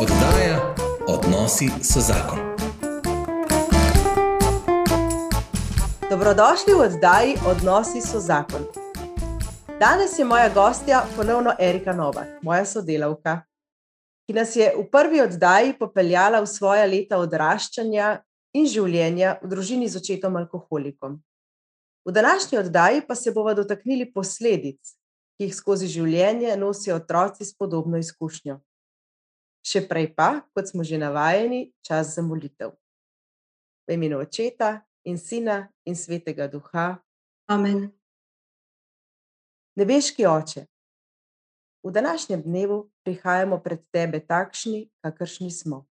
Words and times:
Oddaja 0.00 0.74
Odnosi 1.08 1.68
so 1.82 2.00
zakon. 2.00 2.38
Dobrodošli 6.10 6.72
v 6.74 6.80
oddaji 6.80 7.34
Odnosi 7.46 8.00
so 8.00 8.20
zakon. 8.20 8.64
Danes 9.80 10.18
je 10.18 10.24
moja 10.24 10.48
gostja 10.48 11.02
ponovno 11.16 11.52
Erika 11.58 11.92
Novak, 11.92 12.40
moja 12.42 12.64
sodelavka, 12.64 13.42
ki 14.24 14.38
nas 14.38 14.56
je 14.56 14.72
v 14.78 14.86
prvi 14.88 15.20
oddaji 15.20 15.76
popeljala 15.78 16.40
v 16.40 16.48
svoje 16.48 16.86
leta 16.86 17.20
odraščanja 17.20 18.22
in 18.56 18.64
življenja 18.64 19.36
v 19.42 19.52
družini 19.52 19.88
z 19.88 20.00
očetom 20.00 20.40
alkoholikom. 20.40 21.20
V 22.08 22.12
današnji 22.12 22.58
oddaji 22.58 23.04
pa 23.04 23.14
se 23.14 23.36
bomo 23.36 23.52
dotaknili 23.54 24.08
posledic, 24.08 24.80
ki 25.36 25.44
jih 25.44 25.54
skozi 25.54 25.92
življenje 25.92 26.56
nosijo 26.56 26.96
otroci 26.96 27.44
s 27.44 27.52
podobno 27.52 28.00
izkušnjo. 28.00 28.62
Še 29.60 29.84
prej 29.88 30.12
pa, 30.16 30.40
kot 30.56 30.70
smo 30.72 30.84
že 30.84 30.98
navajeni, 30.98 31.72
čas 31.84 32.16
za 32.16 32.22
molitev. 32.24 32.72
V 33.88 33.96
imenu 33.96 34.20
očeta 34.20 34.80
in 35.04 35.18
sina 35.18 35.68
in 35.84 35.96
svetega 35.96 36.48
duha. 36.48 37.00
Amen. 37.50 37.90
Nebeški 39.76 40.26
oče, 40.26 40.66
v 41.82 41.90
današnjem 41.92 42.42
dnevu 42.42 42.90
prihajamo 43.04 43.60
pred 43.62 43.80
tebe 43.90 44.20
takšni, 44.20 44.90
kakršni 45.00 45.50
smo, 45.50 45.86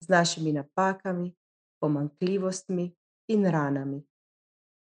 z 0.00 0.08
našimi 0.08 0.52
napakami, 0.52 1.34
pomankljivostmi 1.80 2.96
in 3.28 3.46
ranami, 3.46 4.04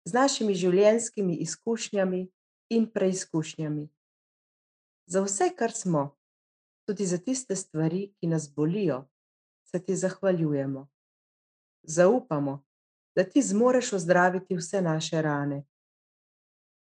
z 0.04 0.12
našimi 0.12 0.54
življenjskimi 0.54 1.37
izkušnjami 1.37 2.32
in 2.70 2.90
preizkušnjami. 2.92 3.88
Za 5.06 5.23
vse, 5.23 5.51
kar 5.56 5.73
smo, 5.73 6.16
tudi 6.86 7.06
za 7.06 7.18
tiste 7.18 7.56
stvari, 7.56 8.14
ki 8.20 8.26
nas 8.26 8.54
bolijo, 8.54 9.08
se 9.64 9.82
ti 9.84 9.96
zahvaljujemo. 9.96 10.88
Zaupamo, 11.82 12.65
da 13.16 13.24
ti 13.24 13.43
zmoreš 13.43 13.93
ozdraviti 13.93 14.56
vse 14.56 14.82
naše 14.82 15.23
rane. 15.23 15.65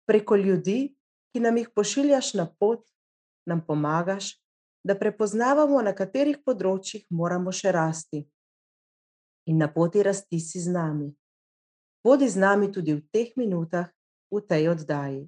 Preko 0.06 0.36
ljudi, 0.36 0.96
ki 1.32 1.40
nam 1.40 1.56
jih 1.56 1.68
pošiljaš 1.74 2.34
na 2.34 2.54
pot, 2.58 2.86
nam 3.46 3.66
pomagaš, 3.66 4.40
da 4.84 4.94
prepoznavamo, 4.94 5.82
na 5.82 5.92
katerih 5.94 6.38
področjih 6.46 7.06
moramo 7.10 7.52
še 7.52 7.72
rasti. 7.74 8.22
In 9.50 9.58
na 9.58 9.66
poti 9.72 10.02
rasti 10.02 10.40
si 10.40 10.62
z 10.62 10.70
nami. 10.70 11.10
Bodi 12.06 12.28
z 12.30 12.38
nami 12.38 12.70
tudi 12.72 12.94
v 12.94 13.02
teh 13.10 13.32
minutah, 13.34 13.90
v 14.30 14.40
tej 14.42 14.70
oddaji. 14.74 15.26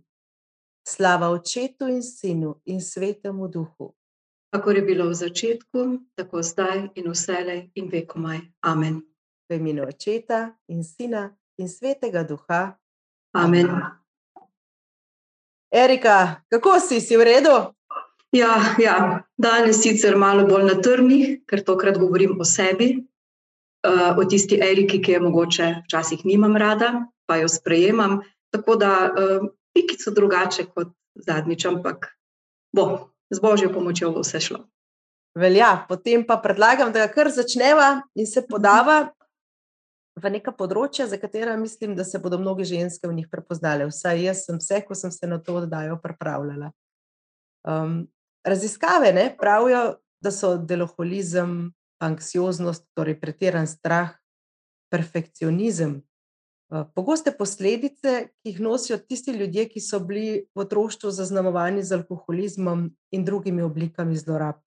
Slava 0.86 1.30
Očetu 1.34 1.90
in 1.90 2.02
Sinu 2.02 2.60
in 2.64 2.80
Svetemu 2.80 3.48
Duhu. 3.50 3.97
Kako 4.50 4.70
je 4.70 4.82
bilo 4.82 5.08
v 5.08 5.14
začetku, 5.14 5.98
tako 6.16 6.42
zdaj 6.42 6.88
in 6.96 7.10
vselej 7.12 7.68
in 7.74 7.88
vekomaj. 7.92 8.40
Amen. 8.64 9.02
V 9.48 9.56
imenu 9.56 9.84
Očeta 9.84 10.56
in 10.68 10.84
Sina 10.84 11.28
in 11.58 11.68
Svetega 11.68 12.24
Duha. 12.24 12.78
Amen. 13.36 13.68
Erika, 15.72 16.40
kako 16.48 16.80
si, 16.80 17.00
si 17.00 17.16
v 17.16 17.24
redu? 17.24 17.76
Ja, 18.32 18.76
ja, 18.80 19.24
danes 19.36 19.82
sicer 19.82 20.16
malo 20.16 20.46
bolj 20.48 20.64
na 20.64 20.76
trnih, 20.80 21.44
ker 21.48 21.64
tokrat 21.64 21.96
govorim 22.00 22.40
o 22.40 22.44
sebi, 22.44 23.04
uh, 23.84 24.16
o 24.16 24.24
tisti 24.24 24.60
Eriki, 24.60 25.00
ki 25.00 25.12
je 25.16 25.20
mogoče 25.20 25.68
včasih 25.84 26.24
nimam 26.24 26.56
rada, 26.56 27.08
pa 27.28 27.36
jo 27.36 27.48
sprejemam. 27.48 28.20
Tako 28.52 28.76
da 28.80 28.92
uh, 29.12 29.48
pikico 29.76 30.12
drugače 30.12 30.68
kot 30.72 30.92
zadnjič, 31.14 31.68
ampak 31.68 32.12
bo 32.72 33.12
z 33.30 33.40
božjo 33.40 33.72
pomočjo 33.72 34.12
vse 34.20 34.40
šlo. 34.40 34.64
Velja, 35.38 35.84
potem 35.88 36.24
pa 36.26 36.38
predlagam, 36.42 36.92
da 36.92 37.06
kar 37.12 37.30
začneva 37.30 38.02
in 38.18 38.26
se 38.26 38.42
podava 38.42 39.10
v 40.18 40.30
neka 40.34 40.52
področja, 40.56 41.06
za 41.06 41.18
katera 41.20 41.54
mislim, 41.56 41.94
da 41.94 42.04
se 42.04 42.18
bodo 42.18 42.40
mnoge 42.40 42.66
ženske 42.66 43.06
v 43.06 43.14
njih 43.20 43.28
prepoznale. 43.30 43.86
Vsaj 43.86 44.24
jaz 44.24 44.44
sem 44.48 44.58
vse, 44.58 44.80
ko 44.86 44.96
sem 44.98 45.12
se 45.14 45.30
na 45.30 45.38
to 45.38 45.60
oddajo 45.62 46.00
pripravljala. 46.02 46.72
Um, 47.68 48.08
raziskave 48.46 49.12
ne, 49.14 49.28
pravijo, 49.38 50.00
da 50.24 50.32
so 50.34 50.56
deloholizem, 50.58 51.70
anksioznost, 52.02 52.88
torej 52.98 53.18
pretiran 53.20 53.66
strah, 53.70 54.16
perfekcionizem, 54.90 56.00
pogoste 56.68 57.32
posledice, 57.32 58.28
ki 58.42 58.52
jih 58.52 58.60
nosijo 58.60 58.98
tisti 58.98 59.32
ljudje, 59.32 59.68
ki 59.68 59.80
so 59.80 60.00
bili 60.00 60.44
v 60.54 60.60
otroštvu 60.60 61.10
zaznamovani 61.10 61.82
z 61.82 61.96
alkoholizmom 61.96 62.88
in 63.10 63.24
drugimi 63.24 63.62
oblikami 63.62 64.16
zlorab. 64.16 64.60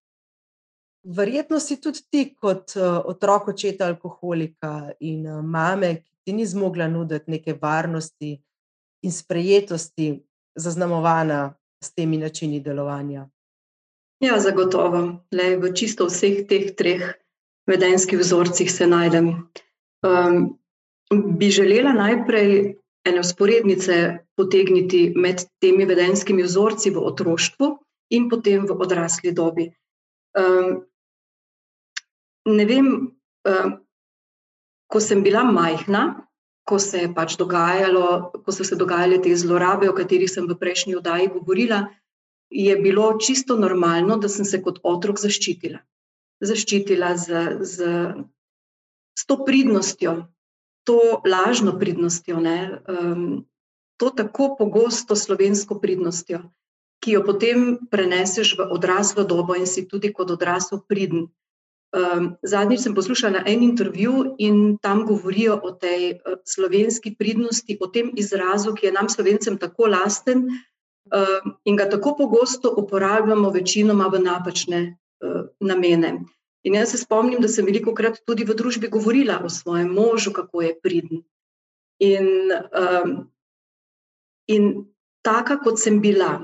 Verjetno 1.03 1.59
si 1.59 1.79
tudi 1.81 2.01
ti, 2.09 2.23
kot 2.35 2.75
uh, 2.77 3.01
otrok 3.05 3.47
očeta 3.53 3.87
alkoholika 3.89 4.91
in 4.99 5.25
uh, 5.27 5.41
mame, 5.45 5.95
ki 6.01 6.13
ti 6.25 6.33
ni 6.33 6.45
zmogla 6.45 6.87
nuditi 6.87 7.31
neke 7.31 7.57
varnosti 7.61 8.35
in 9.01 9.11
sprejetosti, 9.11 10.13
zaznamovana 10.55 11.53
s 11.83 11.93
temi 11.93 12.17
načini 12.17 12.59
delovanja. 12.59 13.25
Ja, 14.21 14.37
zagotovo. 14.39 15.25
Le 15.33 15.55
v 15.57 15.73
čisto 15.73 16.05
vseh 16.05 16.45
teh 16.45 16.75
treh 16.77 17.01
vedenskih 17.65 18.19
vzorcih 18.19 18.69
se 18.69 18.87
najdem. 18.87 19.31
Um, 20.05 20.60
bi 21.11 21.49
želela 21.51 21.93
najprej 21.93 22.75
ene 23.05 23.19
usporednice 23.19 23.95
potegniti 24.37 25.13
med 25.15 25.43
temi 25.59 25.85
vedenskimi 25.85 26.43
vzorci 26.43 26.91
v 26.91 27.03
otroštvu 27.11 27.71
in 28.15 28.29
potem 28.29 28.65
v 28.67 28.75
odrasli 28.77 29.31
dobi. 29.31 29.71
Um, 30.37 30.83
ne 32.45 32.65
vem, 32.65 32.87
um, 33.47 33.71
ko 34.91 34.99
sem 34.99 35.23
bila 35.23 35.43
majhna, 35.43 36.27
ko 36.67 36.79
se 36.79 37.05
je 37.05 37.13
pač 37.13 37.35
dogajalo, 37.39 38.31
ko 38.45 38.51
so 38.51 38.63
se 38.63 38.75
dogajale 38.75 39.21
te 39.23 39.33
zlorabe, 39.35 39.89
o 39.89 39.95
katerih 39.97 40.29
sem 40.29 40.47
v 40.47 40.57
prejšnji 40.59 40.95
oddaji 40.99 41.31
govorila, 41.33 41.87
je 42.51 42.75
bilo 42.77 43.17
čisto 43.19 43.55
normalno, 43.57 44.17
da 44.19 44.29
sem 44.29 44.45
se 44.45 44.61
kot 44.61 44.79
otrok 44.83 45.19
zaščitila. 45.19 45.79
Zaščitila 46.43 47.15
z, 47.17 47.41
z, 47.63 47.87
z 49.17 49.27
to 49.27 49.39
pridnostjo, 49.47 50.15
to 50.91 51.21
lažno 51.23 51.79
pridnostjo, 51.79 52.39
ne, 52.39 52.81
um, 52.87 53.45
to 53.97 54.09
tako 54.09 54.55
pogosto 54.59 55.15
slovensko 55.15 55.79
pridnostjo, 55.79 56.41
ki 56.99 57.13
jo 57.15 57.21
potem 57.23 57.77
preneseš 57.91 58.57
v 58.59 58.67
odraslo 58.75 59.23
dobo 59.23 59.55
in 59.55 59.69
si 59.69 59.85
tudi 59.87 60.11
kot 60.13 60.33
odrasel 60.35 60.81
pridn. 60.83 61.29
Um, 61.91 62.35
zadnjič 62.43 62.83
sem 62.83 62.95
poslušala 62.95 63.43
en 63.47 63.63
intervju 63.63 64.35
in 64.39 64.77
tam 64.83 65.05
govorijo 65.07 65.57
o 65.63 65.71
tej 65.71 66.11
uh, 66.11 66.39
slovenski 66.47 67.15
pridnosti, 67.19 67.77
o 67.79 67.87
tem 67.87 68.11
izrazu, 68.15 68.75
ki 68.75 68.89
je 68.89 68.91
nam, 68.95 69.09
slovencem, 69.09 69.57
tako 69.59 69.87
lasten 69.91 70.45
uh, 70.47 71.39
in 71.63 71.79
ga 71.79 71.87
tako 71.89 72.15
pogosto 72.19 72.73
uporabljamo, 72.83 73.51
večinoma 73.51 74.07
v 74.11 74.23
napačne 74.23 74.81
uh, 74.91 75.47
namene. 75.59 76.17
In 76.63 76.77
jaz 76.77 76.91
se 76.93 77.01
spomnim, 77.01 77.41
da 77.41 77.49
sem 77.49 77.65
veliko 77.65 77.93
krat 77.97 78.19
tudi 78.25 78.45
v 78.45 78.53
družbi 78.57 78.91
govorila 78.91 79.39
o 79.41 79.49
svojem 79.49 79.89
možu, 79.89 80.33
kako 80.33 80.61
je 80.61 80.73
pridn. 80.83 81.21
In, 82.01 82.27
um, 82.53 83.15
in 84.47 84.67
taka, 85.25 85.57
kot 85.61 85.81
sem 85.81 85.97
bila, 86.01 86.35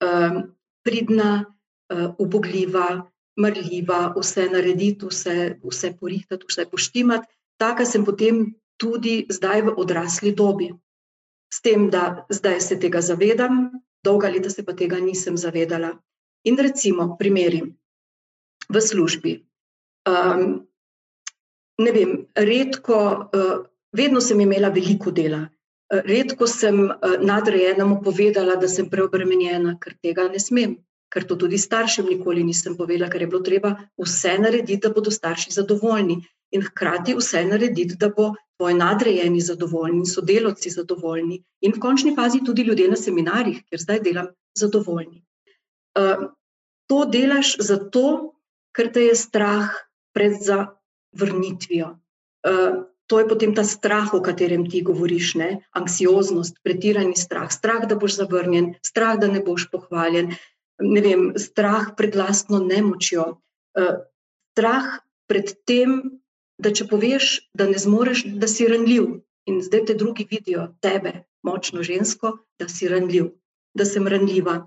um, 0.00 0.38
pridna, 0.84 1.44
uh, 1.92 2.08
ubogljiva, 2.18 3.04
mrljiva, 3.40 4.00
vse 4.16 4.48
narediti, 4.52 5.08
vse, 5.08 5.36
vse 5.64 5.92
porihtati, 6.00 6.48
vse 6.48 6.66
poštimati, 6.70 7.28
taka 7.60 7.84
sem 7.84 8.04
potem 8.04 8.46
tudi 8.80 9.26
zdaj 9.28 9.68
v 9.68 9.74
odrasli 9.76 10.32
dobi. 10.32 10.70
S 11.52 11.60
tem, 11.60 11.90
da 11.90 12.24
zdaj 12.30 12.60
se 12.60 12.78
tega 12.80 13.00
zavedam, 13.04 13.68
dolga 14.04 14.30
leta 14.32 14.50
se 14.50 14.64
pa 14.64 14.72
tega 14.72 15.00
nisem 15.00 15.36
zavedala. 15.36 15.98
In 16.48 16.56
recimo, 16.56 17.16
primeri 17.20 17.60
v 18.70 18.80
službi. 18.80 19.49
Um, 20.08 20.66
ne 21.78 21.92
vem, 21.92 22.12
redko, 22.36 22.98
uh, 23.32 23.56
vedno 23.96 24.20
sem 24.20 24.40
imela 24.40 24.70
veliko 24.72 25.10
dela. 25.10 25.42
Uh, 25.90 26.00
redko 26.06 26.46
sem 26.48 26.86
uh, 26.86 27.16
nadrejenemu 27.20 28.00
povedala, 28.04 28.56
da 28.56 28.68
sem 28.68 28.88
preobremenjena, 28.90 29.76
ker 29.82 29.96
tega 30.02 30.28
ne 30.32 30.40
smem, 30.40 30.78
ker 31.10 31.26
to 31.26 31.36
tudi 31.36 31.58
staršem 31.58 32.06
nikoli 32.08 32.44
nisem 32.46 32.76
povedala, 32.78 33.10
ker 33.10 33.24
je 33.24 33.30
bilo 33.30 33.42
treba 33.44 33.74
vse 34.00 34.36
narediti, 34.38 34.80
da 34.86 34.94
bodo 34.94 35.10
starši 35.10 35.52
zadovoljni 35.58 36.20
in 36.54 36.62
hkrati 36.64 37.14
vse 37.18 37.44
narediti, 37.46 37.98
da 37.98 38.08
bo 38.14 38.32
tvoj 38.60 38.74
nadrejeni 38.78 39.40
zadovoljni, 39.40 40.06
sodelavci 40.06 40.70
zadovoljni 40.70 41.40
in 41.64 41.74
v 41.74 41.80
končni 41.80 42.14
fazi 42.16 42.42
tudi 42.46 42.62
ljudje 42.62 42.88
na 42.90 42.96
seminarjih, 42.96 43.62
ker 43.70 43.80
zdaj 43.80 44.00
delam 44.06 44.28
zadovoljni. 44.58 45.22
Uh, 45.98 46.30
to 46.90 47.04
delaš 47.06 47.56
zato, 47.58 48.34
ker 48.76 48.90
te 48.92 49.06
je 49.08 49.14
strah 49.18 49.70
pred 50.16 50.36
zavrnitvijo. 50.42 51.96
Uh, 52.46 52.84
to 53.10 53.18
je 53.18 53.28
potem 53.28 53.54
ta 53.54 53.64
strah, 53.66 54.14
o 54.14 54.22
katerem 54.22 54.68
ti 54.70 54.82
govoriš, 54.86 55.34
ne? 55.34 55.50
anksioznost, 55.74 56.62
pretirani 56.62 57.16
strah, 57.18 57.50
strah, 57.50 57.86
da 57.90 57.98
boš 57.98 58.20
zavrnjen, 58.22 58.74
strah, 58.86 59.18
da 59.18 59.26
ne 59.26 59.42
boš 59.42 59.66
pohvaljen, 59.72 60.36
ne 60.80 61.00
vem, 61.02 61.32
strah 61.36 61.90
pred 61.98 62.14
lastno 62.16 62.62
nemočjo, 62.62 63.26
uh, 63.78 63.96
strah 64.54 65.00
pred 65.30 65.52
tem, 65.66 66.20
da 66.60 66.72
če 66.74 66.86
poveš, 66.90 67.32
da 67.56 67.66
ne 67.70 67.78
zmoreš, 67.80 68.26
da 68.38 68.48
si 68.50 68.68
ranljiv. 68.68 69.20
In 69.48 69.62
zdaj 69.64 69.86
te 69.88 69.94
drugi 69.98 70.26
vidijo, 70.28 70.68
tebe, 70.84 71.24
močno 71.46 71.82
žensko, 71.86 72.36
da 72.60 72.68
si 72.68 72.88
ranljiv, 72.90 73.30
da 73.74 73.86
sem 73.88 74.06
ranljiva. 74.06 74.58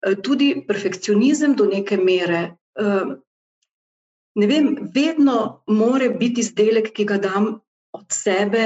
E, 0.00 0.14
tudi 0.16 0.54
perfekcionizem 0.66 1.54
do 1.58 1.66
neke 1.68 1.98
mere. 2.00 2.42
E, 2.74 2.94
ne 4.34 4.46
vem, 4.46 4.90
vedno 4.94 5.64
mora 5.66 6.08
biti 6.08 6.42
izdelek, 6.42 6.92
ki 6.94 7.04
ga 7.04 7.18
dam 7.18 7.52
od 7.94 8.06
sebe, 8.10 8.64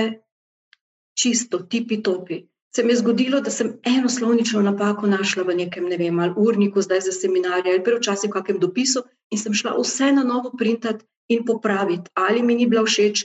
čisto, 1.18 1.58
tipi 1.58 2.02
topi. 2.02 2.46
Se 2.74 2.84
mi 2.84 2.92
je 2.92 3.00
zgodilo, 3.00 3.40
da 3.40 3.50
sem 3.50 3.72
eno 3.82 4.08
slovnično 4.08 4.62
napako 4.62 5.06
našla 5.06 5.42
v 5.42 5.56
nekem, 5.64 5.88
ne 5.88 5.96
vem, 5.96 6.18
ali 6.20 6.34
urniku, 6.36 6.82
zdaj 6.82 7.00
za 7.08 7.12
seminarje, 7.12 7.72
ali 7.72 7.96
včasih 7.98 8.30
v 8.30 8.36
kakšnem 8.36 8.60
dopisu, 8.60 9.02
in 9.32 9.40
sem 9.40 9.54
šla 9.54 9.74
vse 9.78 10.12
na 10.12 10.24
novo 10.24 10.52
printati 10.58 11.04
in 11.28 11.44
popraviti, 11.44 12.10
ali 12.14 12.42
mi 12.42 12.54
ni 12.54 12.66
bila 12.66 12.84
všeč 12.84 13.24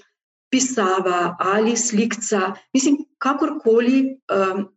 pisava 0.51 1.35
ali 1.39 1.77
slikca. 1.77 2.53
Mislim, 2.73 2.97
kakorkoli 3.17 4.19
um, 4.31 4.67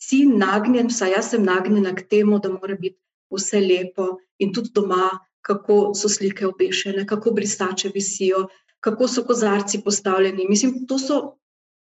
si 0.00 0.24
nagnjen, 0.26 0.88
vsaj 0.88 1.12
jaz 1.16 1.30
sem 1.34 1.44
nagnjena 1.44 1.94
k 1.94 2.06
temu, 2.08 2.38
da 2.38 2.52
mora 2.52 2.76
biti 2.78 2.98
vse 3.34 3.60
lepo 3.60 4.16
in 4.38 4.54
tudi 4.54 4.72
doma, 4.74 5.18
kako 5.48 5.94
so 5.96 6.10
slike 6.12 6.46
obešene, 6.46 7.06
kako 7.08 7.32
brisače 7.32 7.90
visijo, 7.94 8.46
kako 8.84 9.08
so 9.08 9.24
kozarci 9.24 9.80
postavljeni. 9.84 10.46
Mislim, 10.48 10.84
to 10.86 10.98
so 10.98 11.20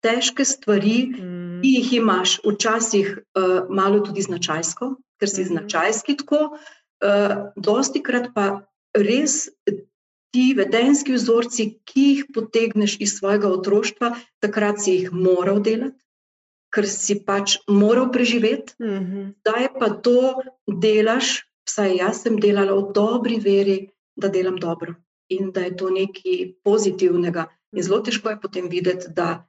težke 0.03 0.45
stvari, 0.45 1.07
mm. 1.07 1.61
ki 1.63 1.73
jih 1.77 1.93
imaš, 2.01 2.39
včasih 2.45 3.13
uh, 3.19 3.69
malo 3.71 4.01
tudi 4.01 4.25
značajsko, 4.25 4.95
ker 5.21 5.31
si 5.31 5.45
mm. 5.45 5.51
značajski 5.53 6.17
tako, 6.25 6.41
uh, 6.57 7.37
dosti 7.57 8.03
krat 8.03 8.33
pa 8.35 8.49
res 8.97 9.47
ti 10.33 10.47
vedenski 10.57 11.13
vzorci, 11.13 11.69
ki 11.85 12.07
jih 12.09 12.25
potegneš 12.35 12.97
iz 13.05 13.19
svojega 13.19 13.53
otroštva, 13.53 14.15
takrat 14.41 14.81
si 14.81 14.97
jih 14.97 15.13
moral 15.13 15.61
delati, 15.61 15.99
ker 16.73 16.89
si 16.89 17.19
pač 17.21 17.59
moral 17.69 18.09
preživeti. 18.13 18.73
Zdaj 18.81 19.01
mm 19.01 19.35
-hmm. 19.45 19.79
pa 19.79 19.91
to 19.91 20.41
delaš, 20.67 21.45
vsaj 21.69 21.97
jaz 21.97 22.23
sem 22.25 22.39
delala 22.41 22.77
v 22.79 22.93
dobri 22.97 23.39
veri, 23.41 23.79
da 24.17 24.29
delam 24.29 24.59
dobro 24.61 24.95
in 25.33 25.53
da 25.53 25.65
je 25.65 25.77
to 25.77 25.89
nekaj 25.91 26.41
pozitivnega. 26.65 27.47
In 27.73 27.83
zelo 27.83 28.03
težko 28.05 28.31
je 28.31 28.41
potem 28.41 28.69
videti, 28.69 29.09
da, 29.17 29.47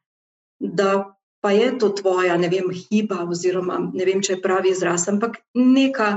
da 0.59 1.17
pa 1.43 1.51
je 1.51 1.73
to 1.79 1.89
tvoja, 1.89 2.37
ne 2.39 2.47
vem, 2.47 2.69
hiba, 2.71 3.25
oziroma 3.27 3.81
ne 3.91 4.05
vem, 4.07 4.21
če 4.23 4.37
je 4.37 4.41
pravi 4.45 4.71
izraz, 4.71 5.09
ampak 5.11 5.41
neka 5.59 6.15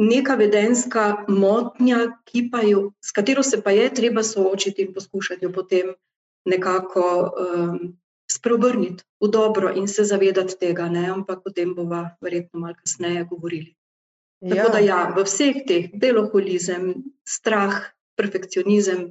neka 0.00 0.34
vedenska 0.34 1.24
motnja, 1.28 1.98
jo, 2.68 2.92
s 3.04 3.12
katero 3.12 3.42
se 3.42 3.62
pa 3.62 3.70
je 3.70 3.94
treba 3.94 4.22
soočiti 4.22 4.82
in 4.82 4.94
poskušati 4.94 5.44
jo 5.44 5.52
potem 5.52 5.92
nekako 6.44 7.02
um, 7.36 7.98
spreobrniti 8.32 9.04
v 9.20 9.28
dobro 9.28 9.72
in 9.76 9.88
se 9.88 10.04
zavedati 10.04 10.56
tega, 10.60 10.88
ne? 10.88 11.10
ampak 11.10 11.46
o 11.46 11.50
tem 11.50 11.74
bomo 11.74 12.08
verjetno 12.20 12.60
malo 12.60 12.74
kasneje 12.74 13.24
govorili. 13.24 13.74
Ja. 14.40 14.54
Tako 14.54 14.72
da 14.72 14.80
ja, 14.80 15.00
v 15.16 15.24
vseh 15.28 15.62
teh 15.68 15.90
deloholizem, 15.92 16.94
strah, 17.28 17.92
perfekcionizem, 18.16 19.10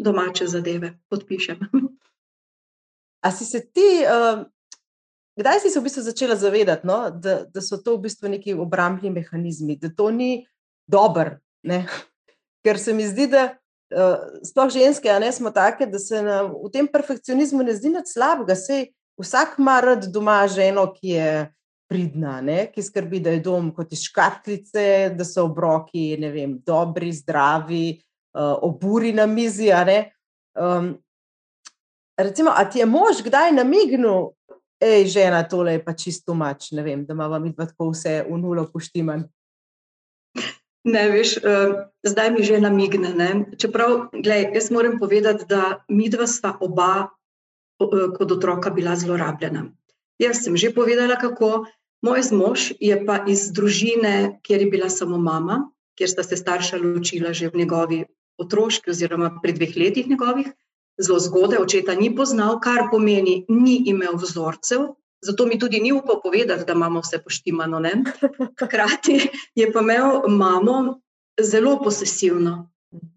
domače 0.00 0.48
zadeve 0.48 0.94
podpišem. 1.12 1.60
A 3.22 3.30
si 3.30 3.44
se 3.44 3.60
ti 3.60 4.02
uh, 4.02 4.42
Kdaj 5.36 5.60
si 5.60 5.70
se 5.70 5.80
v 5.80 5.82
bistvu 5.82 6.02
začela 6.02 6.36
zavedati, 6.36 6.86
no, 6.86 7.08
da, 7.10 7.44
da 7.48 7.60
so 7.64 7.78
to 7.80 7.96
v 7.96 8.04
bistvu 8.04 8.28
neki 8.28 8.52
obrambni 8.54 9.10
mehanizmi, 9.10 9.78
da 9.80 9.88
to 9.88 10.10
ni 10.12 10.44
dobro? 10.86 11.38
Ker 12.64 12.78
se 12.78 12.92
mi 12.92 13.06
zdi, 13.08 13.30
da 13.32 13.46
uh, 13.48 14.20
sploh 14.44 14.68
ženske, 14.68 15.08
a 15.08 15.18
ne 15.22 15.32
smo 15.32 15.50
take, 15.50 15.88
da 15.88 15.98
se 15.98 16.20
nam 16.22 16.52
v 16.60 16.68
tem 16.72 16.88
perfekcionizmu 16.88 17.64
ne 17.64 17.72
zdi 17.74 17.94
nič 17.94 18.12
slabega. 18.12 18.56
Sej 18.58 18.90
vsak 19.20 19.56
ima 19.58 19.80
rad 19.80 20.04
doma 20.12 20.42
ženo, 20.52 20.90
ki 20.92 21.16
je 21.16 21.32
pridna, 21.92 22.40
ne? 22.40 22.70
ki 22.72 22.80
skrbi, 22.82 23.20
da 23.20 23.36
je 23.36 23.44
dom 23.44 23.68
kot 23.76 23.92
iz 23.92 24.06
škatlice, 24.08 25.12
da 25.12 25.28
so 25.28 25.44
obroki 25.50 26.16
vem, 26.16 26.56
dobri, 26.64 27.12
zdravi, 27.12 28.00
uh, 28.32 28.56
oburi 28.64 29.12
na 29.12 29.28
mizi. 29.28 29.68
Um, 30.56 30.94
recimo, 32.16 32.56
a 32.56 32.64
ti 32.64 32.80
je 32.80 32.88
mož 32.88 33.20
kdaj 33.28 33.52
namignil? 33.60 34.32
hej, 34.82 35.06
žena, 35.06 35.42
tole 35.46 35.78
je 35.78 35.84
pa 35.84 35.94
čisto 35.94 36.34
mač, 36.34 36.72
ne 36.74 36.82
vem, 36.82 37.06
da 37.06 37.14
imamo 37.14 37.38
mi 37.38 37.54
tako 37.54 37.92
vse 37.92 38.22
v 38.26 38.38
nulo 38.38 38.66
poštiman. 38.66 39.24
Ne, 40.82 41.02
veš, 41.14 41.36
uh, 41.38 41.86
zdaj 42.02 42.32
mi 42.34 42.42
že 42.42 42.58
namigne. 42.58 43.14
Ne? 43.14 43.30
Čeprav, 43.54 44.10
gledaj, 44.10 44.50
jaz 44.54 44.70
moram 44.74 44.98
povedati, 44.98 45.46
da 45.46 45.84
mi 45.88 46.08
dva 46.10 46.26
sta 46.26 46.56
oba 46.58 47.06
uh, 47.06 48.10
kot 48.18 48.34
otroka 48.34 48.74
bila 48.74 48.96
zlorabljena. 48.98 49.68
Jaz 50.18 50.42
sem 50.42 50.58
že 50.58 50.74
povedala, 50.74 51.14
kako. 51.14 51.70
Moj 52.02 52.20
mož 52.34 52.72
je 52.80 52.96
pa 53.06 53.20
iz 53.28 53.50
družine, 53.54 54.40
kjer 54.42 54.66
je 54.66 54.70
bila 54.70 54.88
samo 54.90 55.18
mama, 55.18 55.70
kjer 55.98 56.10
sta 56.10 56.22
se 56.26 56.36
starša 56.36 56.80
ločila 56.82 57.32
že 57.32 57.48
v 57.48 57.62
njegovi 57.62 58.04
otroški, 58.42 58.90
oziroma 58.90 59.38
pri 59.42 59.52
dveh 59.52 59.76
letih 59.76 60.08
njegovih 60.08 60.50
zelo 61.00 61.18
zgodaj, 61.18 61.58
očeta 61.58 61.94
ni 61.94 62.10
poznal, 62.16 62.58
kar 62.60 62.88
pomeni, 62.90 63.44
ni 63.48 63.82
imel 63.86 64.16
vzorcev, 64.20 64.92
zato 65.22 65.46
mi 65.46 65.58
tudi 65.58 65.80
ni 65.80 65.92
upal 65.92 66.20
povedati, 66.22 66.64
da 66.66 66.72
imamo 66.72 67.00
vse 67.00 67.22
poštimano. 67.22 67.80
Ne? 67.80 67.92
Hkrati 68.60 69.20
je 69.54 69.72
pa 69.72 69.80
imel 69.80 70.28
mamo 70.28 71.00
zelo 71.40 71.78
posesivno 71.82 72.68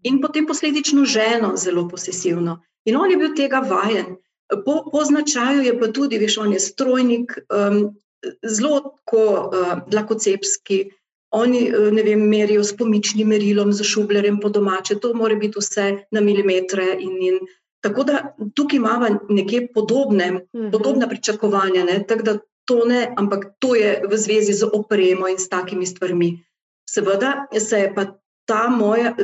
in 0.02 0.20
potem 0.20 0.46
posledično 0.46 1.04
ženo 1.04 1.52
zelo 1.56 1.88
posesivno. 1.88 2.62
In 2.84 2.96
on 2.96 3.10
je 3.10 3.16
bil 3.16 3.34
tega 3.36 3.60
vajen. 3.60 4.16
Po, 4.64 4.84
po 4.92 5.04
značaju 5.04 5.62
je 5.62 5.78
pa 5.78 5.88
tudi, 5.92 6.18
veš, 6.18 6.38
on 6.38 6.52
je 6.52 6.60
strojnik, 6.60 7.34
um, 7.50 7.96
zelo 8.42 8.80
tako 8.80 9.24
uh, 9.24 9.74
lakocepski. 9.92 10.84
Oni 11.30 11.70
vem, 12.04 12.22
merijo 12.30 12.64
s 12.64 12.76
pomičnim 12.76 13.28
merilom, 13.28 13.72
z 13.72 13.84
šublerjem 13.84 14.40
po 14.40 14.48
domače, 14.48 14.98
to 15.02 15.14
mora 15.14 15.34
biti 15.34 15.58
vse 15.58 15.86
na 16.10 16.20
milimetre. 16.20 16.96
In, 17.00 17.16
in 17.22 17.40
Tako 17.86 18.04
da 18.04 18.34
tukaj 18.54 18.76
imamo 18.76 19.06
nekje 19.28 19.68
podobne, 19.74 20.30
mm 20.30 20.40
-hmm. 20.52 20.70
podobne 20.72 21.08
pričakovanja, 21.08 21.84
ne? 21.84 22.04
tako 22.08 22.22
da 22.22 22.38
to 22.64 22.84
ne, 22.84 23.14
ampak 23.16 23.44
to 23.58 23.74
je 23.74 24.02
v 24.10 24.16
zvezi 24.16 24.52
z 24.52 24.66
opremo 24.72 25.28
in 25.28 25.38
s 25.38 25.48
takimi 25.48 25.86
stvarmi. 25.86 26.44
Seveda 26.90 27.46
se 27.58 27.78
je 27.78 27.94
pa 27.94 28.04
ta 28.44 28.68
moja 28.68 29.14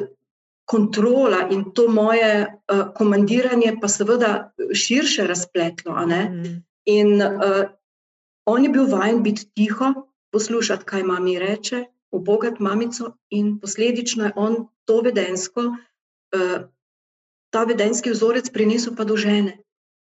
kontrola 0.65 1.49
in 1.51 1.65
to 1.75 1.89
moje 1.89 2.47
uh, 2.47 2.95
komandiranje, 2.95 3.77
pa 3.81 3.89
seveda 3.89 4.53
širše 4.75 5.27
razpletlo. 5.27 6.07
Mm. 6.07 6.63
In 6.85 7.23
uh, 7.23 7.67
on 8.47 8.65
je 8.65 8.71
bil 8.71 8.87
vajen 8.91 9.23
biti 9.23 9.47
tiho, 9.55 9.93
poslušati, 10.33 10.85
kaj 10.85 11.03
mami 11.03 11.39
reče, 11.39 11.85
obogati 12.11 12.63
mamico, 12.63 13.17
in 13.31 13.59
posledično 13.61 14.25
je 14.25 14.33
on 14.37 14.57
to 14.85 15.01
vedensko. 15.01 15.61
Uh, 16.33 16.65
ta 17.53 17.65
vedenski 17.69 18.11
vzorec 18.11 18.49
prinesel 18.51 18.97
pa 18.97 19.05
do 19.05 19.17
žene. 19.17 19.59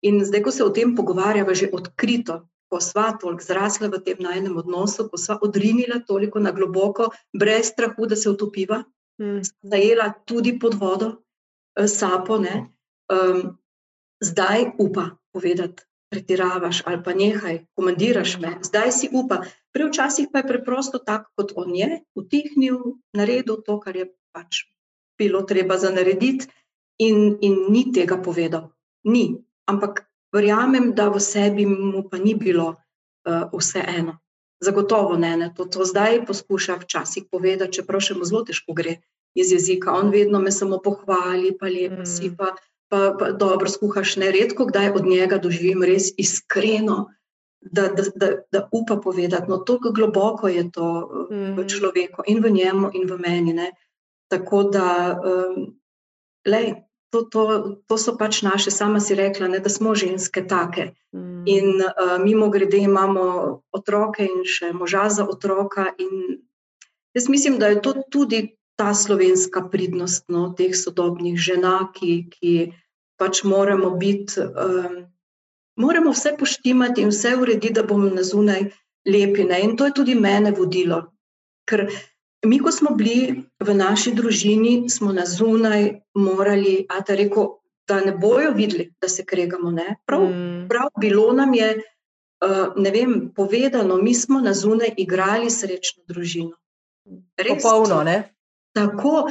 In 0.03 0.23
zdaj, 0.25 0.43
ko 0.43 0.51
se 0.51 0.63
o 0.63 0.71
tem 0.71 0.95
pogovarjava 0.95 1.53
že 1.53 1.69
odkrito, 1.71 2.47
ko 2.71 2.79
sva 2.81 3.13
toliko 3.21 3.43
zrasla 3.43 3.87
v 3.91 4.01
tem 4.01 4.17
najnem 4.19 4.55
odnosu, 4.57 5.05
ko 5.11 5.19
sva 5.19 5.37
odrinila 5.45 6.01
toliko 6.07 6.39
na 6.39 6.51
globoko, 6.51 7.11
brez 7.35 7.69
strahu, 7.69 8.07
da 8.09 8.15
se 8.15 8.31
utopiva, 8.31 8.83
hmm. 9.21 9.43
zajela 9.61 10.09
tudi 10.25 10.57
pod 10.59 10.73
vodo, 10.79 11.21
eh, 11.77 11.87
sapo, 11.87 12.39
ne, 12.41 12.73
um, 13.13 13.53
zdaj 14.23 14.73
upa 14.79 15.11
povedati. 15.35 15.85
Pretiravaš 16.13 16.83
ali 16.85 17.01
pa 17.01 17.15
nehaj, 17.17 17.63
komandiraš 17.73 18.37
me, 18.41 18.57
zdaj 18.61 18.91
si 18.93 19.09
upa. 19.09 19.41
Prevčasih 19.73 20.29
pa 20.29 20.43
je 20.43 20.49
preprosto 20.51 21.01
tako, 21.01 21.31
kot 21.41 21.55
on 21.57 21.73
je, 21.73 22.03
utihnil, 22.13 22.99
naredil 23.17 23.63
to, 23.65 23.79
kar 23.81 23.97
je 23.97 24.11
pač 24.29 24.67
bilo 25.17 25.41
treba 25.49 25.77
za 25.81 25.89
narediti, 25.93 26.49
in, 26.97 27.37
in 27.41 27.65
ni 27.69 27.91
tega 27.91 28.17
povedal. 28.17 28.73
Ni. 29.03 29.37
Ampak 29.65 30.05
verjamem, 30.33 30.91
da 30.93 31.09
v 31.09 31.19
sebi 31.23 31.65
mu 31.65 32.03
pa 32.09 32.19
ni 32.19 32.35
bilo 32.35 32.75
uh, 32.75 33.47
vse 33.53 33.83
eno. 33.87 34.19
Zagotovo 34.63 35.17
ne, 35.19 35.35
ne. 35.37 35.47
To, 35.55 35.67
to 35.67 35.87
zdaj 35.87 36.23
poskuša 36.27 36.79
včasih 36.83 37.27
povedati, 37.31 37.79
čeprav 37.79 38.03
še 38.03 38.15
mu 38.15 38.27
zelo 38.27 38.43
težko 38.47 38.75
gre 38.75 38.99
iz 39.35 39.51
jezika. 39.51 39.95
On 39.95 40.11
vedno 40.11 40.39
me 40.39 40.51
samo 40.51 40.79
pohvali, 40.83 41.55
pa 41.57 41.67
lepo 41.67 42.03
mm. 42.03 42.07
si, 42.07 42.31
pa, 42.35 42.53
pa, 42.93 43.01
pa 43.19 43.31
dobro 43.31 43.69
skuhaš. 43.69 44.15
Ne 44.21 44.29
redko, 44.31 44.69
kdaj 44.69 44.91
od 44.93 45.09
njega 45.09 45.41
doživim 45.41 45.81
res 45.83 46.11
iskreno, 46.17 47.07
da, 47.61 47.87
da, 47.87 48.05
da, 48.15 48.29
da 48.51 48.67
upa 48.71 48.99
povedati. 49.01 49.49
No, 49.49 49.57
tako 49.65 49.91
globoko 49.91 50.47
je 50.47 50.69
to 50.71 50.89
mm. 51.31 51.55
v 51.57 51.65
človeku 51.65 52.27
in 52.27 52.43
v 52.43 52.53
njemu 52.53 52.93
in 52.93 53.09
v 53.09 53.17
meni. 53.17 53.57
Ne. 53.57 53.71
Tako 54.29 54.63
da. 54.69 54.89
Um, 55.25 55.73
lej, 56.45 56.75
to, 57.09 57.23
to, 57.29 57.43
to 57.87 57.97
so 57.97 58.17
pač 58.17 58.41
naše, 58.41 58.73
sama 58.73 58.99
si 58.99 59.15
rekla, 59.15 59.47
ne, 59.47 59.59
da 59.61 59.69
smo 59.69 59.93
ženske 59.95 60.45
take. 60.49 60.93
Mm. 61.13 61.43
In 61.45 61.81
uh, 61.81 62.17
mimo 62.21 62.49
grede 62.49 62.77
imamo 62.77 63.25
otroke 63.71 64.25
in 64.25 64.45
še 64.45 64.73
moža 64.73 65.09
za 65.09 65.25
otroka. 65.29 65.93
Jaz 67.13 67.29
mislim, 67.29 67.57
da 67.61 67.73
je 67.73 67.81
to 67.81 67.93
tudi 68.09 68.57
ta 68.75 68.93
slovenska 68.93 69.69
pridnost 69.69 70.25
no, 70.33 70.49
teh 70.57 70.73
sodobnih 70.73 71.37
žena, 71.37 71.91
ki, 71.93 72.29
ki 72.33 72.53
pač 73.23 73.43
moramo 73.47 73.95
biti, 73.95 74.43
um, 74.43 75.05
moramo 75.79 76.11
vse 76.11 76.35
poštimati 76.39 77.01
in 77.01 77.11
vse 77.13 77.35
urediti, 77.39 77.73
da 77.73 77.85
bomo 77.87 78.09
na 78.11 78.23
zunaj 78.23 78.67
lepi. 79.07 79.47
Ne? 79.47 79.61
In 79.63 79.77
to 79.77 79.87
je 79.87 79.95
tudi 79.95 80.15
mene 80.15 80.51
vodilo. 80.51 80.99
Ker 81.69 81.87
mi, 82.45 82.59
ko 82.59 82.71
smo 82.71 82.91
bili 82.99 83.45
v 83.63 83.75
naši 83.75 84.11
družini, 84.15 84.89
smo 84.91 85.13
na 85.15 85.23
zunaj 85.25 86.03
morali, 86.19 86.81
a 86.91 86.99
da 86.99 87.15
reko, 87.15 87.63
da 87.87 88.01
ne 88.03 88.11
bojo 88.11 88.51
videli, 88.57 88.89
da 89.01 89.07
se 89.07 89.23
kregamo. 89.25 89.71
Prav, 90.05 90.27
mm. 90.27 90.67
prav 90.69 90.91
bilo 90.99 91.31
nam 91.33 91.55
je. 91.55 91.77
Ne 92.75 92.91
vem, 92.91 93.31
povedano, 93.31 93.95
mi 94.03 94.11
smo 94.11 94.41
na 94.43 94.51
zunaj 94.53 94.97
igrali 94.99 95.47
srečno 95.51 96.03
družino. 96.07 96.57
Popolno, 97.39 98.03
ne? 98.03 98.17
Tako. 98.75 99.29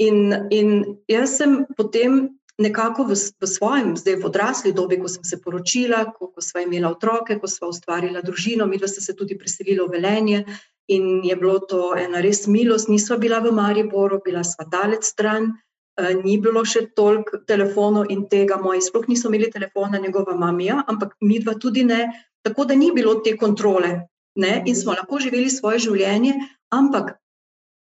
In, 0.00 0.48
in 0.50 0.70
jaz 1.06 1.36
sem 1.36 1.66
potem 1.76 2.38
nekako 2.58 3.04
v, 3.10 3.16
v 3.18 3.46
svojem, 3.46 3.96
zdaj 3.98 4.22
v 4.22 4.28
odrasli 4.30 4.70
dobi, 4.72 4.98
ko 5.02 5.10
sem 5.10 5.24
se 5.26 5.40
poročila, 5.42 6.14
ko, 6.14 6.30
ko 6.30 6.40
sva 6.40 6.62
imela 6.62 6.92
otroke, 6.94 7.38
ko 7.40 7.50
sva 7.50 7.70
ustvarila 7.70 8.22
družino, 8.22 8.66
mi 8.66 8.78
dva 8.78 8.88
sta 8.88 9.02
se 9.02 9.16
tudi 9.18 9.38
preselila 9.38 9.88
v 9.88 9.98
Velenje 9.98 10.44
in 10.86 11.24
je 11.24 11.34
bilo 11.36 11.58
to 11.64 11.94
ena 11.98 12.20
res 12.20 12.46
milost. 12.46 12.88
Nisva 12.92 13.18
bila 13.18 13.40
v 13.40 13.50
Mariboru, 13.56 14.20
bila 14.24 14.44
sva 14.44 14.68
dalec 14.70 15.02
stran, 15.02 15.50
uh, 15.50 16.12
ni 16.22 16.38
bilo 16.38 16.62
še 16.62 16.92
toliko 16.94 17.42
telefonov 17.48 18.12
in 18.12 18.28
tega, 18.30 18.60
moji 18.60 18.84
sploh 18.84 19.08
niso 19.08 19.32
imeli 19.32 19.50
telefona, 19.50 19.98
njegova 19.98 20.36
mamija, 20.36 20.84
ampak 20.86 21.16
mi 21.24 21.40
dva 21.42 21.56
tudi 21.58 21.82
ne, 21.88 22.12
tako 22.44 22.68
da 22.68 22.78
ni 22.78 22.92
bilo 22.92 23.18
te 23.24 23.34
kontrole. 23.40 24.06
Ne? 24.36 24.62
In 24.66 24.76
smo 24.76 24.92
lahko 24.92 25.18
živeli 25.22 25.50
svoje 25.50 25.86
življenje, 25.88 26.34
ampak 26.74 27.16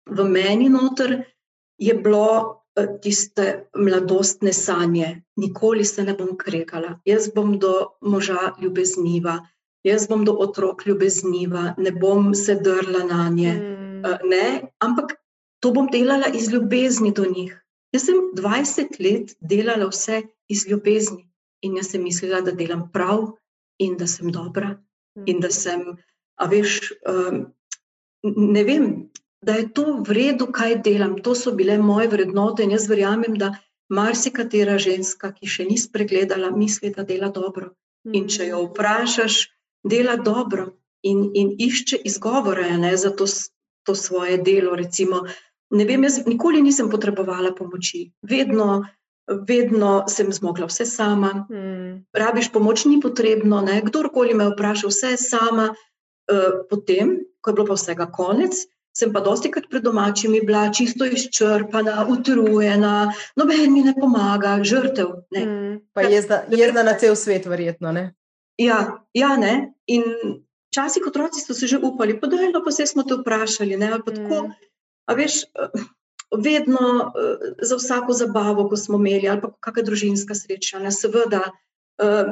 v 0.07 0.25
meni 0.25 0.71
noter 0.71 1.21
je 1.79 1.95
bilo 1.95 2.56
tiste 3.03 3.69
mladostne 3.77 4.53
sanje. 4.53 5.23
Nikoli 5.37 5.85
se 5.85 6.05
ne 6.05 6.15
bom 6.15 6.37
kregala. 6.37 6.99
Jaz 7.05 7.31
bom 7.35 7.59
do 7.59 7.73
moža 8.01 8.53
ljubezniva, 8.63 9.39
jaz 9.85 10.07
bom 10.09 10.25
do 10.25 10.33
otrok 10.33 10.87
ljubezniva, 10.87 11.75
ne 11.79 11.93
bom 11.93 12.35
se 12.35 12.55
drla 12.55 13.05
na 13.05 13.29
nje. 13.29 13.53
Mm. 13.53 14.29
Ne, 14.29 14.73
ampak 14.79 15.17
to 15.61 15.73
bom 15.73 15.89
delala 15.93 16.29
iz 16.35 16.51
ljubezni 16.53 17.13
do 17.13 17.25
njih. 17.25 17.55
Jaz 17.93 18.05
sem 18.05 18.17
20 18.37 19.01
let 19.01 19.37
delala 19.41 19.89
vse 19.89 20.23
iz 20.49 20.67
ljubezni 20.69 21.25
in 21.63 21.77
jaz 21.77 21.91
sem 21.91 22.03
mislila, 22.03 22.41
da 22.41 22.53
delam 22.53 22.91
prav 22.93 23.33
in 23.79 23.97
da 23.97 24.07
sem 24.07 24.31
dobra. 24.33 24.77
Mm. 25.17 25.25
In 25.27 25.41
da 25.41 25.51
sem, 25.51 25.97
a 26.37 26.49
veš, 26.51 26.93
um, 27.09 27.47
ne 28.23 28.65
vem, 28.65 29.09
da 29.47 29.55
je 29.61 29.69
to 29.73 29.85
v 30.03 30.17
redu, 30.17 30.49
kaj 30.51 30.81
delam. 30.83 31.17
To 31.23 31.35
so 31.39 31.55
bile 31.55 31.79
moje 31.79 32.11
vrednote 32.11 32.65
in 32.67 32.75
jaz 32.75 32.89
verjamem, 32.91 33.39
da 33.39 33.53
marsikatera 33.93 34.79
ženska, 34.83 35.31
ki 35.37 35.47
še 35.47 35.69
ni 35.69 35.79
spregledala, 35.79 36.51
misli, 36.51 36.91
da 36.91 37.07
dela 37.07 37.31
dobro. 37.31 37.71
In 38.11 38.27
če 38.31 38.51
jo 38.51 38.65
vprašaš, 38.67 39.39
dela 39.87 40.17
dobro 40.19 40.73
in, 41.07 41.31
in 41.35 41.55
išče 41.63 42.03
izgovore 42.11 42.67
ne, 42.79 42.97
za 42.99 43.13
to, 43.15 43.27
to 43.87 43.95
svoje 43.95 44.39
delo. 44.43 44.75
Recimo, 44.79 45.23
ne 45.71 45.87
vem, 45.87 46.07
jaz 46.07 46.21
nikoli 46.27 46.63
nisem 46.63 46.91
potrebovala 46.91 47.55
pomoči. 47.55 48.09
Vedno. 48.23 48.85
Vedno 49.27 50.05
sem 50.07 50.29
zmogla 50.31 50.69
vse 50.71 50.85
sama, 50.87 51.33
hmm. 51.49 52.05
rabiš 52.15 52.53
pomoč, 52.55 52.85
ni 52.87 53.01
potrebno. 53.03 53.59
Ne? 53.59 53.81
Kdorkoli 53.83 54.37
me 54.39 54.45
vpraša, 54.53 54.87
vse 54.87 55.17
sama, 55.19 55.65
uh, 55.75 56.45
potem, 56.71 57.17
ko 57.43 57.51
je 57.51 57.57
bilo 57.57 57.65
pa 57.67 57.75
vsega 57.75 58.07
konec, 58.07 58.61
sem 58.97 59.13
pa 59.13 59.21
dosti 59.21 59.51
krat 59.53 59.69
pred 59.71 59.85
domačimi 59.85 60.41
bila 60.41 60.71
čisto 60.73 61.05
izčrpana, 61.05 62.07
utrujena, 62.09 63.13
noben 63.37 63.73
mi 63.73 63.83
ne 63.85 63.93
pomaga, 63.97 64.57
žrtev. 64.65 65.11
Ne. 65.37 65.43
Mm, 65.45 65.75
pa 65.93 66.07
jezda, 66.09 66.45
jezda 66.49 66.85
na 66.87 66.97
cel 67.01 67.17
svet, 67.17 67.49
verjetno. 67.51 67.93
Ne? 67.93 68.07
Ja, 68.61 68.79
ja, 69.13 69.35
ne. 69.37 69.75
In 69.93 70.07
včasih 70.73 71.05
otroci 71.11 71.45
so 71.45 71.55
se 71.55 71.69
že 71.69 71.79
upali, 71.83 72.17
pa 72.21 72.31
da 72.33 72.41
je 72.41 72.49
eno, 72.49 72.65
pa 72.65 72.73
se 72.73 72.87
smo 72.89 73.05
te 73.05 73.21
vprašali. 73.21 73.77
Ne, 73.77 73.93
tako, 74.01 74.47
mm. 74.47 74.73
A 75.07 75.19
veš. 75.19 75.45
Vedno 76.43 77.13
za 77.63 77.77
vsako 77.79 78.13
zabavo, 78.13 78.65
ko 78.69 78.77
smo 78.77 78.99
imeli, 78.99 79.29
ali 79.31 79.41
pa 79.41 79.53
kakšna 79.63 79.85
družinska 79.87 80.35
sreča, 80.35 80.81
ne, 80.83 80.91
seveda, 80.91 81.45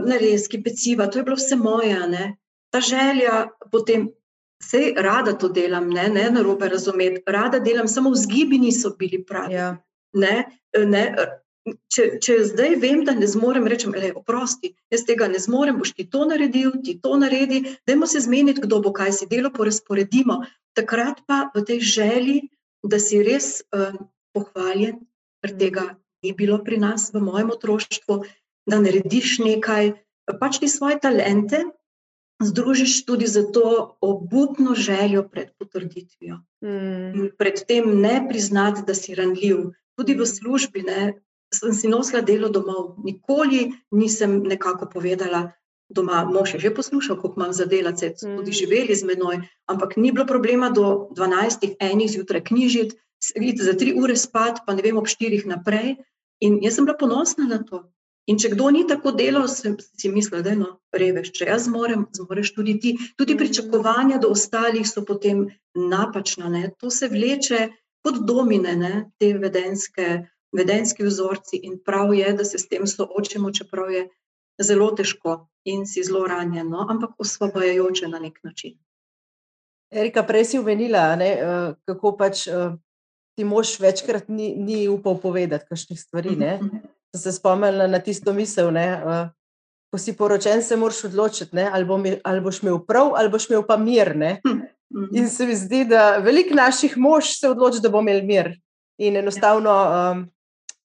narezki, 0.03 0.59
peciva, 0.65 1.07
to 1.07 1.21
je 1.21 1.27
bilo 1.29 1.37
vse 1.39 1.57
moje. 1.57 2.01
Ne. 2.11 2.25
Ta 2.75 2.81
želja 2.83 3.45
potem 3.71 4.09
Sej 4.63 4.95
rada 4.97 5.35
to 5.39 5.49
delam, 5.49 5.89
ne, 5.91 6.09
ne 6.09 6.29
na 6.31 6.43
robe 6.43 6.69
razumeti, 6.69 7.23
rada 7.27 7.59
delam, 7.59 7.89
samo 7.89 8.11
vzgibi 8.15 8.59
niso 8.59 8.95
bili 8.99 9.25
pravi. 9.27 9.55
Ja. 9.55 9.77
Ne, 10.15 10.45
ne, 10.79 11.03
če, 11.93 12.05
če 12.23 12.37
zdaj 12.51 12.77
vem, 12.83 13.03
da 13.07 13.15
ne 13.17 13.27
zmorem, 13.31 13.67
rečem, 13.71 13.95
le 13.97 14.13
oprosti, 14.17 14.75
jaz 14.93 15.05
tega 15.09 15.29
ne 15.33 15.41
zmorem, 15.41 15.79
boš 15.81 15.95
ti 15.97 16.07
to 16.11 16.25
naredil, 16.29 16.77
ti 16.85 16.97
to 17.01 17.17
naredi, 17.21 17.63
dajmo 17.89 18.09
se 18.11 18.23
zmeniti, 18.25 18.63
kdo 18.65 18.81
bo 18.85 18.93
kaj 18.97 19.15
si 19.19 19.29
delo 19.31 19.53
porazporedimo. 19.55 20.43
Takrat 20.77 21.23
pa 21.29 21.49
v 21.55 21.65
tej 21.67 21.81
želji, 21.87 22.39
da 22.85 23.01
si 23.01 23.23
res 23.25 23.63
uh, 23.73 23.95
pohvaljen, 24.37 25.01
ker 25.41 25.55
tega 25.61 25.85
ni 26.25 26.35
bilo 26.37 26.59
pri 26.65 26.81
nas 26.83 27.11
v 27.15 27.23
mojem 27.25 27.53
otroštvu, 27.55 28.21
da 28.69 28.81
narediš 28.81 29.39
nekaj, 29.45 29.95
pač 30.41 30.61
ti 30.61 30.69
svoje 30.73 30.99
talente, 31.01 31.65
združiš 32.43 33.05
tudi 33.05 33.27
za 33.27 33.43
to 33.53 33.97
obupno 34.01 34.75
željo 34.75 35.29
pred 35.29 35.49
potrditvijo. 35.59 36.39
Mm. 36.65 37.29
Predtem 37.39 38.01
ne 38.01 38.27
priznati, 38.29 38.83
da 38.87 38.95
si 38.95 39.15
ranljiv. 39.15 39.57
Tudi 39.97 40.15
v 40.15 40.27
službi 40.27 40.83
ne, 40.83 41.21
sem 41.55 41.73
si 41.73 41.89
nosila 41.89 42.23
delo 42.23 42.49
domov. 42.49 42.97
Nikoli 43.05 43.73
nisem 43.91 44.43
nekako 44.43 44.91
povedala, 44.91 45.53
doma 45.89 46.25
mož 46.25 46.55
je 46.55 46.61
že 46.61 46.75
poslušal, 46.75 47.21
koliko 47.21 47.41
imam 47.41 47.53
za 47.53 47.65
delati, 47.65 48.09
mm. 48.09 48.37
tudi 48.37 48.53
živeli 48.53 48.95
z 48.95 49.05
menoj, 49.05 49.41
ampak 49.67 49.97
ni 49.97 50.13
bilo 50.13 50.27
problema 50.27 50.71
do 50.71 51.09
12, 51.15 51.77
enih 51.81 52.11
zjutraj 52.11 52.45
knjižiti, 52.45 52.97
za 53.61 53.73
tri 53.73 53.95
ure 53.97 54.17
spat, 54.17 54.67
pa 54.67 54.75
ne 54.75 54.83
vem, 54.83 54.97
ob 54.97 55.07
štirih 55.07 55.47
naprej. 55.47 55.97
In 56.41 56.59
jaz 56.63 56.77
sem 56.77 56.85
bila 56.85 56.97
ponosna 56.99 57.47
na 57.49 57.63
to. 57.63 57.94
In 58.27 58.39
če 58.41 58.55
kdo 58.55 58.71
ni 58.73 58.87
tako 58.89 59.13
delal, 59.13 59.45
sem 59.53 59.77
si 59.85 60.09
mislil, 60.09 60.41
da 60.45 60.55
je 60.55 60.61
no, 60.63 60.71
reveš. 60.97 61.31
Če 61.37 61.49
jaz 61.51 61.67
zmorem, 61.69 62.07
zmoreš 62.17 62.55
tudi 62.57 62.79
ti. 62.81 62.95
Tudi 63.21 63.35
mm. 63.35 63.41
pričakovanja 63.43 64.21
do 64.23 64.31
ostalih 64.33 64.87
so 64.89 65.05
potem 65.05 65.47
napačna. 65.77 66.49
Ne? 66.49 66.71
To 66.81 66.91
se 66.91 67.11
vleče 67.13 67.69
kot 68.05 68.23
domine, 68.25 68.77
ne? 68.81 68.95
te 69.21 69.35
vedenske, 69.37 70.25
vedenski 70.57 71.05
vzorci. 71.05 71.61
In 71.69 71.77
prav 71.85 72.15
je, 72.17 72.33
da 72.39 72.49
se 72.49 72.61
s 72.61 72.69
tem 72.71 72.89
soočimo, 72.89 73.53
čeprav 73.53 73.93
je 73.93 74.07
zelo 74.63 74.89
težko 74.97 75.43
in 75.69 75.85
si 75.89 76.05
zelo 76.05 76.25
ranjen, 76.29 76.71
no? 76.73 76.87
ampak 76.89 77.19
osvobajajoče 77.21 78.09
na 78.09 78.23
nek 78.25 78.41
način. 78.45 78.79
Erika, 79.95 80.25
prej 80.27 80.45
si 80.45 80.59
umenila, 80.59 81.13
ne, 81.17 81.31
eh, 81.39 81.75
kako 81.87 82.17
pač 82.19 82.47
eh, 82.49 82.73
ti 83.37 83.45
mož 83.45 83.77
večkrat 83.81 84.29
ni, 84.29 84.55
ni 84.57 84.89
upal 84.89 85.19
povedati 85.21 85.69
kakšnih 85.69 86.01
stvari. 86.01 86.37
Ne? 86.37 86.59
Mhm 87.15 87.21
sem 87.21 87.33
se 87.33 87.39
spomnila 87.39 87.87
na 87.87 87.99
tisto 87.99 88.33
misel. 88.33 88.73
Ne, 88.73 89.03
uh, 89.05 89.29
ko 89.93 89.99
si 89.99 90.17
poročen, 90.17 90.63
se 90.63 90.77
moraš 90.77 91.05
odločiti, 91.05 91.55
ne, 91.55 91.69
ali, 91.73 91.85
bo 91.85 92.01
ali 92.25 92.41
boš 92.41 92.63
imel 92.63 92.81
prav, 92.87 93.13
ali 93.15 93.31
boš 93.31 93.49
imel 93.51 93.63
pa 93.67 93.77
mir. 93.77 94.17
Ne. 94.17 94.41
Hm, 94.43 94.61
in 95.15 95.29
se 95.29 95.47
mi 95.47 95.55
zdi, 95.55 95.85
da 95.85 96.19
veliko 96.19 96.55
naših 96.55 96.97
mož 96.99 97.39
se 97.39 97.49
odloči, 97.49 97.81
da 97.83 97.89
bo 97.89 98.03
imel 98.03 98.25
mir. 98.27 98.53
In 98.99 99.17
enostavno 99.17 99.71
um, 99.71 100.25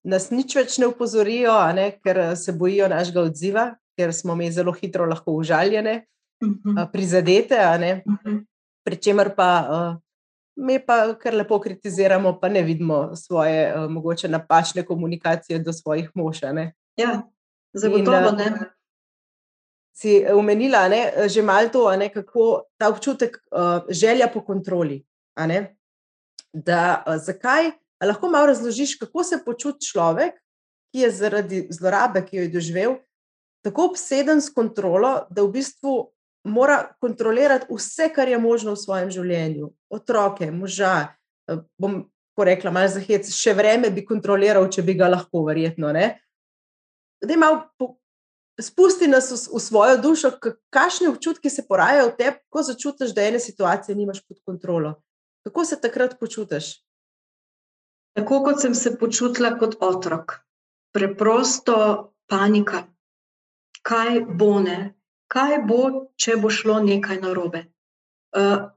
nas 0.04 0.30
nič 0.32 0.56
več 0.56 0.78
ne 0.78 0.88
upozorijo, 0.90 1.54
ne, 1.74 1.92
ker 2.02 2.36
se 2.38 2.54
bojijo 2.54 2.88
našega 2.90 3.22
odziva, 3.22 3.66
ker 3.98 4.14
smo 4.14 4.36
mi 4.36 4.52
zelo 4.52 4.74
hitro 4.74 5.06
lahko 5.10 5.34
užaljene, 5.42 6.06
uh, 6.46 6.86
prizadete. 6.94 7.58
Pričemer 8.86 9.34
pa 9.36 9.50
uh, 9.60 9.98
mi 10.60 10.80
pa 10.86 11.14
kar 11.20 11.34
lepo 11.34 11.60
kritiziramo, 11.60 12.36
pa 12.40 12.50
ne 12.50 12.62
vidimo 12.62 13.16
svoje 13.16 13.70
uh, 13.74 13.92
mogoče 13.92 14.28
napačne 14.28 14.86
komunikacije 14.86 15.60
do 15.60 15.74
svojih 15.74 16.12
mož. 16.16 16.42
Ja, 16.96 17.22
zagotovo 17.74 18.32
ne. 18.38 18.52
Si 19.96 20.24
umenila, 20.36 20.88
ne, 20.88 21.28
že 21.28 21.42
malo 21.42 21.70
to, 21.70 21.84
ne, 21.98 22.10
kako 22.10 22.64
ta 22.78 22.90
občutek, 22.90 23.38
uh, 23.52 23.88
želja 23.90 24.28
po 24.34 24.44
kontroli. 24.46 25.04
Da, 26.54 27.04
uh, 27.08 27.18
zakaj, 27.18 27.72
lahko 28.06 28.30
malo 28.30 28.52
razložiš, 28.52 28.96
kako 29.00 29.24
se 29.24 29.42
počuti 29.46 29.86
človek, 29.86 30.40
ki 30.92 31.04
je 31.06 31.12
zaradi 31.12 31.68
zlorabe, 31.70 32.24
ki 32.26 32.38
jo 32.38 32.44
je 32.44 32.54
doživel, 32.54 32.96
tako 33.64 33.90
obseden 33.92 34.42
s 34.42 34.54
kontrolo, 34.54 35.28
da 35.30 35.44
v 35.44 35.52
bistvu 35.60 36.12
mora 36.44 36.94
kontrolirati 37.02 37.68
vse, 37.70 38.10
kar 38.16 38.30
je 38.30 38.38
možno 38.38 38.74
v 38.74 38.82
svojem 38.82 39.12
življenju, 39.12 39.72
otroke, 39.90 40.52
moža. 40.52 41.16
Eh, 41.50 41.60
bom 41.78 42.04
rekla, 42.40 42.72
malo 42.72 42.88
za 42.88 43.02
hec, 43.04 43.28
še 43.36 43.52
vreme 43.54 43.90
bi 43.92 44.06
kontroliral, 44.08 44.70
če 44.72 44.84
bi 44.88 44.94
ga 44.96 45.10
lahko, 45.12 45.44
verjetno. 45.44 45.92
Da 45.92 47.34
ima 47.36 47.50
spusti 48.62 49.10
nas 49.12 49.28
v, 49.32 49.40
v 49.58 49.60
svojo 49.60 49.98
dušo, 50.00 50.32
kakšne 50.72 51.10
občutki 51.10 51.52
se 51.52 51.66
porajajo 51.68 52.12
v 52.12 52.16
tebi, 52.16 52.38
ko 52.48 52.64
začutiš, 52.64 53.12
da 53.16 53.28
ene 53.28 53.40
situacije 53.44 53.96
nimaš 53.96 54.22
pod 54.28 54.40
kontrolo. 54.46 55.02
Kako 55.44 55.66
se 55.66 55.80
takrat 55.82 56.20
počutiš? 56.20 56.78
Tako 58.16 58.44
kot 58.44 58.62
sem 58.62 58.76
se 58.76 58.98
počutila 59.00 59.54
kot 59.60 59.78
otrok, 59.80 60.40
preprosto 60.96 61.76
panika. 62.28 62.84
Kaj 63.84 64.26
bo 64.28 64.60
ne, 64.60 64.99
kaj 65.30 65.62
bo, 65.70 66.10
če 66.18 66.38
bo 66.42 66.50
šlo 66.50 66.80
nekaj 66.86 67.22
narobe. 67.22 67.66
Uh, 68.36 68.70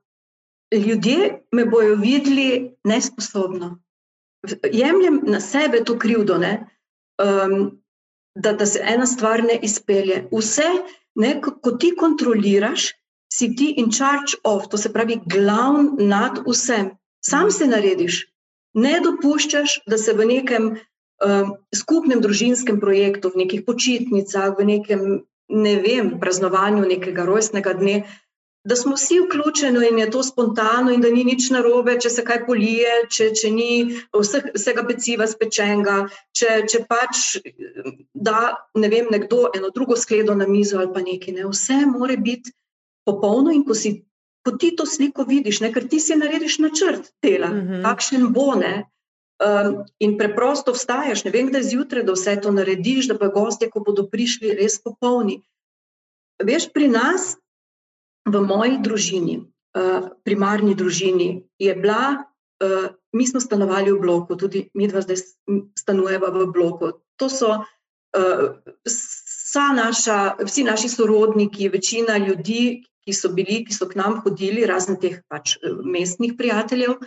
ljudje 0.73 1.43
me 1.53 1.65
bodo 1.65 1.97
videli 2.01 2.75
nesposobno. 2.85 3.79
Jemljem 4.73 5.21
na 5.23 5.41
sebe 5.41 5.85
to 5.85 5.99
krivdo, 5.99 6.37
um, 6.37 7.81
da, 8.35 8.53
da 8.53 8.67
se 8.67 8.81
ena 8.83 9.07
stvar 9.07 9.45
ne 9.45 9.59
izpelje. 9.63 10.27
Vse, 10.33 10.69
ne, 11.15 11.41
ko, 11.41 11.55
ko 11.63 11.77
ti 11.77 11.93
kontroliraš, 11.97 12.91
si 13.33 13.55
ti 13.57 13.73
in 13.81 13.91
charge 13.93 14.37
of, 14.45 14.69
to 14.69 14.79
se 14.79 14.93
pravi, 14.93 15.21
glavn 15.27 15.95
nad 15.99 16.43
vsem. 16.47 16.91
Sam 17.25 17.51
se 17.51 17.67
narediš, 17.67 18.27
ne 18.75 18.99
dopuščaš, 19.05 19.83
da 19.87 19.99
se 19.99 20.13
v 20.13 20.27
nekem 20.27 20.73
um, 20.73 21.55
skupnem 21.75 22.21
družinskem 22.21 22.81
projektu, 22.81 23.31
v 23.33 23.45
nekih 23.45 23.65
počitnicah, 23.69 24.53
v 24.59 24.67
nekem, 24.73 25.05
ne 25.53 25.77
vem, 25.85 26.17
praznovanju 26.21 26.87
nekega 26.89 27.25
rojstnega 27.29 27.75
dne, 27.79 28.03
da 28.65 28.77
smo 28.77 28.95
vsi 28.95 29.19
vključeni 29.21 29.89
in 29.91 29.99
je 29.99 30.11
to 30.11 30.23
spontano, 30.23 30.91
in 30.91 31.01
da 31.01 31.11
ni 31.11 31.25
nič 31.25 31.51
narobe, 31.51 31.97
če 32.01 32.11
se 32.11 32.25
kaj 32.25 32.45
polije, 32.47 32.93
če, 33.11 33.31
če 33.35 33.51
ni 33.51 33.71
vse, 34.15 34.43
vsega 34.55 34.85
peciva 34.87 35.27
spečenega, 35.27 35.97
če, 36.39 36.61
če 36.71 36.85
pač 36.89 37.25
da 38.15 38.55
ne 38.79 38.93
vem, 38.93 39.11
nekdo 39.11 39.49
eno 39.57 39.73
drugo 39.75 39.99
skledo 39.99 40.37
na 40.39 40.47
mizo 40.47 40.79
ali 40.79 40.93
pa 40.95 41.03
nekaj. 41.03 41.35
Ne. 41.41 41.49
Vse 41.51 41.83
more 41.91 42.17
biti 42.17 42.55
popolno 43.07 43.55
in 43.55 43.67
ko 43.67 43.79
si. 43.79 44.01
Ko 44.43 44.57
ti 44.59 44.73
to 44.75 44.83
sliko 44.91 45.23
vidiš, 45.23 45.61
ne, 45.63 45.69
ker 45.71 45.85
ti 45.87 46.01
si 46.03 46.17
narediš 46.19 46.57
načrt 46.59 47.13
dela, 47.23 47.47
uh 47.47 47.59
-huh. 47.63 47.83
kakšen 47.85 48.25
bo 48.35 48.57
ne, 48.59 48.73
um, 49.43 49.85
in 49.99 50.17
preprosto 50.19 50.73
vstaješ, 50.73 51.25
ne 51.25 51.33
vem, 51.35 51.51
kdaj 51.51 51.67
zjutraj, 51.71 52.05
da 52.07 52.15
vse 52.17 52.37
to 52.41 52.53
narediš, 52.55 53.11
da 53.11 53.19
pa 53.19 53.29
gostje, 53.33 53.71
ko 53.71 53.83
bodo 53.85 54.07
prišli, 54.09 54.55
res 54.59 54.79
popolni. 54.83 55.41
Veš, 56.43 56.71
pri 56.75 56.89
nas 56.93 57.35
v 58.27 58.43
moji 58.43 58.79
družini, 58.83 59.41
uh, 59.79 60.13
primarni 60.27 60.77
družini, 60.79 61.43
je 61.59 61.75
bila, 61.75 62.23
uh, 62.63 62.89
mi 63.13 63.27
smo 63.27 63.43
stanovali 63.43 63.93
v 63.93 64.01
bloku, 64.01 64.39
tudi 64.39 64.69
mi 64.75 64.89
dva 64.89 65.03
zdaj 65.03 65.21
stanujemo 65.79 66.31
v 66.31 66.47
bloku. 66.55 66.93
To 67.19 67.29
so 67.29 67.59
uh, 67.59 68.47
naša, 69.77 70.19
vsi 70.41 70.65
naši 70.65 70.89
sorodniki, 70.89 71.69
večina 71.69 72.17
ljudi, 72.19 72.87
ki 73.03 73.13
so 73.13 73.33
bili, 73.35 73.65
ki 73.67 73.75
so 73.75 73.89
k 73.91 73.99
nam 73.99 74.21
hodili, 74.23 74.63
razen 74.67 74.97
teh 75.03 75.19
pač 75.27 75.59
mestnih 75.83 76.37
prijateljev, 76.39 77.01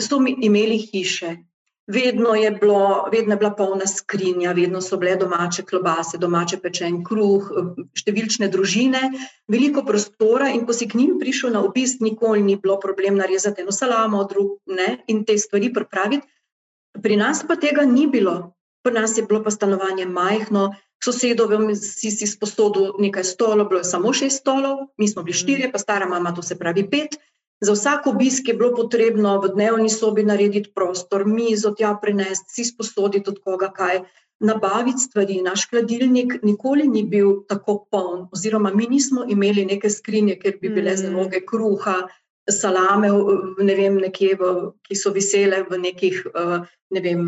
so 0.00 0.18
imeli 0.24 0.78
hiše, 0.80 1.36
Vedno 1.86 2.34
je, 2.34 2.50
bilo, 2.50 3.08
vedno 3.12 3.32
je 3.32 3.38
bila 3.38 3.52
polna 3.54 3.86
skrinja, 3.86 4.52
vedno 4.52 4.80
so 4.82 4.96
bile 4.98 5.14
domače 5.16 5.62
klobase, 5.62 6.18
domače 6.18 6.58
pečen 6.58 7.04
kruh, 7.06 7.46
številčne 7.94 8.48
družine, 8.50 9.02
veliko 9.46 9.84
prostora. 9.86 10.48
In 10.50 10.64
ko 10.66 10.74
si 10.74 10.88
k 10.90 10.98
njim 10.98 11.14
prišel 11.20 11.54
na 11.54 11.62
obisk, 11.62 12.02
nikoli 12.02 12.42
ni 12.42 12.56
bilo 12.58 12.80
problem 12.82 13.20
narezati 13.22 13.62
eno 13.62 13.70
salamo, 13.70 14.24
drug 14.26 14.58
ne 14.66 14.96
in 15.06 15.22
te 15.24 15.38
stvari 15.38 15.70
pripraviti. 15.70 16.26
Pri 17.02 17.20
nas 17.20 17.44
pa 17.46 17.54
tega 17.54 17.86
ni 17.86 18.08
bilo. 18.10 18.56
Pri 18.82 18.94
nas 18.98 19.14
je 19.18 19.22
bilo 19.22 19.44
pa 19.46 19.54
stanovanje 19.54 20.08
majhno, 20.10 20.72
sosedovem 21.02 21.70
si 21.76 22.10
si 22.10 22.26
sposodil 22.26 22.98
nekaj 22.98 23.24
stolov, 23.24 23.68
bilo 23.70 23.80
je 23.82 23.86
samo 23.86 24.12
šest 24.12 24.42
stolov, 24.42 24.88
mi 24.98 25.06
smo 25.08 25.22
bili 25.22 25.38
štirje, 25.38 25.70
pa 25.70 25.78
stara 25.78 26.06
mama, 26.10 26.34
to 26.34 26.42
se 26.42 26.58
pravi 26.58 26.86
pet. 26.90 27.14
Za 27.60 27.72
vsak 27.72 28.06
obisk 28.06 28.48
je 28.48 28.54
bilo 28.54 28.74
potrebno 28.76 29.38
v 29.40 29.48
dnevni 29.54 29.88
sobi 29.88 30.24
narediti 30.24 30.72
prostor, 30.74 31.24
mizo 31.24 31.72
tja 31.72 31.94
prenesti, 32.02 32.52
si 32.52 32.64
sposoditi 32.68 33.30
od 33.32 33.40
koga 33.40 33.70
kaj, 33.72 34.02
nabaviti 34.44 35.00
stvari. 35.00 35.40
Naš 35.42 35.68
hladilnik 35.70 36.42
nikoli 36.42 36.88
ni 36.88 37.02
bil 37.02 37.46
tako 37.48 37.86
poln, 37.90 38.26
oziroma 38.32 38.74
mi 38.74 38.86
nismo 38.90 39.24
imeli 39.28 39.64
neke 39.64 39.90
skrinje, 39.90 40.36
ker 40.36 40.58
bi 40.60 40.68
bile 40.68 40.92
mm. 40.92 41.00
zaloge 41.00 41.40
kruha, 41.48 42.02
salame, 42.50 43.08
ne 43.58 43.74
vem, 43.74 43.96
nekje, 44.04 44.36
v, 44.36 44.50
ki 44.84 44.98
so 44.98 45.10
visele 45.16 45.64
v 45.70 45.80
nekih, 45.80 46.26
ne 46.92 47.00
vem, 47.00 47.22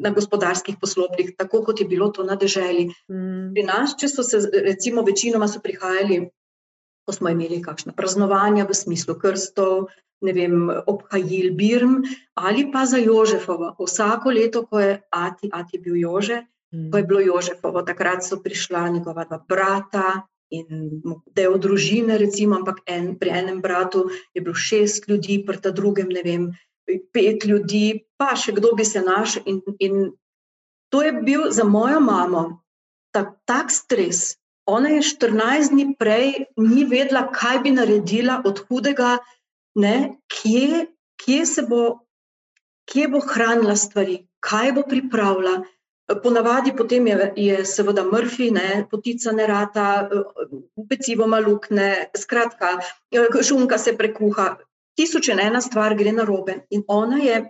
na 0.00 0.12
gospodarskih 0.16 0.76
poslopih, 0.80 1.32
tako 1.36 1.62
kot 1.64 1.80
je 1.80 1.86
bilo 1.88 2.08
to 2.12 2.24
na 2.24 2.36
deželi. 2.36 2.90
Mm. 3.08 3.50
Pri 3.56 3.64
nas, 3.64 3.96
če 3.96 4.12
so 4.12 4.24
se, 4.24 4.42
recimo, 4.68 5.04
večinoma 5.06 5.48
so 5.48 5.64
prihajali 5.64 6.26
ko 7.10 7.16
smo 7.18 7.32
imeli 7.34 7.58
kakšna 7.58 7.90
praznovanja 7.98 8.68
v 8.70 8.74
smislu 8.78 9.18
krstov, 9.18 9.90
ne 10.22 10.32
vem, 10.36 10.70
obhajil 10.86 11.50
Birm 11.58 12.06
ali 12.38 12.68
pa 12.70 12.86
za 12.86 13.02
Jožefovo. 13.02 13.74
Vsako 13.74 14.30
leto, 14.30 14.62
ko 14.62 14.78
je 14.78 15.00
Ati, 15.10 15.50
Ati 15.50 15.82
bil 15.82 15.98
Jože, 15.98 16.46
ko 16.70 17.00
je 17.00 17.02
mm. 17.02 17.08
bilo 17.08 17.20
Jožefovo, 17.20 17.82
takrat 17.82 18.22
so 18.22 18.38
prišla 18.38 18.88
njegova 18.94 19.26
dva 19.26 19.42
brata 19.42 20.22
in 20.54 21.02
del 21.34 21.58
družine, 21.58 22.18
recimo, 22.18 22.58
ampak 22.62 22.82
en, 22.86 23.16
pri 23.18 23.34
enem 23.42 23.58
bratu 23.62 24.06
je 24.34 24.42
bilo 24.42 24.54
šest 24.54 25.08
ljudi, 25.10 25.42
pri 25.46 25.58
ta 25.58 25.74
drugem, 25.74 26.10
ne 26.14 26.22
vem, 26.22 26.46
pet 27.14 27.46
ljudi, 27.46 28.06
pa 28.18 28.34
še 28.38 28.54
kdo 28.54 28.74
bi 28.78 28.86
se 28.86 29.02
našel. 29.02 29.46
In, 29.46 29.62
in 29.78 30.10
to 30.90 31.02
je 31.02 31.12
bil 31.26 31.50
za 31.50 31.66
mojo 31.66 31.98
mamo 32.02 32.62
tak, 33.14 33.34
tak 33.46 33.70
stres, 33.70 34.39
Ona 34.66 34.88
je 34.88 35.02
14 35.02 35.72
dni 35.72 35.94
prej 35.98 36.46
ni 36.56 36.84
vedela, 36.84 37.26
kaj 37.32 37.58
bi 37.64 37.72
naredila 37.74 38.42
od 38.44 38.60
hudega, 38.68 39.18
ne, 39.74 40.20
kje, 40.28 40.86
kje 41.20 41.46
se 41.46 41.64
bo, 41.68 41.82
kje 42.90 43.08
bo 43.08 43.20
hranila 43.20 43.76
stvari, 43.76 44.26
kaj 44.40 44.72
bo 44.72 44.86
pripravila. 44.88 45.60
Ponavadi 46.22 46.72
potem 46.76 47.06
je, 47.06 47.32
je 47.36 47.64
seveda 47.64 48.02
mrfi, 48.04 48.50
ne, 48.50 48.86
potica 48.90 49.32
ne 49.32 49.46
rata, 49.46 49.86
pecivo 50.90 51.28
malukne, 51.30 52.10
skratka, 52.18 52.80
šunka 53.46 53.78
se 53.78 53.94
prekuha. 53.96 54.56
Tisoč 54.98 55.30
in 55.30 55.40
ena 55.40 55.60
stvar 55.62 55.94
gre 55.94 56.12
na 56.12 56.26
robe. 56.26 56.64
In 56.74 56.82
ona 56.88 57.22
je 57.22 57.44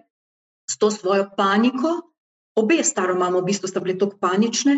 s 0.70 0.76
to 0.78 0.90
svojo 0.90 1.30
paniko, 1.36 1.96
obe 2.54 2.84
staro 2.84 3.16
imamo, 3.16 3.40
v 3.40 3.48
bistvu 3.48 3.68
sta 3.68 3.80
bile 3.80 3.96
tako 3.98 4.20
panične, 4.20 4.76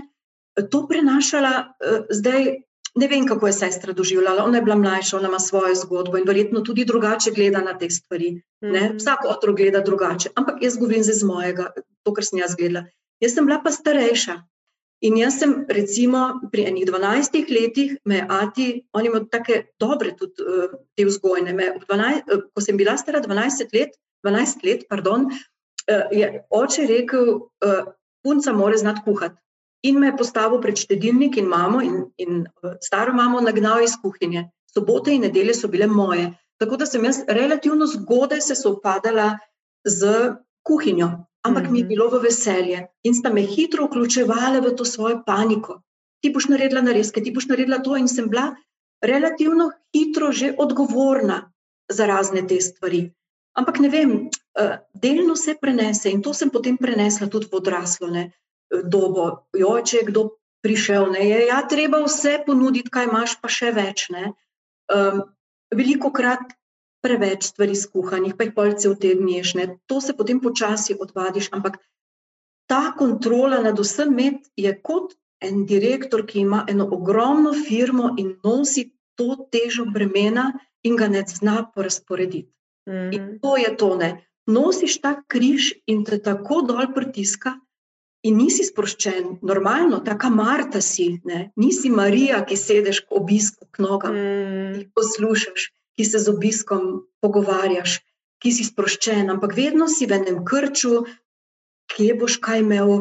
to 0.71 0.87
prenašala, 0.88 1.53
uh, 1.69 2.05
zdaj 2.11 2.62
ne 2.95 3.09
vem, 3.09 3.27
kako 3.27 3.47
je 3.47 3.53
sestra 3.53 3.93
doživljala. 3.93 4.45
Ona 4.45 4.59
je 4.59 4.62
bila 4.62 4.77
mlajša, 4.77 5.17
ona 5.17 5.29
ima 5.29 5.38
svojo 5.38 5.75
zgodbo 5.75 6.19
in 6.19 6.25
verjetno 6.27 6.61
tudi 6.61 6.85
drugače 6.85 7.31
gleda 7.35 7.61
na 7.61 7.79
te 7.79 7.91
stvari. 7.91 8.31
Mm 8.33 8.69
-hmm. 8.69 8.97
Vsak 8.97 9.25
otrok 9.29 9.57
gleda 9.57 9.81
drugače. 9.81 10.31
Ampak 10.35 10.62
jaz 10.62 10.77
govorim 10.77 11.03
z 11.03 11.25
mojega, 11.25 11.71
to, 12.03 12.15
kar 12.15 12.25
sem 12.25 12.38
jaz 12.38 12.55
gledala. 12.57 12.87
Jaz 13.21 13.35
sem 13.35 13.47
bila 13.47 13.61
pa 13.65 13.71
starejša. 13.71 14.43
In 15.01 15.17
jaz 15.17 15.38
sem, 15.38 15.67
recimo, 15.69 16.41
pri 16.53 16.62
enih 16.62 16.87
12 16.87 17.61
letih, 17.61 17.97
me 18.05 18.27
ati, 18.29 18.87
oni 18.93 19.07
imajo 19.07 19.25
tako 19.25 19.53
dobre 19.81 20.17
tudi 20.19 20.33
uh, 20.43 20.71
te 20.97 21.05
vzgojne. 21.05 21.53
Me, 21.53 21.75
12, 21.88 22.23
uh, 22.35 22.43
ko 22.55 22.61
sem 22.61 22.77
bila 22.77 22.97
stara 22.97 23.21
12 23.21 23.75
let, 23.75 23.91
12 24.27 24.65
let 24.65 24.85
pardon, 24.88 25.27
uh, 25.27 26.03
je 26.11 26.45
oče 26.51 26.87
rekel, 26.87 27.35
uh, 27.67 27.93
punca 28.23 28.53
mora 28.53 28.77
znati 28.77 29.01
kuhati 29.05 29.43
in 29.83 29.99
me 29.99 30.07
je 30.07 30.16
postavil 30.16 30.61
pred 30.61 30.79
štedilnik 30.79 31.37
in 31.37 31.49
mamo 31.51 31.81
in, 31.83 32.07
in 32.16 32.47
eh, 32.47 32.77
staro 32.81 33.12
mamo 33.12 33.40
nagnal 33.40 33.83
iz 33.83 33.97
kuhinje. 34.03 34.49
Sobote 34.75 35.12
in 35.12 35.27
nedelje 35.27 35.55
so 35.55 35.68
bile 35.68 35.87
moje. 35.87 36.33
Tako 36.61 36.77
da 36.77 36.87
sem 36.87 37.05
jaz 37.05 37.23
relativno 37.29 37.87
zgodaj 37.87 38.40
se 38.40 38.55
soopadala 38.55 39.38
z 39.85 40.33
kuhinjo, 40.62 41.11
ampak 41.42 41.62
mm 41.62 41.68
-hmm. 41.68 41.73
mi 41.73 41.79
je 41.79 41.85
mhm. 41.85 41.88
bilo 41.88 42.09
v 42.09 42.23
veselje 42.23 42.87
in 43.03 43.14
sta 43.14 43.33
me 43.33 43.42
hitro 43.42 43.87
vključevali 43.87 44.61
v 44.61 44.77
to 44.77 44.85
svojo 44.85 45.23
paniko. 45.27 45.83
Ti 46.21 46.31
boš 46.31 46.49
naredila 46.49 46.81
narezke, 46.81 47.23
ti 47.23 47.33
boš 47.33 47.47
naredila 47.47 47.79
to 47.79 47.97
in 47.97 48.09
sem 48.09 48.29
bila 48.29 48.55
relativno 49.03 49.71
hitro 49.95 50.33
že 50.33 50.55
odgovorna 50.59 51.53
za 51.88 52.07
razne 52.07 52.47
te 52.47 52.61
stvari. 52.61 53.11
Ampak 53.53 53.79
ne 53.79 53.88
vem, 53.88 54.31
eh, 54.59 54.79
delno 54.95 55.37
se 55.37 55.55
prenese 55.61 56.11
in 56.11 56.23
to 56.23 56.35
sem 56.35 56.51
potem 56.51 56.77
prenesla 56.77 57.27
tudi 57.27 57.47
v 57.53 57.57
odraslo. 57.57 58.07
Ne 58.07 58.33
dobo, 58.72 59.44
jo, 59.56 59.74
če 59.85 60.00
je 60.00 60.08
kdo 60.08 60.24
prišel, 60.62 61.11
ne, 61.12 61.22
je 61.26 61.46
ja, 61.48 61.61
treba 61.68 62.02
vse 62.04 62.38
ponuditi, 62.46 62.90
kaj 62.92 63.08
imaš, 63.11 63.37
pa 63.42 63.50
še 63.50 63.72
več. 63.76 64.06
Um, 64.12 65.24
veliko 65.74 66.12
krat 66.14 66.54
preveč 67.02 67.50
stvari 67.50 67.74
skuhanih, 67.74 68.37
pa 68.38 68.46
jih 68.46 68.54
polce 68.54 68.87
v 68.88 68.98
te 69.02 69.11
dneš, 69.18 69.56
ne, 69.58 69.66
to 69.90 69.98
se 70.00 70.14
potem 70.14 70.38
počasi 70.40 70.94
odvadiš, 70.94 71.50
ampak 71.52 71.80
ta 72.70 72.94
kontrola 72.96 73.58
nad 73.61 73.78
vsem 73.78 74.14
med 74.14 74.46
je 74.56 74.70
kot 74.87 75.16
en 75.42 75.64
direktor, 75.66 76.22
ki 76.22 76.46
ima 76.46 76.62
eno 76.70 76.87
ogromno 76.94 77.52
firmo 77.52 78.14
in 78.16 78.37
nosi 78.46 78.92
to 79.18 79.35
težo 79.50 79.85
bremena 79.90 80.52
in 80.87 80.96
ga 80.96 81.11
ne 81.11 81.24
zna 81.26 81.66
porazporediti. 81.74 82.48
Mm. 82.88 83.11
In 83.12 83.26
to 83.42 83.56
je 83.58 83.74
to, 83.76 83.96
ne. 83.98 84.12
Nosiš 84.46 85.00
ta 85.02 85.16
križ 85.26 85.72
in 85.87 86.04
te 86.06 86.18
tako 86.22 86.62
dol 86.66 86.88
pritiska, 86.94 87.58
in 88.22 88.38
nisi 88.38 88.64
sproščen, 88.66 89.38
normalno, 89.42 89.98
tako 90.06 90.30
Marta 90.35 90.80
si, 90.85 91.08
ne? 91.28 91.50
nisi 91.58 91.90
Marija, 91.90 92.42
ki 92.46 92.58
sediš 92.58 93.02
k 93.06 93.18
obisku 93.18 93.66
k 93.70 93.82
nogam 93.82 94.14
mm. 94.14 94.74
in 94.78 94.87
poslušaš, 94.94 95.70
ki 95.98 96.06
se 96.06 96.20
z 96.22 96.30
obiskom 96.30 97.02
pogovarjaš, 97.22 97.98
ki 98.42 98.52
si 98.54 98.66
sproščen, 98.66 99.30
ampak 99.30 99.56
vedno 99.58 99.88
si 99.90 100.06
v 100.06 100.18
enem 100.20 100.40
krču, 100.46 101.02
kje 101.92 102.14
boš 102.18 102.38
kaj 102.42 102.62
imel, 102.62 102.92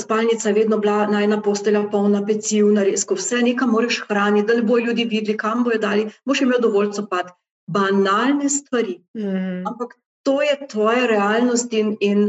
spalnica 0.00 0.48
je 0.48 0.56
vedno 0.56 0.78
bila 0.80 1.04
najna 1.10 1.40
postelja, 1.44 1.82
polna 1.92 2.22
peciv, 2.26 2.70
narezko, 2.72 3.18
vse 3.18 3.42
nekaj 3.44 3.68
moraš 3.68 4.00
hraniti, 4.08 4.46
da 4.48 4.56
ne 4.56 4.64
bojo 4.66 4.86
ljudi 4.90 5.04
videli, 5.10 5.36
kam 5.38 5.64
bojo 5.66 5.80
dali, 5.82 6.08
boš 6.24 6.46
imel 6.46 6.62
dovolj 6.62 6.94
copat. 6.96 7.34
Banalne 7.70 8.48
stvari. 8.50 8.96
Mm. 9.14 9.66
Ampak 9.68 9.92
to 10.26 10.40
je 10.42 10.56
tvoja 10.72 11.06
realnost 11.06 11.72
in, 11.72 11.92
in 12.00 12.24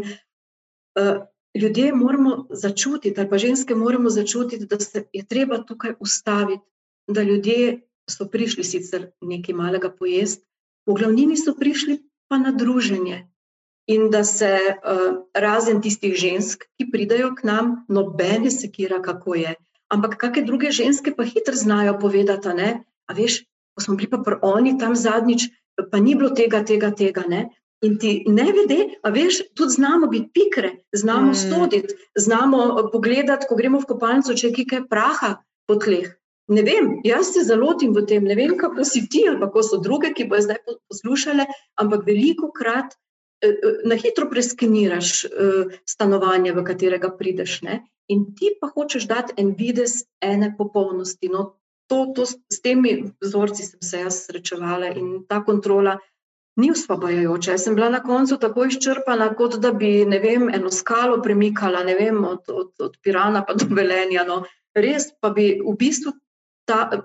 uh, 0.99 1.23
ljudje 1.55 1.93
moramo 1.93 2.47
začutiti, 2.49 3.19
ali 3.19 3.29
pa 3.29 3.37
ženske 3.37 3.75
moramo 3.75 4.09
začutiti, 4.09 4.65
da 4.65 4.79
se 4.79 5.05
je 5.13 5.25
treba 5.25 5.63
tukaj 5.63 5.93
ustaviti, 5.99 6.63
da 7.07 7.21
ljudje 7.21 7.81
so 8.09 8.27
prišli 8.27 8.63
sicer 8.63 9.11
nekaj 9.21 9.55
malega 9.55 9.89
pojesti, 9.89 10.45
v 10.87 10.93
glavnini 10.93 11.37
so 11.37 11.53
prišli 11.55 11.99
pa 12.27 12.37
na 12.37 12.51
druženje. 12.51 13.27
In 13.87 14.09
da 14.09 14.23
se 14.23 14.47
uh, 14.55 15.25
razen 15.33 15.81
tistih 15.81 16.13
žensk, 16.15 16.63
ki 16.77 16.91
pridajo 16.91 17.33
k 17.35 17.43
nam, 17.43 17.71
nobene 17.89 18.51
sekira, 18.51 19.01
kako 19.01 19.35
je. 19.35 19.55
Ampak 19.91 20.15
kakšne 20.21 20.45
druge 20.47 20.71
ženske 20.71 21.11
pa 21.17 21.25
hitro 21.27 21.55
znajo 21.55 21.97
povedati, 21.99 22.53
ne? 22.55 22.69
a 23.09 23.13
veš, 23.13 23.41
ko 23.75 23.83
smo 23.83 23.95
bili 23.99 24.09
pa 24.09 24.21
pri 24.23 24.37
oni 24.41 24.77
tam 24.79 24.95
zadnjič, 24.95 25.49
pa 25.91 25.99
ni 25.99 26.15
bilo 26.15 26.29
tega, 26.29 26.63
tega, 26.63 26.91
tega. 26.95 27.25
Ne? 27.27 27.49
In 27.81 27.97
ti 27.97 28.23
ne 28.29 28.45
vede, 28.53 28.79
a 29.01 29.09
veš, 29.09 29.41
tudi 29.57 29.73
znamo 29.73 30.07
biti 30.07 30.29
pikre, 30.33 30.71
znamo 30.93 31.31
mm. 31.31 31.35
stoditi, 31.35 31.95
znamo 32.15 32.63
eh, 32.63 32.89
pogledati, 32.91 33.47
ko 33.49 33.55
gremo 33.57 33.79
v 33.81 33.89
kopalnico, 33.89 34.35
če 34.37 34.51
je 34.51 34.65
kaj 34.69 34.83
praha 34.89 35.35
po 35.67 35.79
tleh. 35.81 36.11
Ne 36.51 36.61
vem, 36.67 36.91
jaz 37.07 37.31
se 37.33 37.45
zalotim 37.47 37.95
v 37.95 38.03
tem, 38.05 38.27
ne 38.27 38.35
vem, 38.37 38.53
kako 38.59 38.85
si 38.85 39.07
ti 39.09 39.23
ali 39.29 39.39
kako 39.39 39.63
so 39.63 39.79
druge, 39.81 40.11
ki 40.13 40.27
bojo 40.29 40.45
zdaj 40.45 40.59
poslušale, 40.91 41.47
ampak 41.81 42.05
veliko 42.05 42.51
krat 42.53 42.93
eh, 42.93 43.49
eh, 43.49 43.81
na 43.89 43.97
hitro 43.97 44.29
preskeniraš 44.29 45.25
stanovanje, 45.89 46.53
v 46.53 46.65
katerega 46.67 47.09
prideš. 47.17 47.61
Ne? 47.65 47.81
In 48.13 48.27
ti 48.37 48.53
pa 48.61 48.69
hočeš 48.69 49.09
dati 49.09 49.33
en 49.41 49.55
vides 49.57 50.03
ene 50.21 50.53
popolnosti. 50.57 51.31
No, 51.33 51.55
to, 51.89 52.05
to, 52.15 52.29
s 52.29 52.61
temi 52.61 52.93
vzorci 53.23 53.65
sem 53.65 53.81
se 53.81 54.05
jaz 54.05 54.21
srečevala 54.27 54.93
in 54.95 55.25
ta 55.27 55.41
kontrola 55.43 55.97
ni 56.55 56.71
usvobajajoče. 56.71 57.51
Jaz 57.51 57.63
sem 57.63 57.75
bila 57.75 57.89
na 57.89 58.01
koncu 58.03 58.37
tako 58.37 58.65
izčrpana, 58.65 59.31
kot 59.35 59.55
da 59.63 59.71
bi 59.71 59.91
vem, 60.05 60.49
eno 60.53 60.71
skalo 60.71 61.21
premikala 61.21 61.83
vem, 61.83 62.25
od, 62.25 62.49
od, 62.49 62.71
od 62.79 62.97
Pirana 63.01 63.45
pa 63.45 63.53
do 63.53 63.65
Velenja. 63.75 64.25
No. 64.27 64.43
Res 64.75 65.11
pa 65.19 65.29
bi 65.29 65.61
v 65.63 65.75
bistvu 65.77 66.13
ta, 66.65 67.03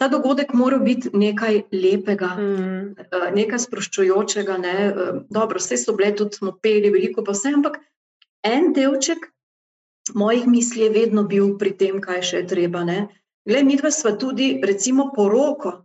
ta 0.00 0.08
dogodek 0.08 0.54
moral 0.54 0.80
biti 0.80 1.10
nekaj 1.12 1.62
lepega, 1.72 2.34
mm. 2.36 3.34
nekaj 3.34 3.64
sproščujočega. 3.66 4.58
Ne. 4.58 4.74
Dobro, 5.30 5.60
vse 5.60 5.78
so 5.80 5.96
bile 5.96 6.12
tudi 6.16 6.40
smo 6.40 6.56
peli, 6.62 6.90
veliko 6.90 7.24
pa 7.24 7.36
vse, 7.36 7.54
ampak 7.54 7.80
en 8.42 8.72
delček 8.72 9.28
mojih 10.14 10.46
misli 10.50 10.82
je 10.82 10.90
vedno 10.90 11.22
bil 11.24 11.56
pri 11.58 11.76
tem, 11.78 12.00
kaj 12.02 12.22
še 12.22 12.42
je 12.42 12.48
treba. 12.50 12.82
Glej, 13.48 13.64
mi 13.66 13.76
dva 13.78 13.90
sva 13.90 14.14
tudi, 14.18 14.56
recimo, 14.62 15.10
poroko 15.14 15.82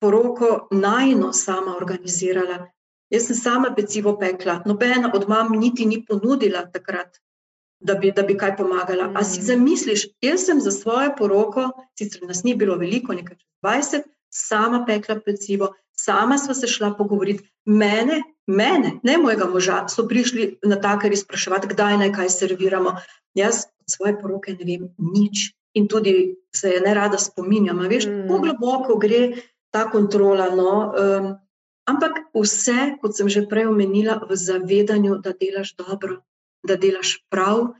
poroko 0.00 0.68
najno 0.70 1.32
sama 1.32 1.76
organizirala. 1.76 2.66
Jaz 3.10 3.26
sem 3.26 3.36
sama 3.36 3.74
pecivo 3.76 4.14
pekla, 4.18 4.62
nobena 4.66 5.10
od 5.14 5.28
mam 5.28 5.52
niti 5.58 5.86
ni 5.86 6.04
ponudila 6.06 6.62
takrat, 6.72 7.18
da 7.80 7.94
bi, 7.94 8.12
da 8.12 8.22
bi 8.22 8.36
kaj 8.38 8.56
pomagala. 8.56 9.08
Mm. 9.08 9.16
A 9.16 9.24
si 9.24 9.40
mm. 9.40 9.44
zamisliš, 9.44 10.06
jaz 10.22 10.46
sem 10.46 10.60
za 10.60 10.70
svojo 10.70 11.14
poroko, 11.18 11.70
sicer 11.98 12.22
nas 12.28 12.44
ni 12.44 12.54
bilo 12.54 12.76
veliko, 12.78 13.14
nekaj 13.14 13.36
čez 13.36 13.48
20, 13.64 14.08
sama 14.30 14.84
pekla 14.86 15.18
pecivo, 15.24 15.72
sama 15.98 16.38
sva 16.38 16.54
se 16.54 16.66
šla 16.66 16.94
pogovoriti. 16.98 17.48
Mene, 17.64 18.22
mene, 18.46 18.92
ne 19.02 19.18
mojega 19.18 19.48
moža, 19.50 19.84
so 19.88 20.06
prišli 20.08 20.58
na 20.64 20.80
takari 20.80 21.16
spraševati, 21.16 21.68
kdaj 21.74 21.98
naj 21.98 22.12
kaj 22.12 22.30
serviramo. 22.30 22.94
Jaz 23.34 23.64
od 23.80 23.96
svoje 23.96 24.20
poroke 24.20 24.54
ne 24.54 24.64
vem 24.64 24.88
nič. 24.98 25.50
In 25.74 25.86
tudi 25.88 26.36
se 26.54 26.70
je 26.70 26.80
ne 26.80 26.94
rada 26.94 27.18
spominjam, 27.18 27.78
veš, 27.78 28.06
mm. 28.06 28.22
kako 28.28 28.38
globoko 28.38 28.96
gre 28.98 29.20
ta 29.70 29.86
kontrola. 29.90 30.50
No, 30.54 30.72
um, 30.90 31.32
ampak 31.88 32.30
vse, 32.34 32.96
kot 33.00 33.16
sem 33.16 33.28
že 33.28 33.46
prej 33.46 33.70
omenila, 33.70 34.20
v 34.22 34.36
zavedanju, 34.36 35.18
da 35.24 35.32
delaš 35.32 35.74
dobro, 35.78 36.22
da 36.66 36.76
delaš 36.76 37.24
prav, 37.30 37.74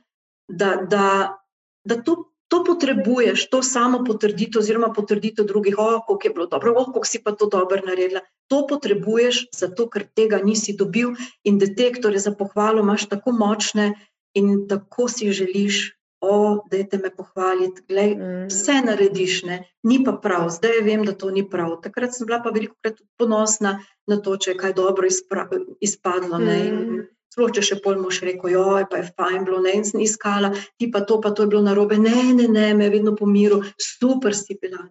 da, 0.48 0.76
da, 0.83 1.38
da 1.85 2.03
to, 2.03 2.31
to 2.50 2.64
potrebuješ, 2.66 3.46
to 3.50 3.62
samo 3.62 4.03
potrditev, 4.05 4.59
oziroma 4.59 4.90
potrditev 4.94 5.46
drugih, 5.46 5.79
oh, 5.79 6.03
kako 6.03 6.20
je 6.24 6.35
bilo 6.35 6.46
dobro, 6.46 6.74
oh, 6.76 6.90
kako 6.90 7.07
si 7.07 7.22
pa 7.22 7.33
to 7.33 7.46
dobro 7.46 7.83
naredila. 7.87 8.20
To 8.50 8.66
potrebuješ, 8.66 9.55
zato 9.55 9.87
ker 9.87 10.09
tega 10.11 10.40
nisi 10.42 10.74
dobil, 10.74 11.14
in 11.46 11.59
detektore 11.62 12.18
za 12.18 12.35
pohvalo 12.35 12.83
imaš 12.83 13.07
tako 13.07 13.31
močne, 13.33 13.94
in 14.35 14.66
tako 14.68 15.09
si 15.09 15.31
želiš 15.33 15.99
o, 16.20 16.64
da 16.70 16.83
te 16.85 16.98
me 16.98 17.11
pohvaliti, 17.16 17.83
glej, 17.88 18.14
mm. 18.16 18.48
vse 18.50 18.80
narediš, 18.85 19.42
ne? 19.48 19.62
ni 19.83 20.02
pa 20.04 20.12
prav, 20.12 20.48
zdaj 20.52 20.83
vem, 20.85 21.04
da 21.04 21.14
to 21.16 21.30
ni 21.33 21.46
prav. 21.48 21.78
Takrat 21.85 22.14
sem 22.14 22.28
bila 22.28 22.42
pa 22.44 22.52
veliko 22.54 22.76
krat 22.83 23.00
ponosna 23.18 23.78
na 24.06 24.20
to, 24.20 24.37
če 24.37 24.52
je 24.52 24.59
kaj 24.61 24.76
dobro 24.76 25.09
izpadlo. 25.09 26.40
Mm. 26.42 27.06
Sploh, 27.30 27.52
če 27.54 27.62
še 27.62 27.78
pol 27.80 28.00
moš 28.02 28.24
rekel, 28.26 28.50
joj, 28.56 28.85
pa 28.90 29.00
je 29.00 29.09
fajn 29.14 29.44
bilo, 29.46 29.61
ne, 29.62 29.76
in 29.78 29.85
sem 29.87 30.02
iskala, 30.02 30.50
ti 30.80 30.90
pa 30.90 31.04
to, 31.06 31.20
pa 31.22 31.30
to 31.30 31.46
je 31.46 31.52
bilo 31.52 31.62
narobe, 31.62 31.94
ne, 31.94 32.33
ne, 32.35 32.48
ne, 32.50 32.72
me 32.74 32.88
je 32.88 32.94
vedno 32.96 33.14
pomiril, 33.16 33.62
super 33.78 34.35
si 34.35 34.59
bila. 34.59 34.83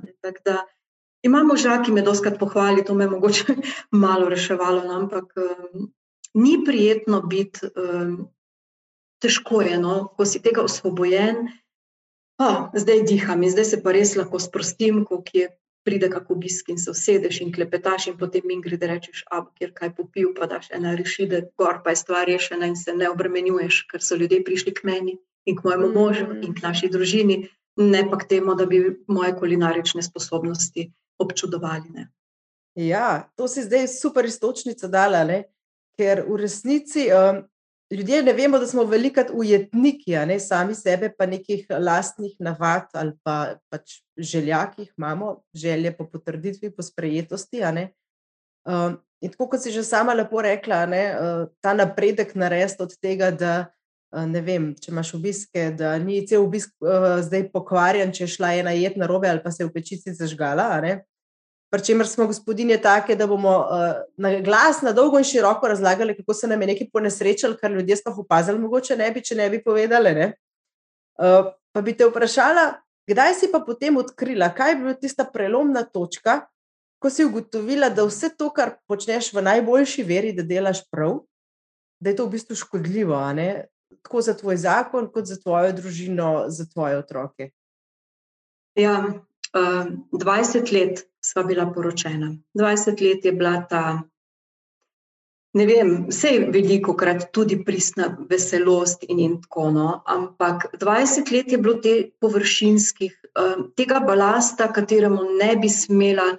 Da, 0.48 0.62
imam 1.28 1.52
moža, 1.52 1.82
ki 1.84 1.92
me 1.92 2.06
doskrat 2.06 2.40
pohvali, 2.40 2.86
to 2.88 2.96
me 2.96 3.10
je 3.10 3.12
mogoče 3.12 3.58
malo 4.06 4.32
reševalo, 4.32 4.86
no, 4.88 5.02
ampak 5.04 5.36
um, 5.36 5.90
ni 6.40 6.56
prijetno 6.64 7.22
biti 7.28 7.68
um, 7.76 8.16
težko 9.22 9.62
je, 9.62 9.78
no? 9.78 10.10
ko 10.18 10.26
si 10.26 10.42
tega 10.44 10.64
osvobojen. 10.66 11.48
Oh, 12.40 12.70
zdaj 12.72 13.04
diham 13.04 13.44
in 13.44 13.52
zdaj 13.52 13.66
se 13.68 13.78
pa 13.84 13.92
res 13.92 14.16
lahko 14.16 14.40
sprostim, 14.40 15.04
ko 15.04 15.20
je 15.34 15.50
pride 15.84 16.10
kako 16.10 16.34
obisk 16.34 16.70
in 16.70 16.78
se 16.78 16.92
usedeš 16.92 17.42
in 17.42 17.52
klepetaš, 17.54 18.08
in 18.08 18.18
potem 18.18 18.46
mi 18.46 18.60
gre, 18.62 18.78
da 18.78 18.88
rečeš, 18.92 19.24
a 19.32 19.42
kjer 19.58 19.74
kaj 19.76 19.94
popil, 19.98 20.32
pa 20.38 20.48
daš 20.48 20.70
ena 20.76 20.94
rešitev, 20.96 21.50
gor 21.58 21.82
pa 21.84 21.96
je 21.96 22.02
stvar 22.04 22.28
rešena 22.28 22.70
in 22.70 22.76
se 22.80 22.94
ne 22.96 23.10
obremenjuješ, 23.10 23.82
ker 23.92 24.04
so 24.04 24.16
ljudje 24.16 24.44
prišli 24.46 24.74
k 24.76 24.88
meni 24.88 25.18
in 25.46 25.58
k 25.58 25.66
mojemu 25.66 25.92
možu 25.96 26.28
in 26.44 26.54
k 26.56 26.64
naši 26.64 26.92
družini, 26.92 27.42
ne 27.80 28.04
pa 28.10 28.20
k 28.20 28.28
temu, 28.36 28.56
da 28.56 28.66
bi 28.66 28.84
moje 29.08 29.36
kulinarične 29.40 30.04
sposobnosti 30.04 30.92
občudovali. 31.20 31.90
Ne. 31.96 32.10
Ja, 32.76 33.32
to 33.36 33.48
si 33.48 33.64
zdaj 33.64 33.88
super 33.88 34.26
istočnica 34.26 34.88
dala, 34.88 35.24
ne? 35.24 35.44
ker 36.00 36.22
v 36.24 36.38
resnici 36.40 37.10
um, 37.12 37.42
ljudje 37.92 38.24
ne 38.24 38.34
vemo, 38.34 38.60
da 38.60 38.68
smo 38.68 38.84
velikrat 38.84 39.32
ujetniki, 39.34 40.14
ne 40.28 40.40
sami 40.40 40.76
sebe, 40.76 41.12
pa 41.18 41.26
nekih 41.26 41.66
lastnih 41.80 42.36
navad 42.40 42.90
ali 42.94 43.14
pa, 43.24 43.56
pač 43.70 44.02
želja, 44.18 44.66
ki 44.76 44.82
jih 44.82 44.94
imamo, 44.98 45.40
želje 45.54 45.96
po 45.98 46.06
potrditvi, 46.10 46.72
po 46.76 46.84
sprejetosti. 46.84 47.64
Um, 47.64 49.00
in 49.22 49.32
tako 49.32 49.50
kot 49.50 49.64
si 49.64 49.72
že 49.72 49.84
sama 49.84 50.14
lepo 50.14 50.42
rekla, 50.42 50.86
ne, 50.86 51.04
uh, 51.16 51.48
ta 51.62 51.74
napredek 51.74 52.36
narediti 52.36 52.84
od 52.84 52.96
tega, 53.02 53.32
da 53.32 53.54
uh, 54.14 54.26
ne 54.26 54.42
vem, 54.42 54.74
če 54.76 54.92
imaš 54.92 55.14
obiske, 55.18 55.72
da 55.78 55.98
ni 55.98 56.22
cel 56.28 56.44
obisk 56.44 56.76
uh, 56.84 57.18
zdaj 57.26 57.50
pokvarjen, 57.54 58.14
če 58.14 58.24
je 58.28 58.36
šla 58.36 58.54
ena 58.62 58.76
jed 58.78 58.98
na 58.98 59.08
robe 59.08 59.30
ali 59.30 59.42
pa 59.44 59.52
se 59.52 59.64
je 59.64 59.70
v 59.70 59.74
pečici 59.74 60.14
zažgala. 60.14 60.70
Pri 61.70 61.84
čemer 61.86 62.08
smo 62.08 62.26
gospodinje 62.28 62.80
take, 62.82 63.16
da 63.16 63.28
bomo 63.28 63.52
uh, 63.60 64.02
na 64.18 64.40
glas, 64.42 64.82
na 64.82 64.92
dolgo 64.94 65.20
in 65.22 65.24
široko 65.24 65.68
razlagali, 65.68 66.16
kako 66.18 66.34
se 66.34 66.48
nam 66.48 66.62
je 66.62 66.68
nekaj 66.68 66.88
ponesrečalo, 66.94 67.58
kar 67.62 67.72
ljudje 67.72 68.00
sploh 68.00 68.18
opazili, 68.26 68.60
mogoče 68.60 68.98
ne 68.98 69.12
bi, 69.12 69.22
če 69.22 69.36
ne 69.36 69.50
bi 69.50 69.62
povedali. 69.64 70.14
Ne? 70.18 70.32
Uh, 71.22 71.52
pa 71.72 71.82
bi 71.86 71.94
te 71.94 72.08
vprašala, 72.10 72.72
kdaj 73.10 73.36
si 73.38 73.52
pa 73.52 73.62
potem 73.62 73.98
odkrila, 74.02 74.50
kaj 74.56 74.72
je 74.72 74.80
bila 74.82 74.94
tista 74.98 75.28
prelomna 75.30 75.84
točka, 75.86 76.40
ko 77.00 77.10
si 77.10 77.26
ugotovila, 77.26 77.90
da 77.90 78.04
vse 78.08 78.32
to, 78.38 78.50
kar 78.54 78.76
počneš 78.90 79.32
v 79.34 79.46
najboljši 79.46 80.04
veri, 80.04 80.34
da 80.36 80.44
delaš 80.44 80.84
prav, 80.92 81.22
da 82.00 82.10
je 82.10 82.18
to 82.18 82.26
v 82.26 82.34
bistvu 82.34 82.58
škodljivo, 82.60 83.20
tako 84.04 84.22
za 84.22 84.34
tvoj 84.34 84.58
zakon, 84.58 85.08
kot 85.14 85.30
za 85.30 85.38
tvojo 85.40 85.72
družino, 85.74 86.50
za 86.50 86.66
tvoje 86.66 86.98
otroke. 86.98 87.52
Ja, 88.76 89.06
20 89.54 90.74
let 90.74 91.09
sva 91.26 91.44
bila 91.44 91.68
poročena. 91.74 92.32
20 92.58 93.02
let 93.02 93.26
je 93.26 93.32
bila 93.32 93.62
ta, 93.70 94.02
ne 95.54 95.66
vem, 95.66 95.94
vse 96.10 96.32
veliko 96.54 96.96
krat 96.98 97.30
tudi 97.34 97.60
pristna 97.66 98.10
veselost 98.30 99.04
in, 99.10 99.20
in 99.20 99.40
tako 99.42 99.70
no, 99.76 99.88
ampak 100.08 100.70
20 100.80 101.32
let 101.36 101.52
je 101.52 101.58
bilo 101.58 101.80
te 101.84 101.96
površinskih, 102.22 103.16
tega 103.78 104.00
balasta, 104.06 104.70
kateremu 104.74 105.26
ne 105.40 105.56
bi 105.62 105.70
smela 105.70 106.30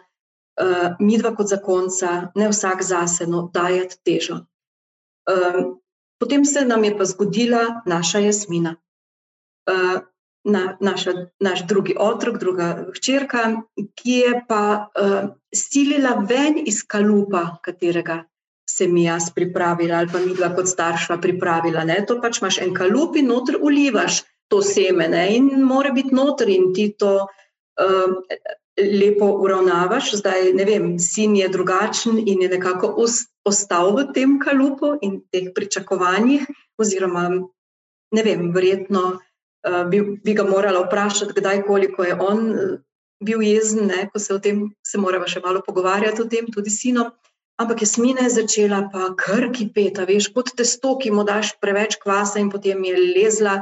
midva 1.01 1.35
kot 1.37 1.49
zakonca, 1.49 2.31
ne 2.37 2.49
vsak 2.51 2.83
zase, 2.85 3.27
no, 3.27 3.49
dajati 3.55 4.01
težo. 4.05 4.43
Potem 6.21 6.45
se 6.45 6.65
nam 6.69 6.85
je 6.85 6.97
pa 6.99 7.05
zgodila 7.09 7.83
naša 7.87 8.21
jasmina 8.27 8.75
na, 10.45 10.77
naša, 10.81 11.13
naš 11.41 11.67
drugi 11.67 11.95
otrok, 11.99 12.39
druga 12.39 12.87
hčerka, 12.97 13.63
ki 13.95 14.13
je 14.13 14.33
pa 14.49 14.63
uh, 14.89 15.31
silila 15.55 16.15
ven 16.29 16.63
iz 16.67 16.83
kalupa, 16.87 17.61
katerega 17.65 18.25
se 18.71 18.87
mi 18.89 19.05
jaz 19.05 19.31
pripravila 19.35 19.99
ali 19.99 20.09
pa 20.13 20.19
mi 20.19 20.35
dva 20.35 20.55
kot 20.55 20.69
starša 20.69 21.19
pripravila. 21.21 21.85
Ne? 21.85 22.05
To 22.07 22.21
pač 22.23 22.41
imaš 22.41 22.61
en 22.63 22.75
kalup 22.75 23.17
in 23.17 23.29
noter 23.29 23.59
ulivaš 23.61 24.23
to 24.49 24.63
seme 24.63 25.09
ne? 25.09 25.27
in 25.37 25.63
mora 25.63 25.91
biti 25.93 26.15
noter 26.15 26.49
in 26.49 26.73
ti 26.75 26.93
to 26.99 27.27
um, 27.27 28.17
lepo 28.79 29.33
uravnavaš. 29.45 30.15
Zdaj, 30.23 30.53
ne 30.55 30.65
vem, 30.65 30.93
sin 30.99 31.37
je 31.37 31.49
drugačen 31.49 32.23
in 32.25 32.47
je 32.47 32.49
nekako 32.49 32.95
ostal 33.45 33.93
v 33.97 34.07
tem 34.15 34.39
kalupu 34.41 34.95
in 35.03 35.21
teh 35.33 35.51
pričakovanjih 35.55 36.47
oziroma 36.79 37.29
ne 38.11 38.23
vem, 38.23 38.49
verjetno 38.55 39.03
uh, 39.09 39.19
bi, 39.91 40.01
bi 40.25 40.35
ga 40.35 40.45
morala 40.49 40.85
vprašati, 40.87 41.37
kdaj, 41.37 41.63
koliko 41.67 42.05
je 42.05 42.15
on 42.15 42.47
uh, 42.51 42.79
bil 43.25 43.43
jezen, 43.45 43.87
ne, 43.87 44.07
ko 44.13 44.19
se 44.19 44.35
o 44.35 44.39
tem, 44.39 44.65
se 44.87 44.99
moramo 44.99 45.29
še 45.29 45.43
malo 45.45 45.63
pogovarjati 45.67 46.23
o 46.23 46.29
tem, 46.29 46.49
tudi 46.53 46.73
sinom. 46.73 47.13
Ampak 47.61 47.83
jasmina 47.85 48.25
je 48.25 48.37
začela 48.39 48.87
pa 48.93 49.11
kar 49.21 49.51
kipeti, 49.53 50.07
veš, 50.09 50.31
kot 50.33 50.55
testo, 50.57 50.95
ki 50.97 51.13
mu 51.13 51.27
daš 51.29 51.53
preveč 51.61 51.99
kvasa 52.01 52.41
in 52.41 52.49
potem 52.49 52.81
je 52.89 52.97
lezla, 52.97 53.59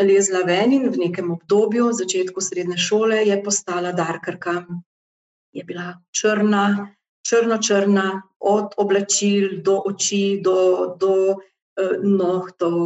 lezla 0.00 0.44
ven 0.44 0.74
in 0.76 0.88
v 0.92 1.06
nekem 1.06 1.32
obdobju, 1.32 1.88
v 1.88 1.98
začetku 2.02 2.44
srednje 2.44 2.76
šole, 2.76 3.22
je 3.24 3.40
postala 3.44 3.94
darkarka. 3.96 4.60
Je 5.56 5.64
bila 5.64 5.94
črna, 6.12 6.92
črno-črna, 7.24 8.08
od 8.40 8.76
oblačil 8.76 9.62
do 9.64 9.80
oči, 9.88 10.40
do, 10.44 10.92
do 11.00 11.14
uh, 11.32 11.96
nohtov, 12.04 12.76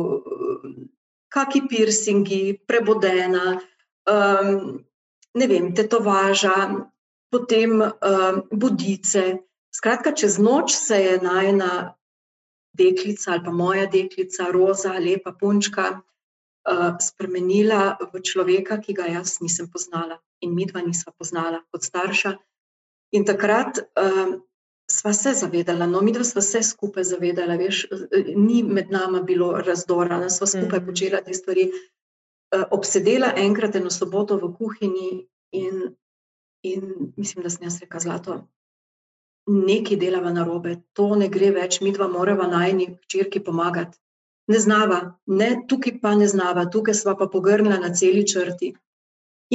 kaki 1.35 1.64
piercingi, 1.68 2.55
prebodena, 2.66 3.59
um, 4.07 4.85
ne 5.35 5.47
vem, 5.51 5.73
tetovaža, 5.75 6.87
potem 7.35 7.83
um, 7.83 8.40
budice. 8.53 9.42
Skratka, 9.75 10.14
čez 10.14 10.38
noč 10.38 10.77
se 10.79 11.01
je 11.03 11.18
najna 11.18 11.94
deklica 12.75 13.33
ali 13.35 13.44
pa 13.44 13.51
moja 13.51 13.87
deklica, 13.90 14.51
roza, 14.55 14.94
lepa 14.99 15.35
punčka, 15.35 15.99
uh, 15.99 16.94
spremenila 17.03 17.99
v 18.12 18.23
človeka, 18.23 18.79
ki 18.79 18.94
ga 18.94 19.11
jaz 19.18 19.40
nisem 19.42 19.66
poznala 19.70 20.20
in 20.42 20.55
mi 20.55 20.66
dva 20.70 20.83
nisva 20.87 21.11
poznala 21.18 21.64
kot 21.73 21.83
starša. 21.83 22.37
In 23.14 23.27
takrat 23.27 23.83
um, 23.99 24.42
sva 24.87 25.12
se 25.12 25.33
zavedala, 25.33 25.87
no, 25.87 26.01
mi 26.01 26.12
dva 26.12 26.25
sva 26.25 26.42
se 26.42 26.62
skupaj 26.62 27.05
zavedala, 27.05 27.57
veš, 27.57 27.87
ni 28.37 28.62
med 28.62 28.90
nama 28.90 29.23
bilo 29.23 29.53
razdora, 29.66 30.18
da 30.20 30.31
sva 30.31 30.47
skupaj 30.47 30.81
mm. 30.81 30.87
počela 30.87 31.20
te 31.25 31.35
stvari. 31.35 31.70
Uh, 32.55 32.66
obsedela 32.70 33.33
enkrat 33.37 33.77
eno 33.77 33.90
soboto 33.90 34.37
v 34.38 34.53
kuhinji 34.55 35.09
in, 35.59 35.81
in 36.62 37.12
mislim, 37.16 37.42
da 37.42 37.51
sem 37.51 37.64
jaz 37.66 37.81
rekla 37.81 38.01
zlato. 38.01 38.37
Nekaj 39.49 39.99
delava 40.01 40.31
na 40.33 40.44
robe, 40.44 40.77
to 40.92 41.14
ne 41.16 41.29
gre 41.29 41.51
več, 41.53 41.81
mi 41.81 41.92
dva 41.92 42.09
morava 42.09 42.47
najni 42.49 42.94
črki 43.11 43.42
pomagati. 43.44 43.99
Ne 44.53 44.61
znava, 44.61 45.01
ne, 45.27 45.51
tukaj 45.68 45.99
pa 46.01 46.14
ne 46.20 46.29
znava, 46.29 46.66
tukaj 46.70 46.94
sva 46.94 47.16
pa 47.16 47.27
pogrnila 47.33 47.81
na 47.81 47.90
celi 47.97 48.27
črti. 48.29 48.75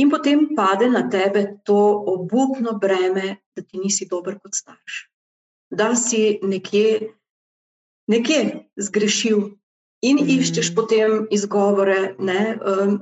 In 0.02 0.10
potem 0.10 0.50
pade 0.58 0.90
na 0.90 1.06
tebe 1.10 1.46
to 1.66 1.78
obupno 2.14 2.76
breme, 2.82 3.38
da 3.56 3.62
ti 3.62 3.78
nisi 3.78 4.10
dober 4.10 4.38
kot 4.42 4.58
starš 4.58 5.09
da 5.70 5.96
si 5.96 6.40
nekje, 6.44 7.14
nekje 8.08 8.66
zgrešil 8.78 9.42
in 10.02 10.18
mm. 10.22 10.30
iščeš 10.40 10.74
potem 10.76 11.28
izgovore, 11.32 12.16
ne, 12.20 12.58
um, 12.66 13.00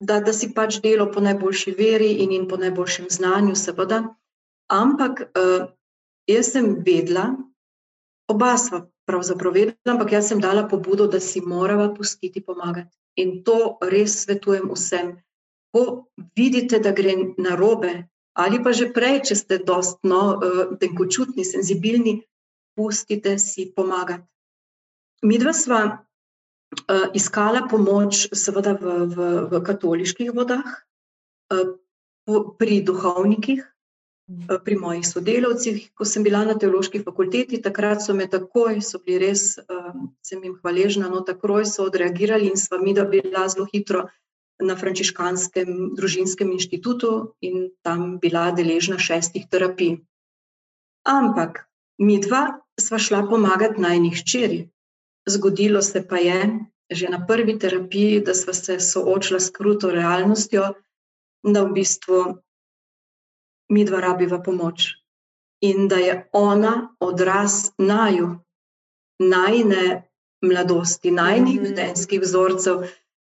da, 0.00 0.20
da 0.20 0.32
si 0.32 0.52
pač 0.54 0.80
delo 0.84 1.08
po 1.12 1.20
najboljši 1.24 1.74
veri 1.78 2.12
in, 2.24 2.32
in 2.32 2.48
po 2.48 2.58
najboljšem 2.60 3.08
znanju, 3.10 3.56
seveda. 3.56 4.02
Ampak 4.72 5.28
uh, 5.28 5.68
jaz 6.28 6.52
sem 6.52 6.76
vedela, 6.86 7.30
oba 8.30 8.56
sva 8.60 8.84
pravzaprav 9.06 9.54
vedela, 9.54 9.94
ampak 9.94 10.12
jaz 10.16 10.28
sem 10.32 10.40
dala 10.42 10.66
pobudo, 10.68 11.06
da 11.06 11.20
si 11.20 11.40
morava 11.40 11.92
pustiti 11.94 12.42
pomagati. 12.42 12.90
In 13.16 13.42
to 13.44 13.78
res 13.80 14.18
svetujem 14.24 14.68
vsem. 14.72 15.14
Ko 15.72 16.08
vidite, 16.36 16.80
da 16.82 16.92
gre 16.92 17.14
na 17.38 17.56
robe, 17.56 18.08
ali 18.36 18.60
pa 18.60 18.70
že 18.76 18.92
prej, 18.92 19.32
če 19.32 19.34
ste 19.34 19.56
dostno 19.64 20.36
uh, 20.36 20.76
tenkočutni, 20.76 21.40
senzibilni, 21.40 22.20
pustite 22.76 23.40
si 23.40 23.72
pomagati. 23.72 24.28
Mi 25.24 25.40
dva 25.40 25.56
sva 25.56 25.80
uh, 25.88 27.08
iskala 27.16 27.64
pomoč, 27.70 28.28
seveda, 28.36 28.76
v, 28.76 29.08
v, 29.08 29.16
v 29.48 29.62
katoliških 29.64 30.36
vodah, 30.36 30.68
uh, 31.48 31.72
pri 32.60 32.84
duhovnikih, 32.84 33.64
uh, 33.64 34.60
pri 34.60 34.76
mojih 34.76 35.08
sodelavcih. 35.08 35.96
Ko 35.96 36.04
sem 36.04 36.20
bila 36.20 36.44
na 36.44 36.60
teološki 36.60 37.00
fakulteti, 37.00 37.64
takrat 37.64 38.04
so 38.04 38.12
me 38.12 38.28
takoj, 38.28 38.84
so 38.84 39.00
bili 39.00 39.32
res, 39.32 39.56
uh, 39.64 39.96
sem 40.20 40.44
jim 40.44 40.60
hvaležna, 40.60 41.08
no, 41.08 41.24
takoj 41.24 41.64
so 41.64 41.88
odreagirali 41.88 42.52
in 42.52 42.60
sva 42.60 42.76
mi 42.84 42.92
da 42.92 43.08
bila 43.08 43.48
zelo 43.48 43.64
hitro 43.72 44.04
na 44.62 44.76
Frančiškanskem 44.76 45.94
družinskem 45.96 46.52
inštitutu 46.52 47.34
in 47.44 47.70
tam 47.84 48.18
bila 48.18 48.50
deležna 48.56 48.98
šestih 48.98 49.48
terapij. 49.50 49.98
Ampak 51.04 51.66
mi 51.98 52.20
dva 52.20 52.60
sva 52.80 52.98
šla 52.98 53.26
pomagati 53.30 53.80
najnih 53.80 54.24
čeri. 54.24 54.64
Zgodilo 55.28 55.82
se 55.82 56.06
pa 56.08 56.16
je 56.22 56.40
že 56.90 57.08
na 57.10 57.18
prvi 57.26 57.58
terapiji, 57.58 58.20
da 58.22 58.34
sva 58.34 58.52
se 58.54 58.78
soočila 58.80 59.40
s 59.40 59.50
kruto 59.50 59.90
realnostjo, 59.90 60.68
da 61.42 61.64
v 61.66 61.72
bistvu 61.72 62.18
mi 63.74 63.84
dva 63.84 64.00
rabiva 64.00 64.38
pomoč 64.42 64.94
in 65.60 65.88
da 65.88 65.96
je 65.96 66.28
ona 66.32 66.94
odraz 67.00 67.72
naju, 67.78 68.38
najne 69.18 70.06
mladosti, 70.44 71.10
najnih 71.10 71.54
mhm. 71.54 71.64
vedenskih 71.64 72.20
vzorcev. 72.20 72.86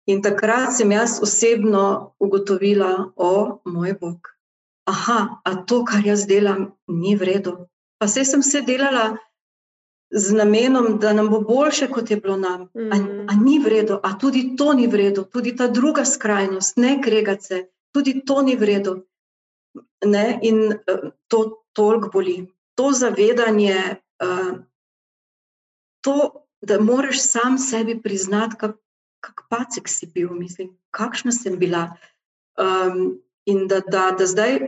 In 0.08 0.22
takrat 0.24 0.72
sem 0.72 0.92
jaz 0.92 1.18
osebno 1.22 2.14
ugotovila, 2.18 3.12
o 3.16 3.60
moj 3.68 3.92
bog, 4.00 4.30
aha, 4.88 5.40
a 5.44 5.50
to, 5.68 5.82
kar 5.84 6.06
jaz 6.06 6.24
delam, 6.26 6.70
ni 6.88 7.12
v 7.16 7.28
redu. 7.28 7.52
Pa 8.00 8.08
vse 8.08 8.24
sem 8.24 8.42
se 8.42 8.62
delala 8.64 9.18
z 10.10 10.32
namenom, 10.32 10.96
da 11.02 11.12
nam 11.12 11.28
bo 11.28 11.42
boljše, 11.44 11.90
kot 11.92 12.10
je 12.10 12.16
bilo 12.16 12.38
nam. 12.40 12.70
Mm. 12.72 12.92
A, 12.92 12.96
a 13.28 13.36
ni 13.36 13.58
v 13.60 13.74
redu, 13.74 14.00
a 14.02 14.14
tudi 14.18 14.56
to 14.56 14.72
ni 14.72 14.88
v 14.88 15.02
redu, 15.02 15.26
tudi 15.28 15.52
ta 15.56 15.68
druga 15.68 16.06
skrajnost, 16.08 16.80
ne 16.80 16.96
kregace, 17.04 17.66
tudi 17.92 18.22
to 18.24 18.40
ni 18.42 18.56
v 18.56 18.70
redu. 18.72 18.96
Ne? 20.06 20.38
In 20.42 20.72
uh, 20.72 21.12
to 21.28 21.60
toliko 21.76 22.08
boli. 22.16 22.46
To 22.80 22.92
zavedanje, 22.96 24.00
uh, 24.24 24.56
to, 26.00 26.16
da 26.64 26.80
moraš 26.80 27.20
sam 27.20 27.58
sebi 27.58 28.00
priznati, 28.02 28.56
kako 28.56 28.87
kak 29.20 29.46
pacek 29.50 29.88
si 29.88 30.06
bil, 30.06 30.30
mislim, 30.34 30.70
kakšna 30.90 31.32
sem 31.32 31.58
bila. 31.58 31.96
Um, 32.58 33.18
in 33.46 33.66
da, 33.68 33.80
da, 33.80 34.10
da 34.18 34.26
zdaj 34.26 34.58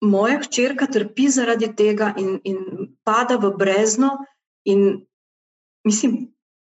moja 0.00 0.40
hčerka 0.40 0.86
trpi 0.86 1.28
zaradi 1.28 1.68
tega 1.76 2.14
in, 2.16 2.40
in 2.44 2.90
pada 3.04 3.36
v 3.36 3.52
brezno, 3.56 4.16
in 4.64 5.06
mislim, 5.84 6.30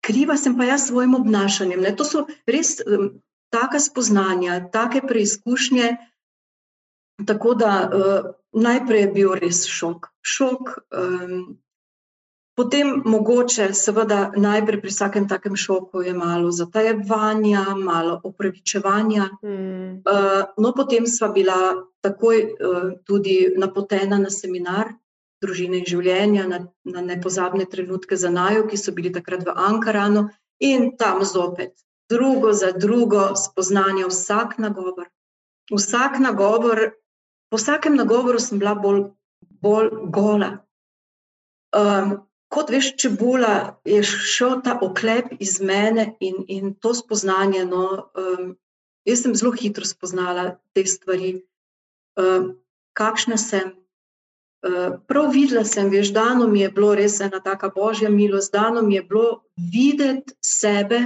kriva 0.05 0.37
sem 0.37 0.57
pa 0.57 0.67
jaz 0.69 0.85
s 0.85 0.91
svojim 0.91 1.15
obnašanjem. 1.15 1.81
Ne? 1.81 1.95
To 1.95 2.05
so 2.05 2.25
res 2.45 2.77
um, 2.85 3.21
taka 3.53 3.79
spoznanja, 3.79 4.59
take 4.71 5.01
preizkušnje. 5.07 5.95
Tako 7.25 7.53
da 7.55 7.71
uh, 7.87 8.31
najprej 8.51 9.01
je 9.01 9.11
bil 9.11 9.35
res 9.39 9.65
šok. 9.71 10.11
šok 10.21 10.73
um, 10.91 11.55
Potem 12.55 13.01
mogoče, 13.05 13.73
seveda, 13.75 14.31
najprej 14.39 14.79
pri 14.81 14.91
vsakem 14.91 15.27
takem 15.27 15.57
šoku 15.59 16.01
je 16.05 16.13
malo 16.15 16.51
zatajevanja, 16.55 17.65
malo 17.75 18.19
opravičevanja. 18.23 19.25
Mm. 19.43 19.89
Uh, 20.07 20.43
no, 20.57 20.71
potem 20.75 21.07
sva 21.07 21.33
bila 21.35 21.57
takoj 21.99 22.37
uh, 22.45 22.85
tudi 23.03 23.49
napotena 23.57 24.19
na 24.21 24.31
seminar 24.31 24.93
družine 25.43 25.81
in 25.81 25.87
življenja, 25.87 26.45
na, 26.47 26.59
na 26.87 27.03
nepozabne 27.03 27.65
trenutke 27.69 28.17
za 28.17 28.31
najo, 28.31 28.65
ki 28.69 28.79
so 28.79 28.93
bili 28.95 29.11
takrat 29.13 29.43
v 29.45 29.55
Ankaranu 29.67 30.29
in 30.63 30.93
tam 30.97 31.23
zopet. 31.27 31.75
Drugo 32.09 32.53
za 32.53 32.71
drugo 32.71 33.33
spoznanje, 33.35 34.05
vsak 34.07 34.55
nagovor. 34.61 35.09
Vsak 35.73 36.21
nagovor, 36.21 36.91
po 37.49 37.59
vsakem 37.59 37.97
nagovoru 37.97 38.39
sem 38.39 38.61
bila 38.61 38.75
bolj, 38.77 39.09
bolj 39.61 39.89
gola. 40.13 40.51
Um, 41.75 42.21
kot 42.55 42.71
veš, 42.71 42.93
čebula, 42.99 43.79
je 43.85 44.01
šel 44.03 44.61
ta 44.63 44.77
oklep 44.81 45.33
iz 45.43 45.59
mene 45.61 46.13
in, 46.23 46.43
in 46.47 46.73
to 46.79 46.93
spoznanje. 46.95 47.65
No, 47.67 48.11
um, 48.15 48.53
jaz 49.07 49.25
sem 49.25 49.35
zelo 49.35 49.51
hitro 49.55 49.85
spoznala 49.85 50.55
te 50.73 50.85
stvari, 50.87 51.33
um, 52.19 52.53
kakšna 52.97 53.37
sem. 53.41 53.73
Uh, 54.65 54.95
prav 55.05 55.29
videla 55.35 55.65
sem, 55.67 55.91
veš, 55.93 56.09
dano 56.15 56.47
mi 56.49 56.63
je 56.63 56.71
bilo 56.73 56.95
res 56.97 57.19
ena 57.21 57.43
taka 57.43 57.69
božja 57.75 58.09
milost, 58.09 58.53
dano 58.55 58.81
mi 58.81 58.95
je 58.95 59.03
bilo 59.05 59.27
videti 59.59 60.33
sebe 60.41 61.03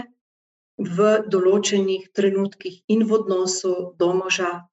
v 0.80 1.10
določenih 1.28 2.08
trenutkih 2.16 2.84
in 2.88 3.04
v 3.04 3.18
odnosu 3.20 3.96
do 4.00 4.14
moža. 4.16 4.70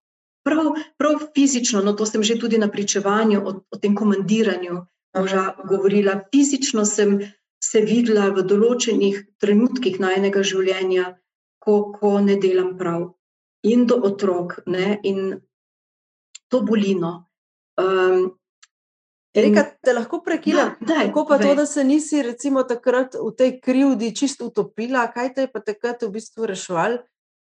Prav, 0.47 0.77
prav 0.95 1.25
fizično, 1.35 1.83
no 1.83 1.97
to 1.99 2.07
sem 2.07 2.23
že 2.23 2.39
tudi 2.39 2.61
na 2.63 2.69
pričevanju 2.71 3.41
o, 3.43 3.57
o 3.67 3.79
tem 3.83 3.97
komandiranju, 3.99 4.85
moža 5.17 5.55
govorila. 5.69 6.21
Fizično 6.33 6.85
sem 6.85 7.19
se 7.63 7.81
videla 7.81 8.29
v 8.35 8.45
določenih 8.47 9.23
trenutkih 9.43 9.99
najnega 10.01 10.43
življenja, 10.47 11.15
ko, 11.59 11.93
ko 11.97 12.19
ne 12.23 12.37
delam 12.41 12.77
prav, 12.79 13.09
in 13.67 13.87
do 13.91 13.99
otrok, 14.07 14.61
ne, 14.71 14.99
in 15.03 15.41
to 16.53 16.63
bolino. 16.63 17.27
Um, 17.81 18.37
Reka, 19.37 19.67
te 19.85 19.93
lahko 19.93 20.23
prekinem. 20.25 20.71
Ja, 20.89 21.03
Kako 21.11 21.27
pa 21.29 21.37
to, 21.39 21.51
da 21.55 21.67
se 21.69 21.85
nisi 21.85 22.23
recimo, 22.25 22.63
takrat 22.65 23.19
v 23.21 23.35
tej 23.37 23.59
krivdi 23.61 24.15
čisto 24.17 24.49
utopila, 24.49 25.05
kaj 25.13 25.35
te 25.35 25.45
je 25.45 25.51
pa 25.53 25.61
takrat 25.61 26.07
v 26.07 26.15
bistvu 26.15 26.49
reševal? 26.49 26.97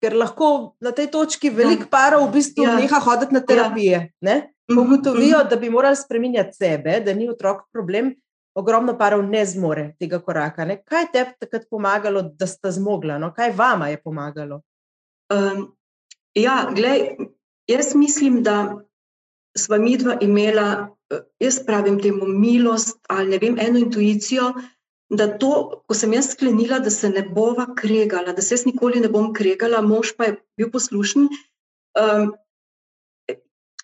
Ker 0.03 0.17
lahko 0.19 0.75
na 0.83 0.91
tej 0.93 1.07
točki 1.15 1.49
veliko 1.55 1.87
ja. 1.87 1.93
parov 1.93 2.27
v 2.27 2.41
bistvu 2.41 2.67
ja. 2.67 2.75
neha 2.75 2.99
hoditi 3.01 3.37
na 3.39 3.41
terapije. 3.41 4.01
Ja. 4.19 4.41
Ko 4.67 4.75
mhm, 4.75 4.83
ugotovijo, 4.83 5.45
da 5.51 5.57
bi 5.57 5.71
morali 5.71 5.97
spremenjati 5.97 6.57
sebe, 6.57 7.01
da 7.01 7.15
ni 7.15 7.29
otrok 7.31 7.69
problem, 7.73 8.15
ogromno 8.55 8.97
parov 8.99 9.23
ne 9.23 9.45
zmore 9.47 9.93
tega 9.99 10.19
koraka. 10.19 10.65
Ne? 10.65 10.81
Kaj 10.85 11.07
je 11.15 11.25
takrat 11.39 11.69
pomagalo, 11.71 12.23
da 12.23 12.47
sta 12.47 12.71
zmogla? 12.71 13.19
No? 13.19 13.33
Kaj 13.35 13.53
vama 13.57 13.89
je 13.89 14.01
pomagalo? 14.03 14.61
Um, 15.33 15.69
ja, 16.35 16.67
glej, 16.75 17.17
jaz 17.69 17.95
mislim, 17.95 18.43
da 18.43 18.83
sva 19.57 19.79
mi 19.79 19.97
dva 19.97 20.19
imela 20.21 20.97
jaz 21.41 21.61
pravim 21.67 22.01
temu 22.03 22.27
milost 22.27 22.99
ali 23.09 23.31
ne 23.31 23.39
vem, 23.39 23.59
eno 23.61 23.79
intuicijo, 23.79 24.53
da 25.09 25.29
to, 25.39 25.83
ko 25.87 25.95
sem 25.95 26.13
jaz 26.17 26.33
sklenila, 26.33 26.81
da 26.83 26.91
se 26.91 27.09
ne 27.11 27.23
bova 27.23 27.69
kregala, 27.79 28.35
da 28.35 28.43
se 28.43 28.55
jaz 28.57 28.67
nikoli 28.67 29.01
ne 29.01 29.09
bom 29.09 29.31
kregala, 29.35 29.83
mož 29.83 30.17
pa 30.19 30.31
je 30.31 30.37
bil 30.59 30.71
poslušen. 30.75 31.29
Um, 31.97 32.33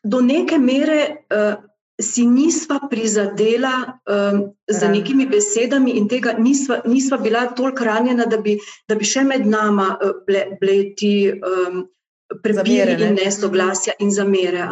do 0.03 0.21
neke 0.21 0.59
mere 0.59 1.27
uh, 1.31 1.55
si 2.03 2.27
nisva 2.27 2.81
prizadela 2.91 3.99
um, 4.07 4.51
za 4.67 4.89
nekimi 4.89 5.27
besedami 5.27 5.97
in 5.97 6.09
tega 6.09 6.35
nisva, 6.39 6.81
nisva 6.87 7.19
bila 7.19 7.47
toliko 7.55 7.85
ranjena, 7.85 8.27
da 8.27 8.37
bi, 8.37 8.59
da 8.89 8.97
bi 8.99 9.07
še 9.07 9.25
med 9.25 9.47
nama 9.47 9.95
uh, 9.95 10.23
bile, 10.27 10.47
bile 10.61 10.79
ti 10.99 11.15
um, 11.31 11.85
prebiri 12.43 12.97
in 12.99 13.19
nesoglasja 13.21 13.95
in 14.01 14.11
zamere. 14.11 14.67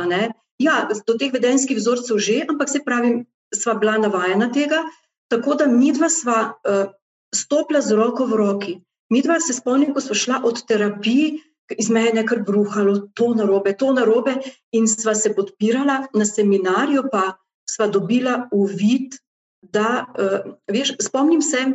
Ja, 0.61 0.89
do 1.07 1.17
teh 1.17 1.33
vedenskih 1.33 1.79
vzorcev 1.79 2.19
že, 2.19 2.43
ampak 2.49 2.69
se 2.69 2.83
pravi, 2.85 3.21
sva 3.55 3.75
bila 3.75 3.99
navajena 3.99 4.51
tega, 4.53 4.83
tako 5.31 5.55
da 5.55 5.67
mi 5.71 5.93
dva 5.93 6.11
sva 6.11 6.41
uh, 6.51 6.91
stopila 7.35 7.81
z 7.81 7.95
roko 7.95 8.27
v 8.27 8.37
roki. 8.37 8.75
Mi 9.11 9.23
dva 9.23 9.41
se 9.43 9.55
spomnim, 9.55 9.95
ko 9.95 10.01
smo 10.01 10.15
šla 10.15 10.43
od 10.47 10.63
terapije, 10.67 11.39
iz 11.79 11.91
mene 11.91 12.21
je 12.21 12.27
kar 12.27 12.43
bruhalo, 12.47 12.97
to 13.15 13.33
narobe, 13.35 13.77
to 13.79 13.93
narobe, 13.95 14.37
in 14.73 14.89
sva 14.89 15.15
se 15.15 15.35
podpirala 15.35 16.07
na 16.15 16.27
seminarju, 16.27 17.07
pa 17.13 17.37
sva 17.69 17.87
dobila 17.87 18.49
uvid, 18.53 19.17
da, 19.63 20.07
uh, 20.19 20.53
veš, 20.73 20.97
spomnim 21.03 21.43
se, 21.43 21.67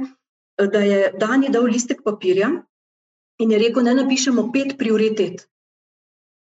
da 0.57 0.79
je 0.79 1.11
Dani 1.19 1.51
dal 1.51 1.67
listek 1.67 2.01
papirja 2.03 2.49
in 3.39 3.51
je 3.51 3.59
rekel, 3.59 3.83
da 3.83 3.93
napišemo 3.93 4.49
pet 4.53 4.77
prioritet. 4.79 5.45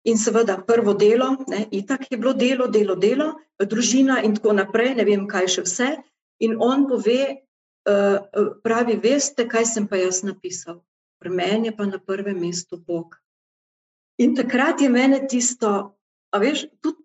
In 0.04 0.18
seveda 0.20 0.58
prvo 0.66 0.94
delo, 0.94 1.30
ne, 1.48 1.64
itak 1.72 2.10
je 2.10 2.18
bilo 2.18 2.34
delo, 2.36 2.68
delo, 2.68 2.94
delo, 2.94 3.32
družina 3.58 4.20
in 4.22 4.36
tako 4.36 4.52
naprej, 4.52 4.94
ne 4.98 5.06
vem, 5.08 5.24
kaj 5.28 5.48
še 5.56 5.64
vse. 5.64 5.88
In 6.44 6.58
on 6.60 6.84
pove, 6.90 7.20
uh, 7.88 8.48
pravi, 8.62 8.98
veste, 9.00 9.48
kaj 9.48 9.66
sem 9.72 9.88
pa 9.88 9.98
jaz 9.98 10.22
napisal. 10.26 10.82
Pri 11.18 11.32
meni 11.32 11.70
je 11.70 11.76
pa 11.76 11.86
na 11.88 11.98
prvem 11.98 12.36
mestu 12.40 12.76
Bog. 12.78 13.16
In 14.18 14.34
takrat 14.38 14.80
je 14.80 14.88
meni 14.88 15.18
tisto, 15.28 15.70
a 16.30 16.38
veš, 16.38 16.66
tudi 16.82 17.02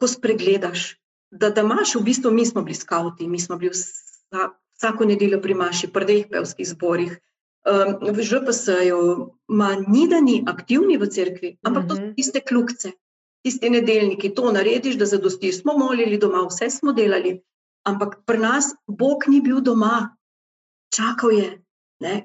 ko 0.00 0.08
spregledaš, 0.10 0.94
da, 1.30 1.50
da 1.50 1.64
imaš 1.66 1.96
v 1.98 2.04
bistvu, 2.06 2.30
mi 2.30 2.46
smo 2.46 2.62
bili 2.62 2.76
skavti, 2.78 3.26
mi 3.28 3.40
smo 3.40 3.56
bili 3.58 3.72
vsa, 3.74 4.50
vsako 4.78 5.08
nedeljo 5.10 5.40
pri 5.42 5.54
maši, 5.58 5.90
pri 5.92 6.06
dveh 6.06 6.28
pevskih 6.30 6.68
zborih, 6.68 7.16
um, 7.66 7.96
v 8.14 8.26
ŽPS-ju, 8.28 9.00
ni 9.88 10.04
da 10.08 10.20
ni 10.20 10.42
aktivni 10.46 10.98
v 11.00 11.08
cerkvi, 11.10 11.56
ampak 11.66 11.88
to 11.88 11.96
so 11.96 12.02
mhm. 12.02 12.14
tiste 12.14 12.40
kljukce, 12.40 12.92
tiste 13.42 13.70
nedeljniki. 13.70 14.34
To 14.34 14.52
narediš, 14.52 14.98
da 15.00 15.10
zadostiš. 15.10 15.62
Smo 15.62 15.78
molili 15.78 16.18
doma, 16.18 16.46
vse 16.46 16.70
smo 16.70 16.92
delali, 16.92 17.40
ampak 17.86 18.22
pri 18.26 18.38
nas 18.38 18.74
Bog 18.86 19.26
ni 19.28 19.40
bil 19.40 19.60
doma, 19.60 20.16
čakal 20.94 21.34
je, 21.34 21.48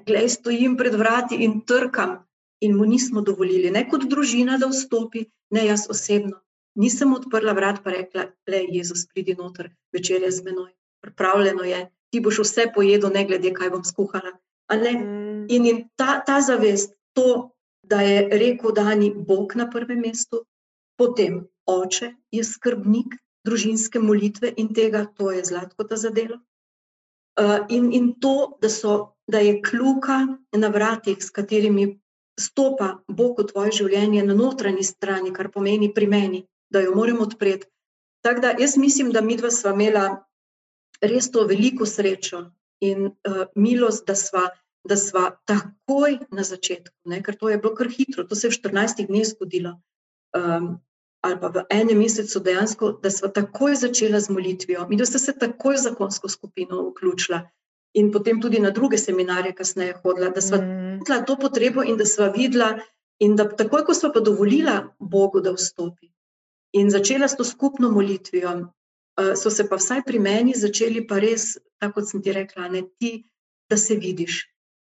glej, 0.06 0.28
stojim 0.28 0.76
pred 0.76 0.94
vrati 0.94 1.42
in 1.44 1.60
trkam. 1.66 2.20
In 2.60 2.76
mu 2.76 2.84
nismo 2.84 3.22
dovolili, 3.24 3.70
ne 3.70 3.86
kot 3.88 4.04
družina, 4.10 4.58
da 4.60 4.68
vstopi, 4.68 5.24
ne 5.56 5.64
jaz 5.66 5.86
osebno. 5.90 6.40
Nisem 6.80 7.14
odprla 7.16 7.54
vrat, 7.56 7.80
pa 7.84 7.94
rekla: 7.94 8.26
Le, 8.48 8.60
Jezus, 8.68 9.06
pridi 9.08 9.34
noter, 9.34 9.70
večer 9.92 10.22
je 10.22 10.30
z 10.30 10.44
menoj, 10.44 10.70
pripravljeno 11.02 11.64
je, 11.64 11.80
ti 12.12 12.20
boš 12.20 12.42
vse 12.44 12.68
pojedel, 12.74 13.10
ne 13.14 13.24
glede, 13.24 13.54
kaj 13.54 13.70
bom 13.70 13.84
skuhala. 13.84 14.36
Mm. 14.70 15.46
In, 15.50 15.66
in 15.66 15.88
ta, 15.96 16.20
ta 16.26 16.40
zavest, 16.40 16.94
to, 17.12 17.50
da 17.82 18.00
je 18.00 18.28
rekel, 18.30 18.72
da 18.72 18.94
ni 18.94 19.10
Bog 19.10 19.56
na 19.56 19.70
prvem 19.70 19.98
mestu, 20.06 20.44
potem 20.98 21.48
oče 21.66 22.12
je 22.30 22.44
skrbnik 22.44 23.16
družinske 23.44 23.98
molitve 23.98 24.52
in 24.56 24.74
tega, 24.74 25.06
to 25.16 25.30
je 25.32 25.44
zlatko 25.44 25.84
ta 25.84 25.96
zadelo. 25.96 26.38
Uh, 27.40 27.64
in, 27.68 27.92
in 27.92 28.12
to, 28.20 28.58
da, 28.60 28.68
so, 28.68 29.16
da 29.26 29.40
je 29.40 29.62
kljuka 29.62 30.26
na 30.52 30.68
vratih, 30.68 31.16
s 31.24 31.30
katerimi 31.30 31.99
stopa 32.40 32.94
Bog 33.08 33.40
v 33.40 33.46
tvoje 33.50 33.74
življenje 33.82 34.24
na 34.24 34.36
notranji 34.36 34.86
strani, 34.86 35.34
kar 35.36 35.50
pomeni 35.52 35.90
pri 35.94 36.08
meni, 36.08 36.40
da 36.72 36.80
jo 36.80 36.94
moramo 36.96 37.26
odpreti. 37.28 37.68
Tako 38.24 38.40
da 38.44 38.54
jaz 38.58 38.76
mislim, 38.76 39.12
da 39.12 39.20
mi 39.20 39.36
dva 39.36 39.50
sva 39.52 39.74
imela 39.76 40.06
res 41.00 41.30
to 41.32 41.46
veliko 41.48 41.86
srečo 41.88 42.46
in 42.84 43.10
uh, 43.10 43.44
milost, 43.56 44.06
da 44.08 44.16
sva 44.16 44.48
da 44.84 44.96
sva 44.96 45.30
takoj 45.44 46.18
na 46.32 46.42
začetku, 46.42 46.94
ne, 47.04 47.20
ker 47.22 47.36
to 47.36 47.50
je 47.50 47.58
bilo 47.60 47.74
kar 47.76 47.90
hitro, 47.92 48.24
to 48.24 48.34
se 48.34 48.48
je 48.48 48.54
v 48.54 48.60
14 48.60 49.06
dneh 49.08 49.26
zgodilo, 49.28 49.76
um, 50.36 50.78
ali 51.20 51.36
pa 51.40 51.48
v 51.52 51.64
enem 51.68 52.00
mesecu 52.00 52.40
dejansko, 52.40 52.92
da 53.02 53.12
sva 53.12 53.28
takoj 53.28 53.76
začela 53.76 54.20
z 54.20 54.32
molitvijo, 54.32 54.86
da 54.88 55.06
sta 55.06 55.20
se 55.20 55.36
takoj 55.36 55.76
v 55.76 55.84
zakonsko 55.84 56.28
skupino 56.32 56.86
vključila. 56.90 57.44
In 57.94 58.12
potem 58.14 58.40
tudi 58.40 58.60
na 58.60 58.70
druge 58.70 58.98
seminarje, 58.98 59.52
kasneje 59.52 59.96
hodila, 60.02 60.30
da 60.30 60.40
sva 60.40 60.60
mm. 60.60 61.00
videla 61.00 61.24
to 61.26 61.36
potrebo 61.36 61.82
in 61.82 61.96
da 61.98 62.06
sva 62.06 62.30
videla, 62.30 62.76
in 63.18 63.34
da 63.36 63.48
takoj, 63.48 63.84
ko 63.84 63.94
sva 63.94 64.12
pa 64.14 64.20
dovolila 64.20 64.94
Bogu, 64.98 65.40
da 65.40 65.52
vstopi 65.56 66.10
in 66.72 66.90
začela 66.90 67.28
s 67.28 67.36
to 67.36 67.44
skupno 67.44 67.90
molitvijo, 67.90 68.50
uh, 68.50 69.34
so 69.36 69.50
se 69.50 69.68
pa 69.68 69.76
vsaj 69.76 70.04
pri 70.06 70.18
meni 70.18 70.54
začeli 70.54 71.06
pa 71.06 71.18
res, 71.18 71.56
tako 71.78 72.00
kot 72.00 72.08
sem 72.08 72.22
ti 72.22 72.32
rekla, 72.32 72.68
ne 72.68 72.82
ti, 72.98 73.24
da 73.70 73.76
se 73.76 73.94
vidiš, 73.94 74.46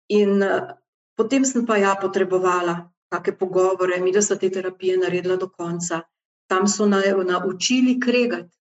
In 0.08 0.44
uh, 0.44 0.76
potem 1.18 1.46
sem 1.46 1.66
pa 1.66 1.78
ja 1.78 1.96
potrebovala 1.98 2.92
kakšne 3.10 3.38
pogovore, 3.40 3.98
mi 4.02 4.12
da 4.12 4.22
so 4.22 4.36
te 4.36 4.50
terapije 4.50 4.98
naredila 4.98 5.36
do 5.36 5.50
konca. 5.50 6.04
Tam 6.48 6.68
so 6.68 6.86
na, 6.86 7.02
naučili 7.02 8.00
kregati, 8.00 8.52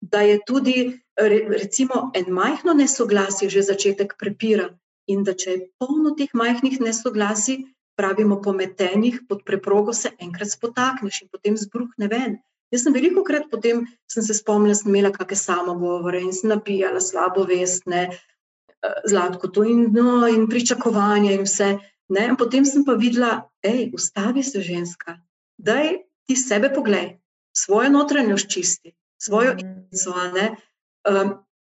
da 0.00 0.20
je 0.20 0.40
tudi 0.46 1.00
recimo 1.16 2.10
en 2.14 2.32
majhno 2.32 2.74
nesoglasje 2.74 3.48
že 3.50 3.62
začetek 3.62 4.16
prepira 4.18 4.70
in 5.06 5.22
da 5.24 5.34
če 5.34 5.50
je 5.50 5.60
polno 5.78 6.14
teh 6.16 6.32
majhnih 6.32 6.80
nesoglasij, 6.80 7.64
pravimo 7.94 8.40
pometenih 8.42 9.20
pod 9.28 9.44
preprogo, 9.44 9.92
se 9.92 10.10
enkrat 10.18 10.50
spotakneš 10.50 11.22
in 11.22 11.28
potem 11.30 11.56
zbruhne 11.56 12.08
ven. 12.10 12.38
Jaz 12.72 12.86
sem 12.86 12.94
veliko 12.96 13.22
krat 13.22 13.50
potem 13.50 13.84
sem 14.10 14.24
se 14.24 14.34
spomnila, 14.34 14.74
sem 14.74 14.90
imela 14.90 15.12
kakšne 15.14 15.38
samogovore 15.38 16.22
in 16.24 16.32
sem 16.32 16.50
napijala 16.50 17.00
slabo 17.04 17.44
vest, 17.46 17.86
ne, 17.86 18.08
uh, 18.08 18.96
zlatko 19.06 19.52
to 19.52 19.62
in, 19.68 19.92
no, 19.94 20.24
in 20.26 20.48
pričakovanje 20.50 21.36
in 21.36 21.44
vse. 21.46 21.74
Ne? 22.08 22.26
Potem 22.38 22.64
sem 22.66 22.82
pa 22.84 22.96
videla, 22.98 23.44
hej, 23.64 23.92
ustavi 23.94 24.42
se 24.42 24.64
ženska, 24.64 25.20
da 25.56 25.78
ti 26.26 26.36
sebe 26.36 26.72
poglej, 26.74 27.18
svojo 27.56 27.92
notranjost 27.92 28.50
čisti, 28.50 28.96
svojo. 29.20 29.54
Mm. 29.60 29.84
Um, 30.08 30.56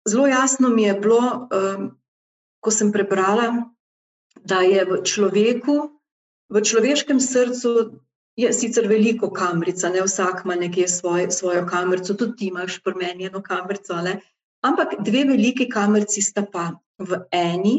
zelo 0.09 0.26
jasno 0.26 0.68
mi 0.68 0.82
je 0.82 0.94
bilo, 0.94 1.48
ko 2.61 2.70
sem 2.70 2.92
prebrala, 2.92 3.48
da 4.44 4.61
je 4.64 4.84
v 4.84 5.02
človeku, 5.04 5.76
v 6.50 6.61
človeškem 6.61 7.20
srcu. 7.20 8.00
Je 8.34 8.50
sicer 8.50 8.88
veliko 8.90 9.28
kamrica, 9.30 9.92
ne 9.94 10.02
vsak 10.02 10.42
ima 10.42 10.56
nekje 10.59 10.88
svoj, 10.90 11.30
svojo 11.30 11.62
kamrico, 11.70 12.16
tudi 12.18 12.34
ti 12.36 12.46
imaš 12.50 12.80
pri 12.82 12.94
meni 12.98 13.28
eno 13.30 13.38
kamrico, 13.42 13.94
ne? 14.02 14.18
ampak 14.64 14.96
dve 15.06 15.22
veliki 15.28 15.68
kamrici 15.70 16.22
sta 16.22 16.42
pa 16.42 16.72
v 16.98 17.20
eni 17.30 17.76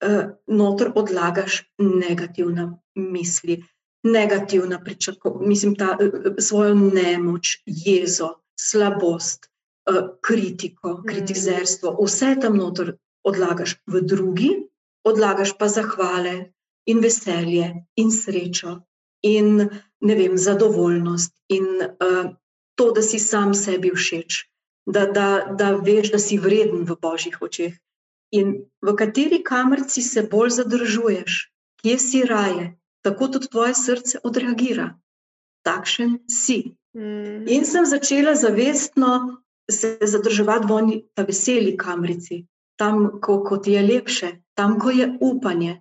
uh, 0.00 0.32
noter 0.46 0.88
odlagaš 0.94 1.64
negativne 1.76 2.70
misli, 2.94 3.58
negativna 4.08 4.80
pričakovanja, 4.80 5.48
mislim, 5.48 5.76
ta 5.76 5.98
uh, 6.00 6.32
svojo 6.38 6.74
nemoč, 6.74 7.58
jezo, 7.66 8.38
slabost, 8.56 9.50
kritiko, 10.24 10.98
mm. 10.98 11.08
kritizerstvo, 11.08 11.96
vse 12.00 12.34
tam 12.40 12.56
noter 12.60 12.94
odlagaš 13.24 13.76
v 13.86 14.02
drugi, 14.02 14.50
odlagaš 15.04 15.54
pa 15.58 15.68
zahvale 15.68 16.52
in 16.86 17.00
veselje 17.00 17.72
in 17.96 18.10
srečo 18.12 18.80
in 19.24 19.68
ne 20.00 20.14
vem, 20.14 20.36
zadovoljnost 20.36 21.32
in 21.48 21.66
uh, 21.80 22.32
to, 22.76 22.90
da 22.92 23.02
si 23.02 23.18
sam 23.18 23.54
sebi 23.54 23.92
všeč. 23.94 24.44
Da, 24.84 25.06
da, 25.08 25.28
da 25.56 25.70
veš, 25.80 26.10
da 26.12 26.18
si 26.20 26.36
vreden 26.36 26.84
v 26.84 26.96
božjih 27.00 27.38
očeh, 27.40 27.72
In 28.34 28.66
v 28.82 28.94
kateri 28.98 29.42
kamerci 29.46 30.02
se 30.02 30.24
bolj 30.26 30.56
zadržuješ, 30.58 31.34
kje 31.82 31.98
si 31.98 32.22
raje, 32.26 32.72
tako 33.06 33.28
tudi 33.28 33.48
tvoje 33.48 33.74
srce 33.78 34.18
odreagira. 34.26 34.88
Takšen 35.62 36.18
si. 36.28 36.74
Mm. 36.98 37.46
In 37.46 37.64
sem 37.64 37.86
začela 37.86 38.34
zavestno 38.34 39.38
se 39.70 39.98
zadrževati 40.00 40.66
v 40.66 40.72
oni, 40.72 40.96
ta 41.14 41.22
veseli 41.22 41.76
kamrici, 41.76 42.44
tam, 42.76 43.20
ko, 43.20 43.42
ko 43.44 43.56
ti 43.56 43.72
je 43.72 43.82
lepše, 43.82 44.30
tam, 44.54 44.78
ko 44.80 44.90
je 44.90 45.08
upanje. 45.20 45.80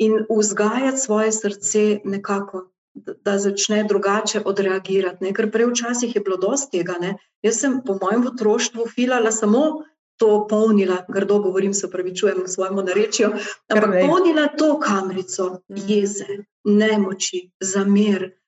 In 0.00 0.24
vzgajati 0.30 0.98
svoje 0.98 1.32
srce 1.32 2.00
nekako, 2.04 2.70
da, 2.94 3.12
da 3.24 3.38
začne 3.38 3.84
drugače 3.84 4.40
odreagirati. 4.44 5.24
Ne? 5.24 5.34
Ker 5.36 5.50
prej 5.52 5.70
včasih 5.70 6.14
je 6.16 6.22
bilo 6.24 6.36
dosti 6.40 6.78
tega. 6.78 6.96
Ne? 7.00 7.16
Jaz 7.42 7.60
sem 7.60 7.80
po 7.86 7.98
mojem 8.00 8.26
otroštvu 8.26 8.86
filala 8.88 9.32
samo 9.32 9.84
to 10.20 10.46
polnila, 10.48 11.04
grdo 11.08 11.38
govorim, 11.38 11.74
se 11.74 11.90
pravi, 11.90 12.16
čujem 12.16 12.42
svojemu 12.46 12.82
narečju, 12.82 13.28
ampak 13.68 13.90
polnila 14.08 14.48
to 14.58 14.80
kamrico 14.80 15.62
Mm. 15.68 15.76
jeze, 15.88 16.44
nemoči, 16.64 17.50
zamer. 17.60 18.39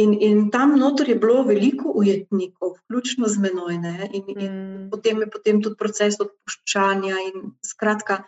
In, 0.00 0.14
in 0.24 0.50
tam 0.50 0.78
notor 0.80 1.08
je 1.08 1.14
bilo 1.20 1.42
veliko 1.44 1.92
ujetnikov, 2.00 2.78
vključno 2.78 3.28
z 3.28 3.38
menoj. 3.38 3.78
Ne? 3.78 4.08
In, 4.12 4.24
in 4.36 4.52
Mm. 4.82 4.90
potem 4.90 5.20
je 5.20 5.30
potem 5.30 5.62
tudi 5.62 5.76
proces 5.76 6.16
odpuščanja. 6.20 7.16
Skratka, 7.64 8.24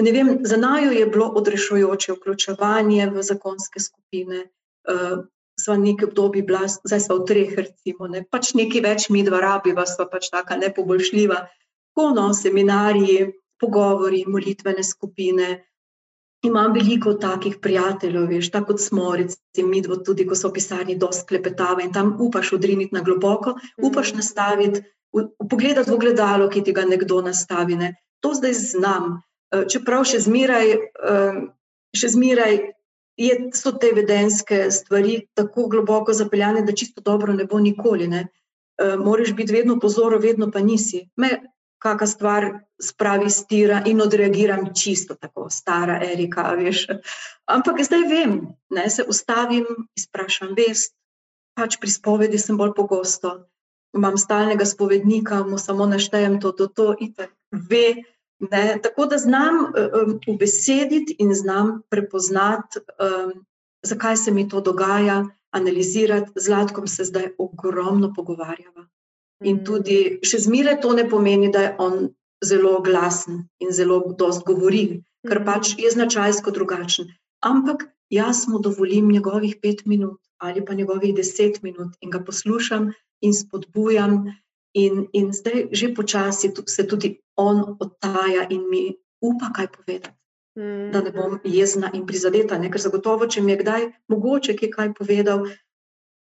ne 0.00 0.12
vem, 0.12 0.38
za 0.44 0.56
najo 0.56 0.92
je 0.92 1.06
bilo 1.06 1.26
odrešujoče 1.34 2.12
vključevanje 2.12 3.10
v 3.10 3.22
zakonske 3.22 3.80
skupine. 3.80 4.46
Uh, 4.88 5.26
sva 5.60 5.76
nekaj 5.76 6.08
obdobij 6.08 6.42
bila, 6.48 6.64
zdaj 6.68 7.00
smo 7.00 7.18
v 7.20 7.26
treh, 7.28 7.50
recimo, 7.56 8.08
ne? 8.08 8.24
pač 8.24 8.54
nekaj 8.56 8.80
več 8.80 9.08
mi 9.12 9.22
dva 9.26 9.42
rabiva, 9.44 9.84
sva 9.86 10.06
pač 10.08 10.30
taka 10.32 10.56
nepoboljšljiva. 10.56 11.40
Tako 11.90 12.06
no, 12.16 12.30
seminariji, 12.34 13.32
pogovori, 13.60 14.24
molitvene 14.26 14.84
skupine. 14.86 15.50
Imam 16.42 16.72
veliko 16.72 17.12
takih 17.20 17.58
prijateljev, 17.60 18.28
veš, 18.30 18.48
tako 18.50 18.72
kot 18.72 18.80
smo, 18.80 19.10
recimo, 19.16 19.68
mi 19.68 19.82
dva 19.84 19.98
tudi, 20.04 20.24
ko 20.26 20.38
so 20.38 20.48
v 20.48 20.56
pisarni, 20.56 20.96
dosti 20.96 21.26
klepetava 21.28 21.84
in 21.84 21.92
tam 21.92 22.14
upaš 22.20 22.54
odriniti 22.56 22.96
na 22.96 23.02
globoko, 23.04 23.58
upaš 23.76 24.14
nastaviti, 24.16 24.80
pogledati 25.50 25.90
v 25.90 25.98
ogledalo, 25.98 26.48
ki 26.48 26.62
ti 26.64 26.72
ga 26.72 26.86
nekdo 26.88 27.20
nastavi. 27.26 27.76
Ne. 27.76 27.94
To 28.24 28.32
zdaj 28.34 28.56
znam, 28.56 29.18
Eh, 29.50 29.64
čeprav 29.66 30.04
še 30.06 30.20
zmeraj, 30.22 30.74
eh, 30.78 31.38
še 31.96 32.08
zmeraj 32.14 32.60
je, 33.18 33.32
so 33.52 33.72
te 33.74 33.90
vedenske 33.94 34.68
stvari 34.70 35.24
tako 35.34 35.66
globoko 35.72 36.14
zapeljane, 36.14 36.62
da 36.62 36.72
čisto 36.72 37.02
dobro 37.02 37.34
ne 37.34 37.44
bo 37.50 37.58
nikoli. 37.58 38.06
Ne. 38.08 38.28
Eh, 38.78 38.96
Moraš 38.96 39.34
biti 39.34 39.52
vedno 39.52 39.80
pozoren, 39.80 40.22
vedno 40.22 40.50
pa 40.50 40.62
nisi. 40.62 41.08
Me 41.16 41.40
kakšna 41.80 42.06
stvar 42.06 42.46
spravi 42.82 43.26
iz 43.26 43.40
tira 43.48 43.82
in 43.86 44.00
odreagiram 44.00 44.68
čisto 44.74 45.14
tako, 45.14 45.48
stara 45.50 46.00
Erika, 46.04 46.52
veš. 46.56 46.86
Ampak 47.48 47.82
zdaj 47.84 48.06
vem, 48.08 48.40
ne, 48.70 48.90
se 48.90 49.04
ustavim, 49.08 49.66
izprašam 49.96 50.54
vest, 50.56 50.94
pač 51.56 51.76
pri 51.80 51.90
spovedi 51.90 52.38
sem 52.38 52.56
bolj 52.56 52.74
pogosto. 52.76 53.34
Imam 53.96 54.16
stalnega 54.18 54.64
spovednika, 54.64 55.42
mu 55.42 55.58
samo 55.58 55.86
naštejem 55.86 56.38
to, 56.40 56.52
to, 56.52 56.66
to, 56.66 56.94
itak 57.00 57.34
ve. 57.50 58.02
Ne, 58.40 58.78
tako 58.80 59.04
da 59.06 59.18
znam 59.18 59.66
um, 59.68 60.14
ubesediti 60.30 61.16
in 61.18 61.34
znam 61.34 61.82
prepoznati, 61.90 62.80
um, 62.96 63.34
zakaj 63.82 64.16
se 64.16 64.32
mi 64.32 64.46
to 64.48 64.60
dogaja, 64.60 65.26
analizirati. 65.50 66.32
Z 66.34 66.46
Zlatkom 66.46 66.86
se 66.88 67.04
zdaj 67.04 67.34
ogromno 67.38 68.14
pogovarjava. 68.16 68.86
In 69.44 69.56
Mm. 69.56 69.64
tudi 69.64 70.18
še 70.22 70.38
zmeraj 70.38 70.80
to 70.80 70.92
ne 70.92 71.08
pomeni, 71.08 71.50
da 71.50 71.60
je 71.62 71.76
on 71.78 72.14
zelo 72.44 72.80
glasen 72.80 73.48
in 73.60 73.72
zelo 73.72 74.14
dost 74.14 74.44
govori, 74.44 75.02
ker 75.26 75.40
Mhm. 75.40 75.46
pač 75.46 75.74
je 75.78 75.90
značajsko 75.90 76.50
drugačen. 76.50 77.06
Ampak 77.42 77.88
jaz 78.10 78.48
mu 78.48 78.58
dovolim 78.58 79.08
njegovih 79.08 79.56
pet 79.62 79.86
minut 79.86 80.18
ali 80.38 80.64
pa 80.64 80.74
njegovih 80.74 81.14
deset 81.14 81.62
minut 81.62 81.96
in 82.00 82.10
ga 82.10 82.18
poslušam 82.18 82.92
in 83.20 83.32
spodbujam. 83.32 84.24
In, 84.74 85.08
in 85.12 85.32
zdaj 85.32 85.68
že 85.72 85.94
počasi 85.94 86.52
se 86.66 86.86
tudi 86.86 87.18
on 87.36 87.76
odtaja 87.80 88.46
in 88.50 88.68
mi 88.70 88.94
upa 89.20 89.50
kaj 89.52 89.66
povedati, 89.68 90.16
Mm. 90.56 90.90
da 90.92 91.00
ne 91.00 91.10
bom 91.10 91.40
jezna 91.44 91.90
in 91.94 92.06
prizadeta. 92.06 92.58
Ne? 92.58 92.70
Ker 92.70 92.80
zagotovo, 92.80 93.26
če 93.26 93.40
mi 93.40 93.52
je 93.52 93.58
kdaj 93.58 93.82
mogoče 94.08 94.70
kaj 94.70 94.94
povedal, 94.94 95.46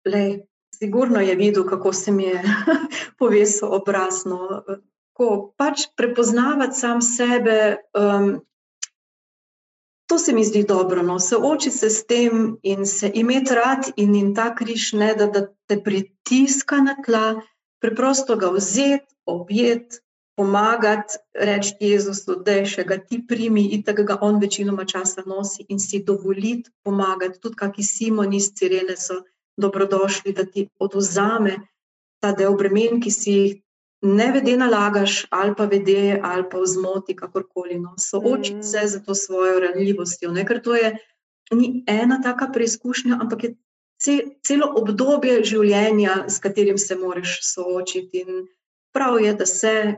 le, 0.04 0.46
sigurno 0.74 1.20
je 1.20 1.34
videl, 1.34 1.66
kako 1.68 1.92
se 1.92 2.12
mi 2.12 2.24
je 2.24 2.42
povesil 3.18 3.68
obraz. 3.74 4.24
No. 4.24 4.62
Ko 5.12 5.52
pač 5.56 5.88
prepoznavati 5.96 6.78
sam 6.78 7.02
sebe, 7.02 7.76
um, 7.94 8.40
to 10.06 10.18
se 10.18 10.32
mi 10.32 10.44
zdi 10.44 10.64
dobro. 10.64 11.02
No. 11.02 11.20
Soočiti 11.20 11.76
se 11.76 11.90
s 11.90 12.06
tem 12.06 12.58
in 12.62 12.86
se 12.86 13.10
imeti 13.14 13.54
rad, 13.54 13.92
in, 13.96 14.14
in 14.14 14.34
ta 14.34 14.54
križ 14.54 14.92
ne 14.92 15.14
da, 15.14 15.26
da 15.26 15.46
te 15.66 15.82
pritiska 15.82 16.80
na 16.80 16.96
tla, 17.04 17.42
preprosto 17.80 18.36
ga 18.36 18.50
vzeti, 18.50 19.06
objeti, 19.26 20.00
pomagati, 20.40 21.18
reči 21.34 21.74
Jezusu, 21.80 22.38
da 22.44 22.52
je 22.52 22.66
še 22.66 22.84
ga 22.88 22.96
ti 22.98 23.18
primi, 23.28 23.66
in 23.74 23.82
tako 23.84 24.06
ga 24.08 24.16
on 24.24 24.38
večinoma 24.40 24.86
časa 24.88 25.22
nosi 25.26 25.66
in 25.68 25.78
si 25.78 26.00
dovoliti 26.04 26.70
pomagati. 26.82 27.40
Tudi 27.40 27.58
kaki 27.60 27.84
Simoni 27.84 28.40
iz 28.40 28.48
Cirene 28.56 28.96
so 28.96 29.20
dobrodošli, 29.56 30.32
da 30.32 30.44
ti 30.44 30.68
oduzame 30.78 31.56
ta 32.20 32.32
del 32.32 32.54
bremen, 32.56 33.00
ki 33.00 33.10
si 33.10 33.32
jih 33.32 33.62
ne 34.02 34.32
vede 34.32 34.56
nalagaš, 34.56 35.26
ali 35.30 35.54
pa 35.56 35.64
vede, 35.64 36.20
ali 36.22 36.44
pa 36.50 36.58
v 36.58 36.66
zmoti, 36.66 37.16
kakorkoli. 37.16 37.78
No. 37.78 37.94
Soočiti 37.98 38.56
Mm. 38.56 38.62
se 38.62 38.80
z 38.86 39.04
to 39.04 39.14
svojo 39.14 39.60
ranljivostjo, 39.60 40.32
ne? 40.32 40.46
ker 40.46 40.62
to 40.62 40.74
je 40.74 40.96
ni 41.52 41.84
ena 41.86 42.20
taka 42.22 42.48
preizkušnja, 42.52 43.18
ampak 43.20 43.44
je 43.44 43.56
ce, 43.98 44.24
celo 44.42 44.72
obdobje 44.76 45.44
življenja, 45.44 46.24
s 46.28 46.38
katerim 46.38 46.78
se 46.78 46.96
moraš 46.96 47.40
soočiti. 47.42 48.24
In 48.24 48.46
prav 48.92 49.20
je, 49.20 49.34
da 49.34 49.46
se 49.46 49.96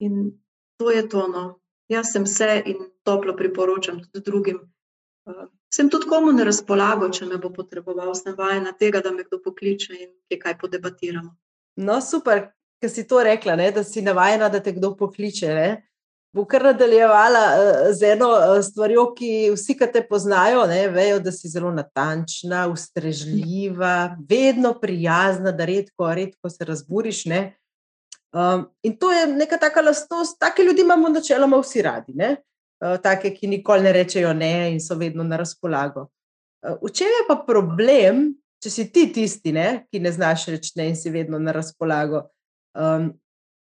in 0.00 0.40
to 0.76 0.90
je 0.90 1.08
to. 1.08 1.28
No. 1.28 1.60
Jaz 1.88 2.12
sem 2.12 2.26
se 2.26 2.62
in 2.66 2.76
toplo 3.02 3.36
priporočam 3.36 4.00
tudi 4.00 4.24
drugim. 4.24 4.60
Sem 5.74 5.88
tudi 5.90 6.06
komu 6.06 6.30
na 6.32 6.44
razpolago, 6.46 7.08
če 7.10 7.26
me 7.26 7.38
bo 7.42 7.50
potreboval, 7.50 8.12
sem 8.14 8.36
vajena 8.38 8.72
tega, 8.78 9.00
da 9.02 9.10
me 9.10 9.24
kdo 9.26 9.40
pokliče 9.42 9.96
in 9.96 10.12
kje 10.30 10.38
kaj 10.38 10.54
podebatiramo. 10.60 11.32
No, 11.82 11.96
super, 12.04 12.44
ker 12.78 12.92
si 12.92 13.02
to 13.10 13.22
rekla, 13.26 13.56
ne, 13.58 13.72
da 13.74 13.82
si 13.82 14.04
navajena, 14.04 14.52
da 14.52 14.60
te 14.62 14.76
kdo 14.76 14.92
pokliče. 15.00 15.50
Ne. 15.56 15.66
Bo 16.34 16.44
kar 16.50 16.62
nadaljevala 16.68 17.42
uh, 17.48 17.80
z 17.94 18.12
eno 18.14 18.30
uh, 18.36 18.60
stvarjo, 18.62 19.08
ki 19.18 19.32
vsi, 19.56 19.74
ki 19.80 19.90
te 19.96 20.04
poznajo, 20.06 20.62
ne, 20.70 20.84
vejo, 20.94 21.18
da 21.22 21.34
si 21.34 21.50
zelo 21.50 21.74
natančna, 21.74 22.68
ustrežljiva, 22.70 24.14
vedno 24.30 24.76
prijazna, 24.78 25.50
da 25.50 25.66
redko, 25.66 26.12
redko 26.14 26.54
se 26.54 26.70
razburiš. 26.70 27.26
Ne. 27.34 27.42
Um, 28.34 28.68
in 28.86 28.94
to 28.98 29.10
je 29.14 29.26
neka 29.30 29.58
taka 29.62 29.82
lastnost, 29.82 30.38
take 30.38 30.62
ljudi 30.62 30.86
imamo 30.86 31.10
načeloma 31.10 31.58
vsi 31.66 31.82
radi. 31.82 32.14
Ne. 32.14 32.36
Uh, 32.82 32.96
take, 33.02 33.30
ki 33.34 33.48
nikoli 33.48 33.86
ne 33.86 33.92
rečejo 33.94 34.32
ne 34.36 34.72
in 34.74 34.80
so 34.82 34.96
vedno 34.98 35.24
na 35.24 35.38
razpolago. 35.40 36.08
Uh, 36.64 36.76
v 36.82 36.90
čem 36.92 37.12
je 37.12 37.26
pa 37.28 37.36
problem, 37.46 38.32
če 38.62 38.70
si 38.70 38.88
ti 38.92 39.06
tisti, 39.12 39.52
ne, 39.54 39.84
ki 39.92 40.00
ne 40.02 40.12
znaš 40.12 40.48
reči 40.52 40.74
ne 40.80 40.88
in 40.90 40.96
si 40.98 41.12
vedno 41.12 41.38
na 41.38 41.54
razpolago? 41.54 42.26
Um, 42.74 43.12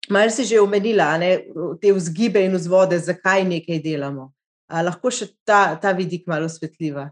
Malo 0.09 0.29
si 0.29 0.43
že 0.43 0.59
omenila 0.59 1.15
ne, 1.17 1.47
te 1.79 1.93
vzgibe 1.95 2.41
in 2.43 2.57
vzvode, 2.59 2.99
zakaj 2.99 3.45
nekaj 3.47 3.79
delamo. 3.79 4.33
A 4.67 4.83
lahko 4.83 5.07
še 5.07 5.31
ta, 5.47 5.79
ta 5.79 5.93
vidik 5.95 6.27
malo 6.27 6.49
osvetljiva? 6.51 7.07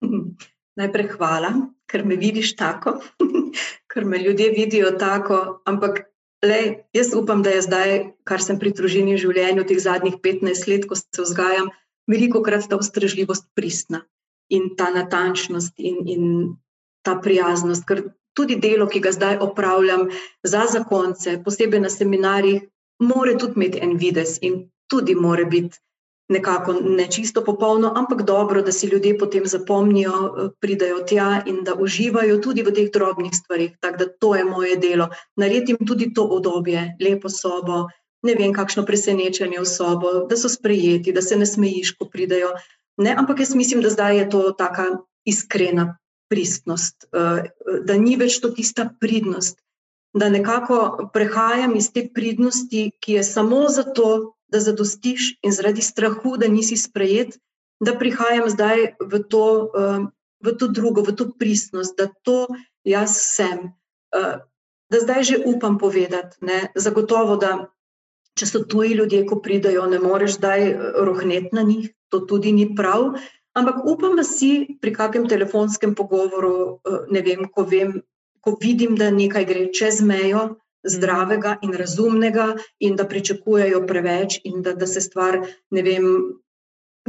Najprej 0.80 1.08
hvala, 1.18 1.50
ker 1.84 2.06
me 2.06 2.16
vidiš 2.16 2.54
tako, 2.56 2.96
ker 3.90 4.08
me 4.08 4.22
ljudje 4.22 4.48
vidijo 4.56 4.94
tako. 4.96 5.60
Ampak 5.68 6.06
lej, 6.44 6.84
jaz 6.92 7.14
upam, 7.14 7.42
da 7.42 7.50
je 7.50 7.62
zdaj, 7.62 7.90
kar 8.24 8.42
sem 8.42 8.58
pri 8.58 8.72
družini 8.76 9.18
življenju, 9.20 9.66
teh 9.68 9.80
zadnjih 9.80 10.16
15 10.22 10.68
let, 10.70 10.86
ko 10.88 10.96
se 10.98 11.22
vzgajam, 11.22 11.70
veliko 12.10 12.42
krat 12.42 12.68
ta 12.68 12.78
ustrežljivost 12.80 13.50
pristna 13.54 14.02
in 14.50 14.74
ta 14.76 14.90
natančnost 14.90 15.76
in, 15.78 16.00
in 16.08 16.24
ta 17.06 17.16
prijaznost. 17.22 17.86
Ker 17.86 18.08
tudi 18.34 18.56
delo, 18.60 18.88
ki 18.90 19.02
ga 19.04 19.12
zdaj 19.14 19.38
opravljam 19.44 20.08
za 20.42 20.66
zakonce, 20.72 21.38
posebej 21.44 21.84
na 21.84 21.92
seminarjih, 21.92 22.66
mora 23.00 23.36
tudi 23.38 23.56
imeti 23.60 23.84
en 23.84 23.96
vides 24.00 24.38
in 24.42 24.64
tudi 24.90 25.14
mora 25.14 25.44
biti 25.44 25.78
nekako 26.30 26.72
ne 26.72 27.10
čisto 27.10 27.42
popolno, 27.44 27.92
ampak 27.96 28.22
dobro, 28.22 28.62
da 28.62 28.72
si 28.72 28.86
ljudje 28.86 29.18
potem 29.18 29.46
zapomnijo, 29.46 30.12
eh, 30.12 30.48
pridajo 30.60 31.02
tja 31.02 31.42
in 31.46 31.64
da 31.64 31.74
uživajo 31.74 32.38
tudi 32.38 32.62
v 32.62 32.74
teh 32.74 32.90
drobnih 32.92 33.32
stvarih. 33.34 33.76
Tako 33.80 33.98
da 33.98 34.06
to 34.08 34.34
je 34.34 34.44
moje 34.44 34.76
delo. 34.76 35.08
Naredim 35.36 35.76
tudi 35.86 36.12
to 36.14 36.24
obdobje, 36.24 36.96
lepo 37.00 37.28
sobo, 37.28 37.88
ne 38.22 38.34
vem, 38.34 38.52
kakšno 38.52 38.86
presenečenje 38.86 39.58
v 39.58 39.66
sobo, 39.66 40.12
da 40.30 40.36
so 40.36 40.48
sprejeti, 40.48 41.12
da 41.12 41.22
se 41.22 41.36
ne 41.36 41.46
smejiš, 41.46 41.96
ko 41.98 42.06
pridajo. 42.06 42.54
Ne, 42.96 43.14
ampak 43.18 43.40
jaz 43.40 43.54
mislim, 43.54 43.82
da 43.82 43.90
zdaj 43.90 44.18
je 44.18 44.30
to 44.30 44.52
taka 44.52 44.84
iskrena 45.24 45.96
pristnost, 46.30 47.10
eh, 47.12 47.50
da 47.84 47.96
ni 47.98 48.16
več 48.16 48.38
to 48.40 48.54
tista 48.54 48.86
pridnost, 49.00 49.58
da 50.14 50.28
nekako 50.28 51.10
prehajam 51.14 51.74
iz 51.76 51.90
te 51.92 52.06
pridnosti, 52.14 52.90
ki 53.00 53.18
je 53.18 53.24
samo 53.24 53.66
zato, 53.68 54.34
da 54.52 54.60
zadostiš 54.60 55.36
in 55.42 55.52
zaradi 55.52 55.82
strahu, 55.82 56.36
da 56.36 56.48
nisi 56.48 56.76
sprejet, 56.76 57.38
da 57.80 57.96
prihajam 57.98 58.50
zdaj 58.50 58.94
v 59.00 59.22
to, 59.30 59.70
v 60.44 60.54
to 60.58 60.68
drugo, 60.68 61.02
v 61.02 61.14
to 61.16 61.30
pristnost, 61.38 61.96
da 61.96 62.10
to 62.22 62.46
jaz 62.84 63.16
sem. 63.16 63.72
Da 64.90 64.98
zdaj 65.00 65.22
že 65.22 65.42
upam 65.46 65.78
povedati, 65.78 66.36
ne, 66.42 66.72
zagotovo, 66.74 67.36
da 67.36 67.70
če 68.34 68.46
so 68.46 68.62
tuji 68.66 68.96
ljudje, 68.98 69.24
ko 69.26 69.40
pridajo, 69.42 69.86
ne 69.86 69.98
moreš 70.02 70.38
zdaj 70.40 70.74
rohneti 71.06 71.54
na 71.54 71.62
njih, 71.62 71.90
to 72.10 72.20
tudi 72.26 72.52
ni 72.52 72.66
prav. 72.76 73.14
Ampak 73.54 73.82
upam, 73.86 74.16
da 74.18 74.24
si 74.24 74.78
pri 74.82 74.94
kakšnem 74.94 75.28
telefonskem 75.30 75.94
pogovoru, 75.94 76.80
ne 77.10 77.22
vem, 77.22 77.46
ko 77.50 77.66
vem, 77.66 78.00
ko 78.40 78.56
vidim, 78.60 78.96
da 78.98 79.10
nekaj 79.14 79.46
gre 79.46 79.64
čez 79.74 80.00
mejo 80.02 80.60
zdravega 80.86 81.58
in 81.62 81.74
razumnega, 81.76 82.54
in 82.80 82.96
da 82.96 83.08
pričakujejo 83.08 83.82
preveč, 83.86 84.40
in 84.44 84.62
da, 84.62 84.72
da 84.72 84.86
se 84.86 85.00
stvar, 85.00 85.40
ne 85.70 85.82
vem, 85.82 86.06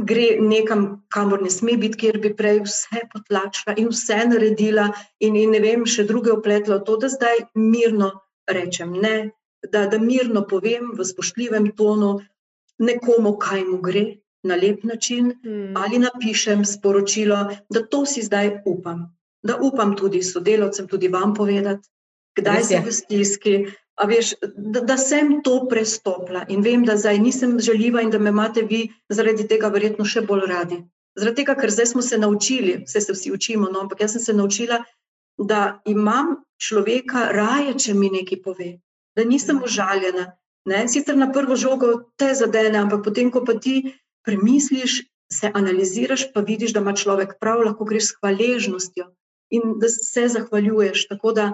gre 0.00 0.36
nekam, 0.40 1.04
kamor 1.12 1.42
ne 1.42 1.50
sme 1.50 1.76
biti, 1.76 1.98
kjer 2.04 2.18
bi 2.20 2.32
prej 2.36 2.62
vse 2.66 3.04
potlačila 3.12 3.76
in 3.76 3.90
vse 3.92 4.18
naredila, 4.28 4.88
in, 5.20 5.36
in 5.36 5.54
ne 5.56 5.60
vem, 5.60 5.86
še 5.86 6.06
druge 6.08 6.32
opletla 6.32 6.80
v 6.80 6.86
to, 6.88 6.98
da 7.04 7.12
zdaj 7.12 7.46
mirno 7.54 8.12
rečem 8.48 8.92
ne, 8.92 9.30
da, 9.70 9.86
da 9.86 9.98
mirno 9.98 10.44
povem 10.48 10.92
v 10.98 11.06
spoštljivem 11.06 11.72
tonu 11.78 12.18
nekomu, 12.82 13.36
kaj 13.38 13.64
mu 13.68 13.80
gre. 13.84 14.06
Na 14.42 14.56
lep 14.58 14.80
način, 14.82 15.28
mm. 15.46 15.76
ali 15.78 16.00
napišem 16.02 16.64
sporočilo, 16.66 17.36
da 17.70 17.82
to 17.86 18.00
si 18.02 18.24
zdaj 18.26 18.64
upam, 18.66 19.04
da 19.46 19.54
upam 19.54 19.92
tudi 19.94 20.18
sodelavcem, 20.26 20.88
tudi 20.90 21.06
vam 21.08 21.30
povedati, 21.34 21.86
kdaj 22.38 22.64
sem 22.68 22.84
v 22.84 22.92
stiski. 22.92 23.54
Veš, 24.08 24.32
da, 24.56 24.80
da 24.88 24.96
sem 24.98 25.42
to 25.44 25.68
prestopila 25.70 26.46
in 26.50 26.62
vem, 26.64 26.86
da 26.88 26.96
zdaj 26.96 27.20
nisem 27.22 27.58
žaljiva 27.60 28.02
in 28.02 28.10
da 28.10 28.18
me 28.18 28.32
imate 28.32 28.64
vi 28.66 28.86
zaradi 29.12 29.44
tega 29.46 29.68
verjetno 29.70 30.06
še 30.08 30.24
bolj 30.26 30.46
radi. 30.50 30.80
Zaradi 31.18 31.42
tega, 31.42 31.54
ker 31.60 31.70
zdaj 31.70 31.92
smo 31.92 32.02
se 32.02 32.18
naučili, 32.18 32.78
vse 32.86 33.02
se 33.04 33.12
vsi 33.12 33.32
učimo, 33.36 33.68
no, 33.70 33.84
ampak 33.84 34.00
jaz 34.00 34.16
sem 34.16 34.24
se 34.24 34.34
naučila, 34.34 34.80
da 35.38 35.82
imam 35.86 36.38
človeka 36.56 37.28
raje, 37.36 37.76
če 37.84 37.94
mi 37.94 38.08
nekaj 38.10 38.40
pove, 38.42 38.70
da 39.16 39.28
nisem 39.28 39.60
užaljena. 39.62 40.32
Ne? 40.64 40.86
Sicer 40.88 41.18
na 41.18 41.28
prvo 41.32 41.56
žogo 41.58 41.92
te 42.16 42.32
zadene, 42.38 42.80
ampak 42.80 43.04
potem, 43.04 43.30
ko 43.34 43.42
pa 43.44 43.58
ti 43.58 43.92
premisliš, 44.24 45.02
se 45.32 45.50
analiziraš, 45.54 46.28
pa 46.32 46.40
vidiš, 46.40 46.74
da 46.76 46.80
ima 46.80 46.92
človek 46.96 47.36
prav, 47.40 47.64
lahko 47.66 47.84
greš 47.88 48.10
s 48.10 48.16
hvaležnostjo 48.20 49.08
in 49.52 49.78
da 49.80 49.88
se 49.88 50.28
zahvaljuješ. 50.28 51.06
Tako 51.08 51.32
da 51.32 51.46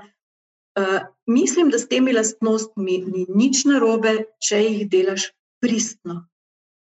uh, 0.78 1.00
mislim, 1.26 1.70
da 1.70 1.78
s 1.78 1.88
temi 1.88 2.12
lastnostmi 2.12 2.98
ni 3.06 3.26
nič 3.28 3.64
narobe, 3.68 4.14
če 4.42 4.62
jih 4.62 4.84
delaš 4.90 5.30
pristno, 5.62 6.22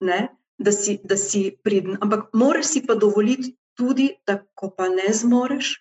ne? 0.01 0.29
da 0.59 0.73
si, 0.73 0.99
da 1.05 1.17
si 1.17 1.51
pridn. 1.65 1.99
Ampak 2.01 2.31
moraš 2.33 2.71
si 2.73 2.81
pa 2.87 2.95
dovoliti 2.97 3.57
tudi, 3.77 4.09
da 4.27 4.39
ko 4.55 4.71
pa 4.73 4.89
ne 4.89 5.11
zmoreš, 5.13 5.75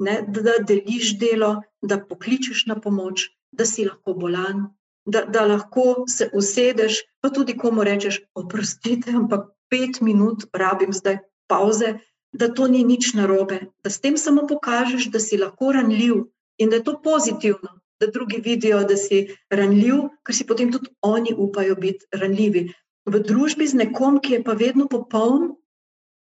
ne? 0.00 0.22
Da, 0.28 0.56
deliš 0.64 1.18
delo, 1.20 1.58
da 1.82 2.00
pokličeš 2.00 2.64
na 2.70 2.78
pomoč, 2.80 3.28
da 3.52 3.66
si 3.68 3.84
lahko 3.84 4.14
bolan. 4.16 4.70
Da, 5.04 5.26
da 5.28 5.44
lahko 5.44 6.06
se 6.08 6.30
usedeš, 6.32 7.02
pa 7.20 7.28
tudi 7.28 7.56
komu 7.60 7.84
rečeš: 7.84 8.22
Oprostite, 8.34 9.12
ampak 9.12 9.50
pet 9.68 10.00
minut 10.00 10.46
rabim 10.56 10.92
zdaj 10.96 11.18
pauze, 11.46 11.98
da 12.32 12.48
to 12.48 12.66
ni 12.68 12.80
nič 12.84 13.12
narobe, 13.14 13.60
da 13.84 13.90
s 13.90 14.00
tem 14.00 14.16
samo 14.16 14.46
pokažeš, 14.48 15.10
da 15.12 15.20
si 15.20 15.36
lahko 15.38 15.72
ranljiv 15.76 16.24
in 16.58 16.70
da 16.70 16.76
je 16.76 16.84
to 16.84 17.00
pozitivno, 17.02 17.80
da 18.00 18.06
drugi 18.06 18.40
vidijo, 18.44 18.82
da 18.84 18.96
si 18.96 19.36
ranljiv, 19.50 20.08
ker 20.26 20.36
si 20.36 20.46
potem 20.46 20.72
tudi 20.72 20.90
oni 21.02 21.34
upajo 21.36 21.76
biti 21.80 22.06
ranljivi. 22.12 22.68
V 23.06 23.20
družbi 23.20 23.66
z 23.68 23.80
nekom, 23.84 24.20
ki 24.20 24.38
je 24.38 24.44
pa 24.44 24.56
vedno 24.58 24.88
popoln, 24.88 25.54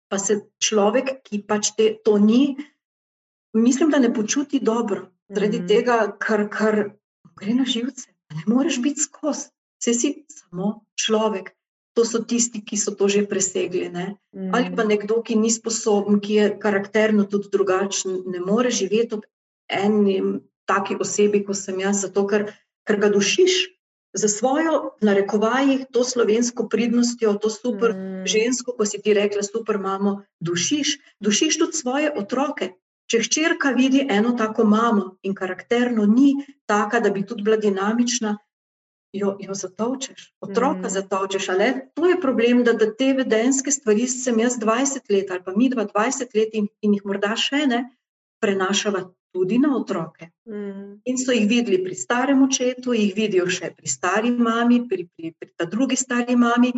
pa 0.09 0.19
se 0.19 0.41
človek, 0.64 1.19
ki 1.25 1.43
pač 1.49 1.73
te, 1.77 1.91
to 2.05 2.19
ni, 2.19 2.57
mislim, 3.57 3.91
da 3.91 3.99
ne 3.99 4.12
počuti 4.14 4.61
dobro, 4.61 5.09
zaradi 5.29 5.59
mm 5.59 5.62
-hmm. 5.62 5.69
tega, 5.69 6.16
ker, 6.21 6.49
ker 6.49 6.91
gre 7.41 7.55
na 7.55 7.64
živce. 7.64 8.09
Ne 8.35 8.43
moreš 8.47 8.83
biti 8.83 9.01
skozi, 9.01 9.49
vse 9.81 9.95
si 9.95 10.25
samo 10.29 10.85
človek 10.95 11.59
to 11.99 12.05
so 12.07 12.23
tisti, 12.23 12.62
ki 12.62 12.79
so 12.79 12.95
to 12.95 13.09
že 13.11 13.27
presegli. 13.27 13.91
Mm. 13.91 14.55
Ali 14.55 14.71
pa 14.71 14.87
nekdo, 14.87 15.19
ki 15.19 15.35
ni 15.35 15.51
sposoben, 15.51 16.23
ki 16.23 16.33
je 16.35 16.47
karakterno 16.62 17.27
tudi 17.27 17.51
drugačen, 17.51 18.23
ne 18.31 18.39
more 18.39 18.71
živeti 18.71 19.19
ob 19.19 19.27
eni 19.69 20.41
taki 20.69 20.97
osebi, 21.01 21.43
kot 21.47 21.57
sem 21.57 21.81
jaz, 21.81 22.03
zato 22.05 22.27
ker, 22.29 22.49
ker 22.89 23.01
ga 23.01 23.12
dušiš. 23.12 23.59
Za 24.16 24.29
svojo, 24.33 24.97
na 25.05 25.12
rekovajih, 25.12 25.85
to 25.93 26.01
slovensko 26.05 26.64
pridnostjo, 26.73 27.35
to 27.43 27.51
super 27.53 27.93
mm. 27.93 28.25
žensko, 28.27 28.73
ko 28.77 28.87
si 28.89 29.01
ti 29.05 29.12
rekla, 29.14 29.45
super 29.45 29.77
mamo, 29.79 30.23
dušiš, 30.41 30.97
dušiš 31.21 31.59
tudi 31.61 31.77
svoje 31.77 32.12
otroke. 32.16 32.73
Če 33.09 33.21
hčerka 33.25 33.73
vidi 33.77 34.03
eno 34.11 34.35
tako 34.37 34.64
mamo 34.69 35.19
in 35.25 35.37
karakterno 35.37 36.07
ni 36.09 36.35
taka, 36.69 37.01
da 37.05 37.12
bi 37.12 37.25
tudi 37.25 37.45
bila 37.45 37.57
dinamična, 37.61 38.35
jo, 39.12 39.37
jo 39.41 39.55
zatovčeš, 39.55 40.33
otroka 40.41 40.89
mm. 40.89 40.95
zatovčeš. 40.97 41.49
Ali 41.53 41.69
to 41.95 42.09
je 42.09 42.21
problem, 42.21 42.64
da, 42.64 42.73
da 42.73 42.89
te 42.89 43.12
vedenske 43.16 43.71
stvari 43.71 44.09
sem 44.09 44.41
jaz 44.41 44.57
20 44.61 45.12
let 45.12 45.31
ali 45.31 45.45
pa 45.45 45.53
mi 45.57 45.71
20 45.71 46.37
let 46.37 46.57
in, 46.57 46.69
in 46.81 46.97
jih 46.97 47.05
morda 47.05 47.37
še 47.37 47.66
ne 47.69 47.85
prenašava 48.41 49.05
tudi 49.39 49.59
na 49.62 49.76
otroke. 49.76 50.30
Mm. 50.51 51.01
In 51.07 51.18
so 51.18 51.32
jih 51.32 51.47
videli 51.49 51.78
pri 51.84 51.95
starem 51.95 52.43
očetu, 52.43 52.95
jih 52.97 53.14
vidijo 53.14 53.47
še 53.47 53.70
pri 53.76 53.89
stari 53.89 54.32
mami, 54.34 54.82
pri, 54.91 55.07
pri, 55.14 55.32
pri 55.39 55.51
ta 55.55 55.68
drugi 55.70 55.97
stari 55.97 56.36
mami. 56.36 56.72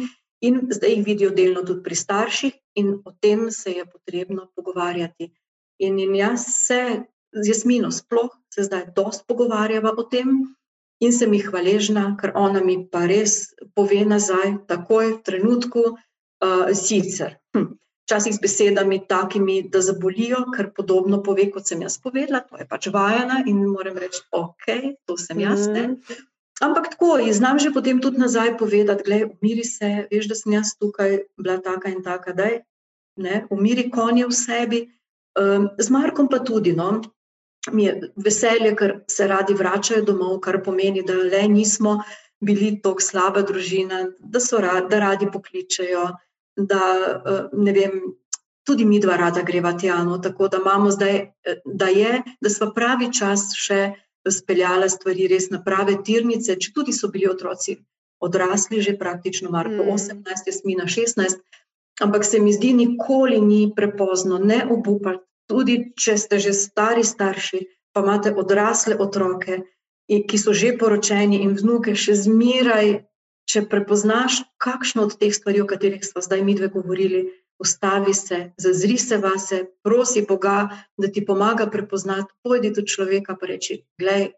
In 0.44 0.60
zdaj 0.72 0.94
jih 0.94 1.04
vidijo 1.04 1.30
delno 1.36 1.64
tudi 1.64 1.84
pri 1.84 1.96
starših, 1.96 2.52
in 2.80 2.94
o 3.04 3.12
tem 3.20 3.50
se 3.52 3.74
je 3.76 3.84
potrebno 3.84 4.46
pogovarjati. 4.56 5.30
In, 5.84 5.98
in 6.00 6.14
jaz 6.16 6.46
se 6.66 6.80
z 7.32 7.48
Jasmino, 7.48 7.90
sploh 7.92 8.30
se 8.52 8.64
zdaj 8.68 8.90
dosti 8.96 9.24
pogovarjava 9.28 9.92
o 9.96 10.04
tem, 10.04 10.32
in 11.00 11.12
sem 11.12 11.32
jih 11.32 11.48
hvaležna, 11.48 12.16
ker 12.20 12.32
ona 12.36 12.60
mi 12.64 12.76
pa 12.92 13.06
res 13.08 13.54
pove 13.76 14.00
nazaj, 14.04 14.60
takoj 14.68 15.14
v 15.16 15.20
trenutku, 15.24 15.84
uh, 15.96 16.72
sicer. 16.76 17.38
Hm. 17.56 17.79
Včasih 18.10 18.34
z 18.34 18.42
besedami 18.42 18.96
takimi, 19.06 19.60
da 19.70 19.78
zabolijo, 19.86 20.48
ker 20.50 20.72
podobno 20.74 21.20
pove, 21.22 21.44
kot 21.54 21.68
sem 21.70 21.84
jaz 21.86 21.94
povedala, 22.02 22.40
to 22.42 22.58
je 22.58 22.66
pač 22.66 22.88
vajana 22.90 23.44
in 23.46 23.60
moram 23.70 23.94
reči, 24.02 24.24
ok, 24.34 24.66
to 25.06 25.14
sem 25.14 25.38
jaz. 25.46 25.68
Ne? 25.70 25.84
Mhm. 25.94 26.26
Ampak 26.60 26.90
tako, 26.92 27.22
znam 27.32 27.58
že 27.58 27.70
potem 27.72 28.02
tudi 28.02 28.18
nazaj 28.18 28.58
povedati, 28.58 29.04
gledaj, 29.06 29.30
umiri 29.38 29.64
se, 29.64 30.08
veš, 30.10 30.26
da 30.28 30.34
sem 30.34 30.52
jaz 30.58 30.74
tukaj 30.74 31.22
bila 31.38 31.56
taka 31.62 31.88
in 31.88 32.02
taka, 32.02 32.34
da 32.34 32.50
je, 32.50 32.60
umiri 33.50 33.90
konje 33.90 34.26
v 34.26 34.34
sebi. 34.34 34.80
Um, 35.38 35.70
z 35.78 35.88
Markom 35.90 36.28
pa 36.28 36.42
tudi, 36.42 36.74
no, 36.74 37.00
mi 37.72 37.84
je 37.84 38.10
veselje, 38.16 38.74
ker 38.76 38.92
se 39.08 39.28
radi 39.30 39.54
vračajo 39.54 40.02
domov, 40.04 40.40
kar 40.40 40.60
pomeni, 40.64 41.02
da 41.06 41.14
le 41.14 41.46
nismo 41.48 42.00
bili 42.40 42.74
tako 42.82 43.00
slaba 43.00 43.42
družina, 43.46 44.10
da 44.18 44.40
so 44.40 44.58
radi, 44.60 44.88
da 44.90 44.98
radi 44.98 45.30
pokličejo, 45.32 46.08
da 46.56 46.82
eh, 47.26 47.44
ne 47.52 47.72
vem. 47.72 48.00
Tudi 48.68 48.84
mi 48.84 48.98
dva 49.00 49.16
rada 49.16 49.40
greva 49.42 49.72
tjano, 49.72 50.18
tako 50.18 50.48
da 50.48 50.58
imamo 50.60 50.90
zdaj, 50.92 51.16
eh, 51.16 51.60
da 51.64 51.88
je, 51.88 52.22
da 52.40 52.50
smo 52.52 52.70
pravi 52.76 53.08
čas 53.12 53.50
še 53.56 53.94
speljali 54.28 54.90
stvari 54.90 55.26
res 55.32 55.48
na 55.50 55.62
prave 55.64 55.96
tirnice, 56.04 56.58
če 56.60 56.74
tudi 56.76 56.92
so 56.92 57.08
bili 57.08 57.26
otroci 57.26 57.78
odrasli, 58.20 58.82
že 58.84 58.98
praktično 59.00 59.50
Marko 59.50 59.80
mm. 59.80 59.96
18, 59.96 60.46
Jasmina 60.46 60.84
16, 60.84 61.40
ampak 62.04 62.24
se 62.24 62.40
mi 62.40 62.52
zdi, 62.52 62.74
nikoli 62.76 63.40
ni 63.40 63.72
prepozno, 63.76 64.38
ne 64.38 64.60
obupati, 64.70 65.24
tudi 65.48 65.92
če 65.96 66.16
ste 66.20 66.38
že 66.38 66.52
stari 66.52 67.04
starši, 67.04 67.64
pa 67.92 68.04
imate 68.04 68.34
odrasle 68.36 68.94
otroke, 69.00 69.64
ki 70.06 70.38
so 70.38 70.52
že 70.52 70.76
poročeni 70.78 71.42
in 71.42 71.56
vnuke, 71.58 71.94
še 71.94 72.14
zmeraj, 72.18 73.09
če 73.50 73.66
prepoznaš 73.70 74.42
kakšno 74.62 75.06
od 75.08 75.16
teh 75.18 75.34
stvari, 75.34 75.60
o 75.60 75.68
katerih 75.68 76.04
smo 76.06 76.22
zdaj 76.22 76.42
mi 76.46 76.54
dve 76.54 76.68
govorili, 76.72 77.22
ustavi 77.60 78.14
se, 78.14 78.52
zazri 78.56 78.96
se 78.98 79.18
vase, 79.20 79.64
prosi 79.84 80.24
Boga, 80.28 80.68
da 80.96 81.10
ti 81.12 81.24
pomaga 81.26 81.66
prepoznati, 81.70 82.32
pojdi 82.42 82.70
do 82.76 82.86
človeka 82.86 83.36
in 83.36 83.48
reči: 83.48 83.82
Glej, 83.98 84.30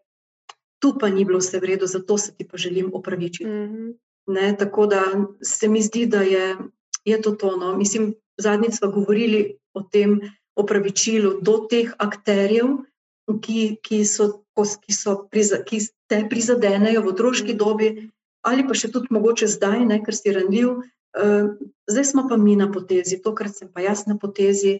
tu 0.81 0.97
pa 0.99 1.09
ni 1.09 1.25
bilo 1.25 1.39
vse 1.39 1.59
v 1.59 1.73
redu, 1.73 1.87
zato 1.87 2.17
se 2.17 2.35
ti 2.35 2.47
pa 2.47 2.57
želim 2.57 2.91
opravičiti. 2.93 3.49
Mm 3.49 3.69
-hmm. 3.69 3.93
ne, 4.27 4.55
tako 4.59 4.85
da 4.85 5.03
se 5.41 5.67
mi 5.67 5.81
zdi, 5.81 6.05
da 6.05 6.21
je, 6.21 6.57
je 7.05 7.21
to 7.21 7.31
tono. 7.31 7.77
Mislim, 7.77 8.15
zadnjič 8.37 8.73
smo 8.75 8.91
govorili 8.91 9.57
o 9.73 9.83
tem, 9.83 10.19
opravičilu 10.55 11.41
do 11.41 11.57
teh 11.69 11.93
akterjev, 11.97 12.65
ki, 13.41 13.77
ki, 13.81 14.05
so, 14.05 14.43
ki, 14.55 14.93
so 14.93 15.15
priza, 15.31 15.63
ki 15.63 15.79
te 16.07 16.25
prizadenejo 16.29 17.01
v 17.01 17.13
otroški 17.13 17.55
dobi, 17.57 18.09
ali 18.43 18.67
pa 18.67 18.75
še 18.75 18.91
tudi 18.91 19.11
mogoče 19.15 19.47
zdaj, 19.47 19.85
ne, 19.87 19.99
ker 20.03 20.15
si 20.15 20.35
ranljiv. 20.35 20.83
Uh, 21.13 21.53
zdaj 21.89 22.05
smo 22.11 22.27
pa 22.29 22.37
mi 22.37 22.55
na 22.59 22.67
potezi, 22.71 23.21
tokrat 23.21 23.55
sem 23.55 23.69
pa 23.71 23.83
jaz 23.85 24.05
na 24.09 24.17
potezi. 24.19 24.79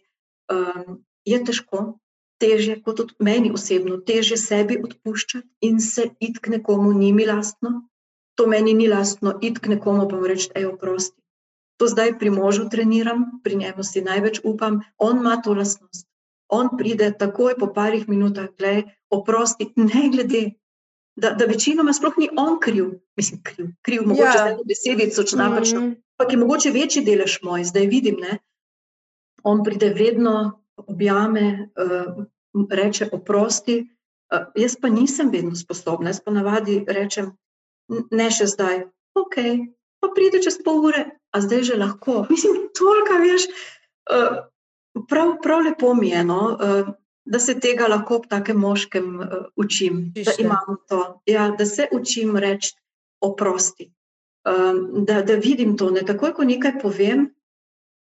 Uh, 0.52 1.00
je 1.24 1.40
težko, 1.48 2.00
teže 2.44 2.80
kot 2.84 3.00
tudi 3.00 3.16
meni 3.24 3.54
osebno, 3.56 4.02
teže 4.04 4.36
sebi 4.40 4.76
odpuščati 4.84 5.70
in 5.70 5.80
se 5.80 6.10
id 6.20 6.42
k 6.44 6.58
nekomu, 6.58 6.92
ni 6.92 7.14
mi 7.16 7.28
lastno. 7.30 7.82
to 8.36 8.48
meni 8.50 8.74
ni 8.74 8.88
lastno, 8.90 9.38
id 9.46 9.60
k 9.62 9.70
nekomu 9.76 10.08
pa 10.10 10.18
mu 10.18 10.26
reči, 10.26 10.50
ej, 10.58 10.66
oprosti. 10.66 11.22
To 11.78 11.86
zdaj 11.86 12.18
pri 12.18 12.30
možu 12.34 12.66
treniram, 12.70 13.42
pri 13.44 13.56
njemu 13.62 13.84
si 13.86 14.02
največ 14.02 14.42
upam, 14.44 14.82
on 14.98 15.22
ima 15.22 15.38
to 15.38 15.54
lastnost. 15.54 16.08
On 16.50 16.70
pride 16.78 17.12
takoj 17.14 17.54
po 17.60 17.70
parih 17.74 18.10
minutah, 18.10 18.50
gledaj, 18.58 18.90
oprosti, 19.10 19.70
ne 19.78 20.10
glede. 20.10 20.44
Da, 21.16 21.30
da 21.38 21.46
večinoma 21.46 21.94
sploh 21.94 22.14
ni 22.18 22.30
on 22.38 22.58
kriv, 22.60 22.86
mislim, 23.18 23.44
kriv, 23.44 23.68
kriv 23.82 24.02
mogoče 24.06 24.38
ja. 24.38 24.56
za 24.58 24.64
besedico, 24.66 25.24
če 25.24 25.38
napačno, 25.38 25.82
mm 25.82 25.84
-hmm. 25.84 25.96
ampak 26.18 26.34
je 26.34 26.38
mogoče 26.38 26.72
večji 26.72 27.04
delež 27.06 27.40
moj, 27.44 27.64
zdaj 27.64 27.88
vidim, 27.88 28.16
ne. 28.22 28.38
On 29.44 29.64
pride 29.64 29.90
vedno, 29.94 30.62
objame, 30.78 31.70
uh, 31.78 32.26
reče 32.70 33.10
oprosti, 33.12 33.80
uh, 34.34 34.48
jaz 34.56 34.76
pa 34.82 34.90
nisem 34.90 35.30
vedno 35.30 35.56
sposobna, 35.56 36.10
jaz 36.10 36.22
pa 36.26 36.32
navadi 36.32 36.86
rečem, 36.88 37.32
ne 38.12 38.32
še 38.32 38.48
zdaj, 38.48 38.84
ok, 39.14 39.36
pa 40.00 40.10
pride 40.16 40.42
čez 40.42 40.58
pol 40.64 40.86
ure, 40.86 41.06
a 41.32 41.42
zdaj 41.42 41.64
že 41.64 41.78
lahko. 41.78 42.26
Mislim, 42.30 42.70
toliko, 42.78 43.14
veš, 43.22 43.48
uh, 44.10 44.38
prav, 45.10 45.38
prav 45.42 45.62
lepo 45.62 45.94
mi 45.94 46.10
je, 46.10 46.24
no, 46.24 46.58
uh, 46.58 46.94
da 47.26 47.40
se 47.40 47.56
tega 47.60 47.88
lahko 47.88 48.22
ob 48.22 48.28
takem 48.30 48.58
moškem 48.60 49.20
uh, 49.20 49.28
učim, 49.56 50.12
Pište. 50.16 50.36
da 50.38 50.44
imam 50.44 50.78
to, 50.90 51.02
ja, 51.26 51.50
da 51.58 51.66
se 51.66 51.88
učim 51.92 52.38
reči 52.38 52.74
oprosti. 53.22 53.92
Um, 54.44 55.06
da, 55.06 55.22
da 55.22 55.36
vidim 55.40 55.78
to, 55.78 55.90
ne 55.92 56.04
takoj, 56.04 56.34
ko 56.36 56.44
nekaj 56.44 56.80
povem, 56.82 57.30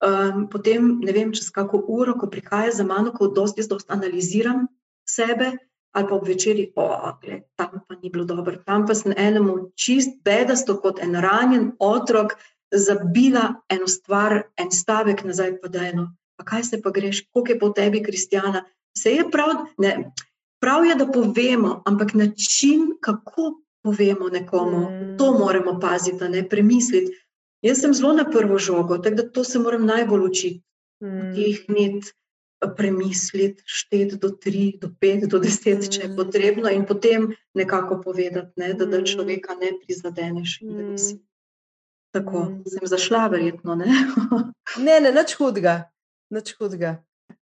um, 0.04 0.48
potem 0.52 0.98
ne 1.00 1.12
vem, 1.16 1.32
čez 1.32 1.48
kako 1.56 1.80
uro, 1.88 2.18
ko 2.20 2.28
prihaja 2.28 2.72
za 2.72 2.84
mano, 2.84 3.14
ko 3.16 3.30
dosti, 3.32 3.64
dosti 3.70 3.94
analiziram 3.96 4.68
sebe, 5.08 5.54
ali 5.94 6.08
pa 6.10 6.16
ob 6.16 6.28
večerji, 6.28 6.72
ogle, 6.76 7.42
tam 7.56 7.80
pa 7.88 7.96
ni 8.02 8.10
bilo 8.10 8.26
dobro, 8.26 8.58
tam 8.66 8.88
pa 8.88 8.96
sem 8.96 9.14
enemu 9.18 9.72
čist 9.78 10.20
bedasto 10.26 10.80
kot 10.82 11.00
en 11.00 11.16
ranjen 11.16 11.72
otrok 11.80 12.34
zabila 12.74 13.62
eno 13.70 13.88
stvar, 13.88 14.42
en 14.58 14.72
stavek 14.72 15.24
nazaj, 15.24 15.60
pa 15.62 15.70
da 15.70 15.86
eno, 15.88 16.08
pa 16.36 16.46
kaj 16.46 16.64
se 16.64 16.82
pa 16.82 16.90
greš, 16.90 17.28
koliko 17.32 17.52
je 17.52 17.60
po 17.60 17.70
tebi 17.70 18.04
kristjana. 18.04 18.66
Se 18.98 19.12
je 19.12 19.26
prav, 19.32 19.50
ne, 19.78 20.12
prav 20.62 20.86
je, 20.86 20.96
da 20.96 21.08
povemo, 21.12 21.82
ampak 21.86 22.14
način, 22.14 22.92
kako 23.02 23.62
povemo 23.84 24.30
nekomu, 24.30 24.80
mm. 24.80 25.18
to 25.18 25.34
moramo 25.40 25.80
paziti, 25.80 26.30
ne 26.30 26.50
premisliti. 26.50 27.20
Jaz 27.62 27.80
sem 27.80 27.94
zelo 27.94 28.14
na 28.14 28.26
prvo 28.32 28.58
žogo, 28.58 28.98
tako 28.98 29.16
da 29.16 29.30
to 29.32 29.44
se 29.44 29.60
moram 29.60 29.86
najbolj 29.86 30.26
učiti. 30.26 30.62
Mm. 31.04 31.34
Tihniti, 31.36 32.12
premisliti, 32.78 33.64
šteti 33.66 34.18
do 34.18 34.30
tri, 34.30 34.78
do 34.82 34.90
pet, 35.00 35.28
do 35.28 35.40
deset, 35.40 35.90
če 35.92 36.02
je 36.02 36.10
mm. 36.10 36.16
potrebno, 36.16 36.72
in 36.72 36.86
potem 36.86 37.32
nekako 37.54 38.02
povedati, 38.02 38.52
ne, 38.56 38.74
da, 38.74 38.86
da 38.86 39.00
mm. 39.02 39.06
človeka 39.06 39.56
ne 39.60 39.74
prizadeneš. 39.84 40.60
Mm. 40.62 40.96
Tako 42.14 42.46
sem 42.70 42.88
zašla, 42.88 43.28
verjetno. 43.28 43.76
Ne, 43.76 43.90
ne, 44.86 45.00
ne 45.02 45.12
nič 45.12 45.36
hudega. 45.40 45.82
Nič 46.34 46.54
hudega. 46.60 46.98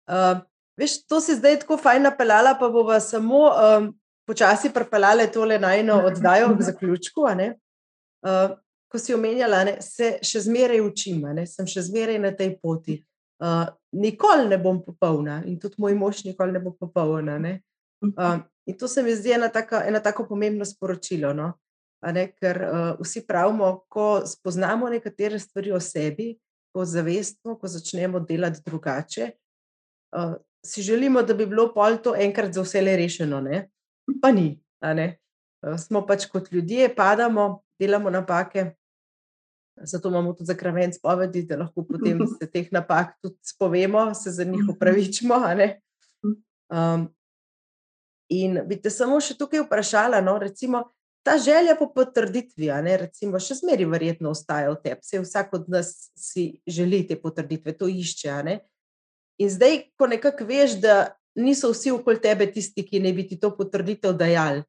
Uh, 0.07 0.43
veš, 0.77 0.99
to 1.07 1.21
si 1.21 1.35
zdaj 1.35 1.61
tako 1.63 1.77
fajn 1.81 2.07
napeljala, 2.09 2.55
pa 2.59 2.69
bomo 2.69 2.99
samo 2.99 3.47
um, 3.49 3.91
počasi 4.27 4.73
prepeljali 4.73 5.31
tole 5.31 5.59
najno 5.59 6.01
oddajo 6.11 6.53
k 6.57 6.69
zaključku. 6.69 7.21
Uh, 7.21 8.57
ko 8.87 8.99
si 8.99 9.13
omenjala, 9.13 9.63
ne, 9.63 9.77
se 9.81 10.17
še 10.23 10.45
zmeraj 10.47 10.81
učim, 10.81 11.25
ne, 11.35 11.47
sem 11.47 11.67
še 11.67 11.83
zmeraj 11.89 12.19
na 12.23 12.31
tej 12.35 12.55
poti 12.61 13.01
uh, 13.39 13.67
nikoli 13.91 14.47
ne 14.47 14.57
bom 14.57 14.81
popolna 14.85 15.41
in 15.45 15.59
tudi 15.59 15.75
moj 15.77 15.95
mož 15.95 16.23
nikoli 16.25 16.51
ne 16.51 16.59
bo 16.59 16.73
popolna. 16.79 17.37
Ne? 17.39 17.61
Uh, 18.01 18.39
in 18.65 18.77
to 18.77 18.87
se 18.87 19.03
mi 19.03 19.15
zdi 19.15 19.33
ena 19.37 19.49
tako, 19.49 19.81
ena 19.85 19.99
tako 19.99 20.27
pomembno 20.27 20.65
sporočilo. 20.65 21.33
No? 21.33 21.53
Ne, 22.13 22.27
ker 22.31 22.61
uh, 22.61 22.91
vsi 23.01 23.25
pravimo, 23.27 23.71
ko 23.89 24.21
spoznamo 24.25 24.89
nekatere 24.89 25.39
stvari 25.39 25.71
o 25.73 25.79
sebi, 25.81 26.35
ko 26.73 26.85
zavestno, 26.85 27.57
ko 27.57 27.67
začnemo 27.67 28.19
delati 28.19 28.61
drugače, 28.65 29.31
uh, 30.15 30.35
si 30.67 30.83
želimo, 30.83 31.23
da 31.23 31.33
bi 31.33 31.47
bilo 31.47 31.69
pol 31.73 31.97
to 32.03 32.15
enkrat 32.15 32.53
za 32.53 32.61
vse 32.65 32.81
le 32.83 32.97
rešeno, 32.99 33.41
ne? 33.41 33.67
pa 34.21 34.31
ni. 34.31 34.59
Uh, 34.83 35.73
smo 35.79 36.03
pač 36.07 36.27
kot 36.31 36.51
ljudje, 36.51 36.91
padamo, 36.95 37.61
delamo 37.79 38.09
napake, 38.13 38.71
Zato 39.81 40.09
imamo 40.09 40.33
tudi 40.33 40.45
zakrament 40.45 40.95
spovedi, 40.95 41.43
da 41.45 41.57
lahko 41.57 41.83
potem 41.85 42.19
se 42.39 42.49
teh 42.51 42.71
napak 42.71 43.13
tudi 43.21 43.37
spovemo, 43.41 44.13
se 44.13 44.31
za 44.31 44.43
njih 44.43 44.65
upravičimo. 44.75 45.35
Um, 46.69 47.07
in 48.29 48.59
bi 48.67 48.81
te 48.81 48.89
samo 48.89 49.19
še 49.21 49.37
tukaj 49.37 49.63
vprašala, 49.65 50.21
no, 50.21 50.37
recimo, 50.41 50.83
ta 51.23 51.37
želja 51.37 51.75
po 51.79 51.89
potrditvi, 51.93 52.71
ne, 52.83 52.97
recimo, 53.05 53.39
še 53.39 53.59
zmeri 53.61 53.85
verjetno 53.85 54.33
ostaja 54.33 54.71
v 54.73 54.81
tebi, 54.83 55.21
vsak 55.23 55.53
od 55.53 55.69
nas 55.71 55.93
si 56.15 56.59
želi 56.67 57.05
te 57.07 57.19
potrditve, 57.19 57.75
to 57.77 57.87
išče. 57.87 58.41
Ne. 58.47 58.59
In 59.37 59.49
zdaj, 59.53 59.83
ko 59.97 60.07
nekako 60.07 60.47
veš, 60.49 60.79
da 60.81 61.13
niso 61.37 61.69
vsi 61.71 61.91
okoli 61.93 62.21
tebe 62.21 62.47
tisti, 62.51 62.85
ki 62.85 62.99
ne 62.99 63.13
bi 63.13 63.27
ti 63.27 63.37
to 63.39 63.51
potrditev 63.53 64.17
dajali 64.17 64.65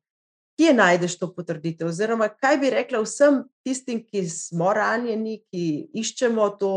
kje 0.59 0.75
najdeš 0.75 1.19
to 1.19 1.31
potrditev? 1.35 1.89
Oziroma, 1.89 2.29
kaj 2.29 2.59
bi 2.59 2.71
rekla 2.75 3.01
vsem 3.05 3.45
tistim, 3.67 4.03
ki 4.03 4.25
smo 4.31 4.73
ranjeni, 4.75 5.39
ki 5.51 5.91
iščemo 6.03 6.49
to 6.59 6.73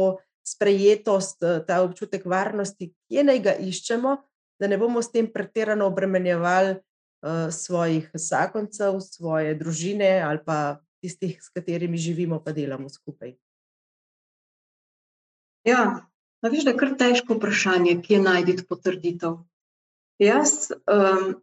sprejetost, 0.46 1.42
ta 1.68 1.82
občutek 1.82 2.26
varnosti, 2.30 2.92
kje 3.10 3.26
naj 3.26 3.42
ga 3.42 3.56
iščemo, 3.58 4.16
da 4.62 4.70
ne 4.70 4.78
bomo 4.78 5.02
s 5.02 5.10
tem 5.10 5.26
pretirano 5.34 5.88
obremenjevali 5.90 6.78
uh, 6.78 7.50
svojih 7.50 8.12
zakoncev, 8.14 9.00
svoje 9.02 9.56
družine 9.58 10.20
ali 10.22 10.44
pa 10.46 10.78
tistih, 11.02 11.40
s 11.42 11.50
katerimi 11.50 11.98
živimo, 11.98 12.38
pa 12.44 12.54
delamo 12.54 12.90
skupaj. 12.90 13.34
Ja, 15.66 16.06
viš, 16.50 16.66
da 16.66 16.74
je 16.74 16.78
kar 16.78 16.96
težko 16.98 17.38
vprašanje, 17.38 18.00
kje 18.02 18.20
najdete 18.22 18.66
potrditev. 18.70 19.38
Jaz 20.22 20.72
um, 20.90 21.36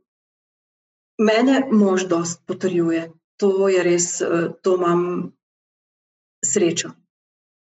Mene 1.18 1.66
mož 1.70 2.07
dosti 2.07 2.42
potrjuje, 2.46 3.11
to 3.42 3.68
je 3.68 3.82
res, 3.82 4.20
eh, 4.22 4.55
to 4.62 4.76
imam 4.78 5.32
srečo. 6.44 6.92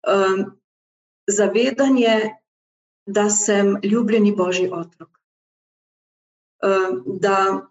Um, 0.07 0.59
zavedanje, 1.27 2.35
da 3.07 3.29
sem 3.29 3.77
ljubljeni 3.83 4.35
božji 4.35 4.67
otrok. 4.71 5.09
Um, 6.63 7.03
da, 7.23 7.67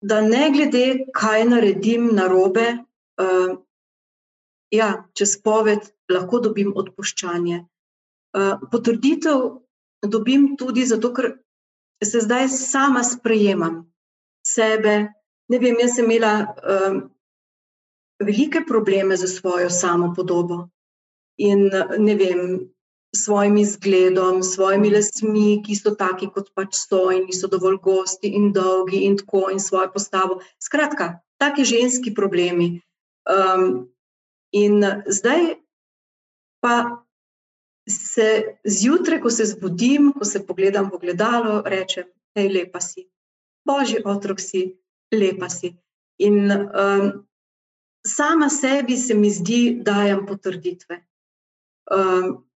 da 0.00 0.20
ne 0.20 0.50
glede, 0.50 1.04
kaj 1.12 1.44
naredim 1.44 2.08
na 2.16 2.28
robe, 2.28 2.78
um, 3.20 3.58
ja, 4.72 5.04
čez 5.12 5.36
poved 5.42 5.92
lahko 6.08 6.40
dobim 6.40 6.72
odpuščanje. 6.76 7.66
Uh, 8.36 8.60
potrditev 8.70 9.62
dobim 10.04 10.56
tudi 10.60 10.84
zato, 10.86 11.12
ker 11.16 11.38
se 12.04 12.20
zdaj 12.20 12.48
sama 12.52 13.02
sprejemam 13.04 13.86
sebe. 14.44 15.08
Ne 15.48 15.58
vem, 15.62 15.78
jaz 15.80 15.96
sem 15.96 16.04
imela 16.04 16.52
um, 16.60 16.98
velike 18.20 18.64
probleme 18.68 19.16
za 19.16 19.28
svojo 19.30 19.70
samo 19.70 20.12
podobo 20.16 20.66
in 21.36 21.70
ne 21.98 22.14
vem, 22.14 22.68
svojim 23.16 23.56
izgledom, 23.56 24.42
svojimi 24.42 24.90
lasmi, 24.90 25.62
ki 25.64 25.76
so 25.76 25.94
taki, 25.96 26.28
kot 26.32 26.50
pač 26.54 26.76
so, 26.76 27.06
in 27.14 27.24
niso 27.28 27.48
dovolj 27.48 27.78
gosti 27.84 28.28
in 28.36 28.50
dolgi, 28.52 29.04
in 29.06 29.16
tako, 29.16 29.46
in 29.52 29.60
svojo 29.60 29.90
postavo. 29.92 30.40
Skratka, 30.62 31.20
taki 31.40 31.64
ženski 31.64 32.14
problemi. 32.14 32.82
Um, 33.24 33.88
in 34.52 34.84
zdaj 35.06 35.56
pa 36.60 37.05
se 37.88 38.58
zjutraj, 38.64 39.20
ko 39.20 39.30
se 39.30 39.44
zbudim, 39.44 40.12
ko 40.12 40.24
se 40.24 40.42
pogledam 40.46 40.90
v 40.92 40.98
gledalo, 41.00 41.62
rečem, 41.66 42.08
hej, 42.34 42.48
lepa 42.52 42.80
si 42.80 43.06
božji 43.66 44.02
otrok 44.04 44.40
si, 44.40 44.78
lepa 45.12 45.50
si. 45.50 45.74
In 46.18 46.50
um, 46.50 47.26
sama 48.06 48.48
sebi 48.48 48.96
se 48.96 49.14
mi 49.14 49.30
zdi, 49.30 49.78
da 49.82 49.92
dajem 49.92 50.26
potrditve. 50.26 51.02
Um, 51.90 52.46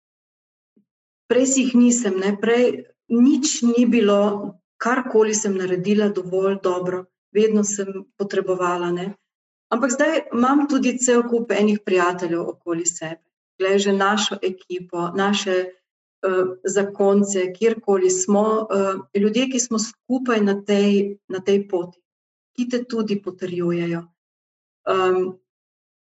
prej 1.28 1.46
si 1.46 1.66
jih 1.66 1.74
nisem, 1.74 2.18
ne? 2.22 2.34
prej 2.40 2.86
nič 3.10 3.62
ni 3.66 3.86
bilo, 3.86 4.54
karkoli 4.80 5.34
sem 5.34 5.58
naredila, 5.58 6.08
dovolj 6.14 6.60
dobro, 6.62 7.04
vedno 7.34 7.64
sem 7.66 8.06
potrebovala. 8.18 8.90
Ne? 8.94 9.12
Ampak 9.70 9.94
zdaj 9.94 10.14
imam 10.32 10.66
tudi 10.70 10.96
cel 10.98 11.26
kup 11.28 11.52
enih 11.54 11.82
prijateljev 11.84 12.54
okoli 12.54 12.86
sebe, 12.86 13.22
gledaj 13.60 13.84
že 13.86 13.92
našo 13.92 14.40
ekipo, 14.42 15.10
naše. 15.14 15.76
Eh, 16.20 16.44
zakonce, 16.64 17.52
kjerkoli 17.56 18.10
smo, 18.10 18.68
eh, 18.68 19.20
ljudje, 19.20 19.46
ki 19.50 19.60
smo 19.60 19.78
skupaj 19.78 20.40
na 20.44 20.62
tej, 20.64 21.16
na 21.28 21.40
tej 21.40 21.68
poti, 21.68 21.96
ki 22.56 22.68
te 22.68 22.84
tudi 22.84 23.16
potrjujejo. 23.22 24.02
Um, 24.84 25.38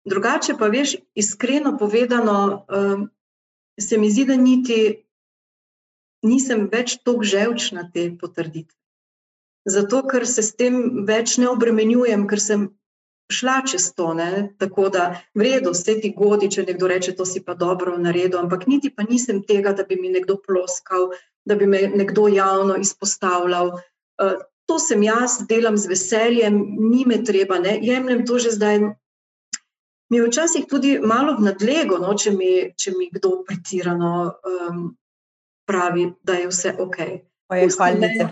drugače 0.04 0.54
pa, 0.58 0.68
veš, 0.72 0.96
iskreno 1.14 1.76
povedano, 1.78 2.64
um, 2.68 3.10
se 3.80 3.98
mi 3.98 4.10
zdi, 4.10 4.24
da 4.24 4.36
niti 4.36 5.04
nisem 6.22 6.68
več 6.72 6.98
tako 7.04 7.22
ževčna 7.22 7.90
te 7.92 8.08
potrditve. 8.20 8.76
Zato, 9.68 10.02
ker 10.08 10.26
se 10.26 10.42
s 10.42 10.56
tem 10.56 11.04
več 11.06 11.36
ne 11.38 11.50
obremenjujem, 11.52 12.24
ker 12.28 12.40
sem 12.40 12.68
šla 13.32 13.62
čez 13.70 13.92
to. 13.94 14.14
Ne? 14.14 14.54
Tako 14.58 14.88
da, 14.88 15.20
v 15.34 15.46
redu, 15.46 15.72
vse 15.76 15.98
ti 16.00 16.12
godi, 16.16 16.50
če 16.50 16.64
nekdo 16.68 16.88
reče, 16.88 17.14
to 17.16 17.26
si 17.28 17.44
pa 17.44 17.54
dobro 17.54 17.96
naredil, 17.98 18.40
ampak 18.40 18.66
niti 18.66 18.90
pa 18.90 19.06
nisem 19.08 19.42
tega, 19.46 19.72
da 19.72 19.84
bi 19.88 19.96
mi 20.00 20.12
nekdo 20.12 20.38
ploskal, 20.40 21.10
da 21.44 21.56
bi 21.56 21.66
me 21.66 21.86
nekdo 21.94 22.28
javno 22.28 22.76
izpostavljal. 22.80 23.74
Uh, 24.18 24.38
to 24.68 24.78
sem 24.78 25.02
jaz, 25.02 25.40
delam 25.48 25.76
z 25.76 25.88
veseljem, 25.88 26.58
ni 26.90 27.04
me 27.08 27.22
treba, 27.24 27.58
ne? 27.58 27.78
jemljem 27.82 28.26
to 28.26 28.38
že 28.38 28.56
zdaj. 28.56 28.80
Mi 30.08 30.16
je 30.16 30.24
včasih 30.24 30.64
tudi 30.68 30.96
malo 31.04 31.36
v 31.36 31.44
nadlego, 31.44 31.98
no, 32.00 32.14
če, 32.16 32.32
mi, 32.32 32.72
če 32.72 32.94
mi 32.96 33.10
kdo 33.12 33.42
pretirano 33.44 34.12
um, 34.40 34.78
pravi, 35.68 36.06
da 36.24 36.38
je 36.40 36.48
vse 36.48 36.72
ok. 36.80 36.96
Pa 37.48 37.60
je 37.60 37.68
hvalite. 37.76 38.28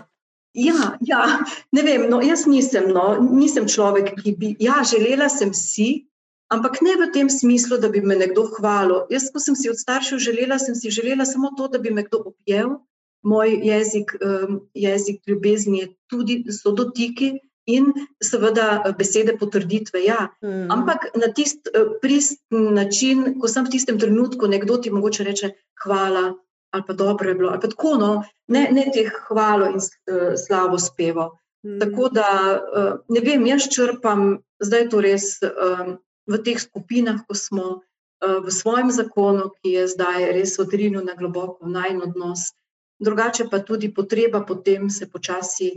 Ja, 0.53 0.97
ja, 1.05 1.23
ne 1.71 1.81
vem, 1.83 2.07
no, 2.09 2.21
jaz 2.23 2.47
nisem, 2.49 2.89
no, 2.93 3.17
nisem 3.21 3.67
človek, 3.69 4.13
ki 4.21 4.33
bi, 4.39 4.53
ja, 4.63 4.79
želela 4.87 5.29
sem 5.29 5.53
si, 5.53 6.07
ampak 6.49 6.79
ne 6.81 6.95
v 6.97 7.09
tem 7.13 7.29
smislu, 7.29 7.77
da 7.77 7.91
bi 7.93 8.01
me 8.01 8.15
nekdo 8.17 8.47
hvalil. 8.55 9.03
Jaz, 9.13 9.29
ko 9.33 9.43
sem 9.43 9.57
si 9.59 9.69
od 9.69 9.77
staršev 9.77 10.21
želela, 10.23 10.57
sem 10.59 10.75
si 10.75 10.93
želela 10.93 11.27
samo 11.29 11.51
to, 11.57 11.67
da 11.67 11.81
bi 11.83 11.93
me 11.93 12.07
kdo 12.07 12.23
objel. 12.31 12.79
Moj 13.27 13.53
jezik, 13.65 14.13
um, 14.21 14.61
jezik 14.73 15.21
ljubezni 15.27 15.79
je 15.79 15.87
tudi 16.07 16.43
so 16.53 16.71
dotiki 16.71 17.35
in 17.67 17.91
seveda 18.23 18.95
besede 18.97 19.35
potrditve. 19.37 19.99
Ja. 20.05 20.29
Mm. 20.41 20.71
Ampak 20.71 21.09
na 21.19 21.27
tisti 21.35 21.69
pristen 22.01 22.73
način, 22.77 23.35
ko 23.41 23.51
sem 23.51 23.67
v 23.67 23.73
tistem 23.75 23.99
trenutku, 23.99 24.47
nekdo 24.47 24.77
ti 24.77 24.93
mogoče 24.93 25.27
reče 25.27 25.51
hvala 25.83 26.31
ali 26.77 26.85
pa 26.87 26.93
dobro 26.93 27.29
je 27.29 27.35
bilo, 27.35 27.49
ali 27.49 27.61
pa 27.61 27.67
tako, 27.67 27.95
no, 27.97 28.11
ne, 28.47 28.67
ne 28.71 28.85
teh 28.93 29.09
hvalo 29.27 29.71
in 29.73 29.81
uh, 29.81 30.37
slavo 30.37 30.77
spevo. 30.79 31.31
Mm. 31.65 31.79
Tako 31.79 32.09
da, 32.13 32.29
uh, 32.77 32.93
ne 33.09 33.23
vem, 33.25 33.45
jaz 33.49 33.67
črpam, 33.73 34.37
zdaj 34.61 34.89
to 34.93 35.01
res 35.01 35.33
um, 35.41 35.97
v 36.29 36.39
teh 36.45 36.61
skupinah, 36.61 37.23
ko 37.25 37.35
smo 37.35 37.65
uh, 37.81 38.39
v 38.45 38.53
svojem 38.53 38.93
zakonu, 38.93 39.49
ki 39.57 39.73
je 39.79 39.87
zdaj 39.89 40.31
res 40.37 40.57
odrinil 40.61 41.03
na 41.05 41.17
globoko 41.17 41.65
najn 41.65 42.01
odnos, 42.05 42.53
drugače 43.01 43.49
pa 43.49 43.59
tudi 43.65 43.89
potreba 43.93 44.41
potem 44.45 44.89
se 44.89 45.09
počasi 45.09 45.71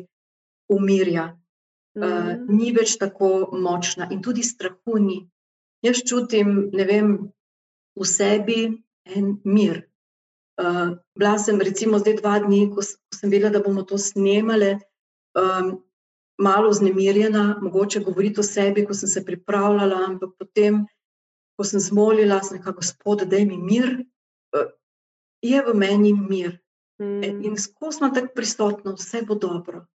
umirja. 0.69 1.33
Mm. 1.97 2.03
Uh, 2.07 2.33
ni 2.47 2.71
več 2.77 2.99
tako 3.01 3.51
močna 3.57 4.07
in 4.13 4.23
tudi 4.23 4.45
strahu 4.47 5.01
ni. 5.01 5.25
Jaz 5.83 6.05
čutim, 6.05 6.69
ne 6.77 6.85
vem, 6.85 7.15
v 7.97 8.07
sebi 8.07 8.61
en 9.05 9.41
mir, 9.45 9.90
Uh, 10.61 10.99
bila 11.17 11.39
sem 11.41 11.57
recimo 11.57 11.99
zdaj 11.99 12.19
dva 12.21 12.39
dni, 12.45 12.67
ko, 12.69 12.85
ko 12.85 13.17
sem 13.17 13.31
vedela, 13.33 13.53
da 13.55 13.63
bomo 13.65 13.81
to 13.89 13.97
snemali, 13.97 14.75
um, 15.33 15.79
malo 16.41 16.73
znemirjena, 16.73 17.59
mogoče 17.63 18.03
govoriti 18.05 18.41
o 18.41 18.45
sebi, 18.45 18.85
ko 18.85 18.95
sem 18.95 19.09
se 19.09 19.25
pripravljala, 19.25 20.03
ampak 20.09 20.35
potem, 20.39 20.83
ko 21.57 21.65
sem 21.65 21.81
zmolila, 21.81 22.43
sem 22.45 22.59
rekla, 22.59 22.77
gospod, 22.77 23.25
da 23.25 23.41
mi 23.41 23.57
mir, 23.57 23.89
uh, 24.57 24.69
je 25.41 25.65
v 25.65 25.75
meni 25.75 26.13
mir. 26.13 26.59
Mm. 27.01 27.25
In, 27.25 27.57
skozi 27.57 27.97
smo 27.99 28.13
tako 28.13 28.35
prisotni, 28.37 28.93
vse 29.01 29.25
bo 29.25 29.41
dobro, 29.41 29.87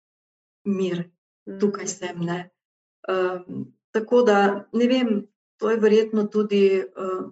mir, 0.65 1.05
mm. 1.45 1.59
tukaj 1.61 1.93
sem. 1.93 2.25
Um, 2.25 3.69
tako 3.93 4.25
da, 4.25 4.65
ne 4.73 4.89
vem, 4.89 5.15
to 5.61 5.69
je 5.69 5.77
verjetno 5.77 6.25
tudi 6.25 6.81
uh, 6.81 7.27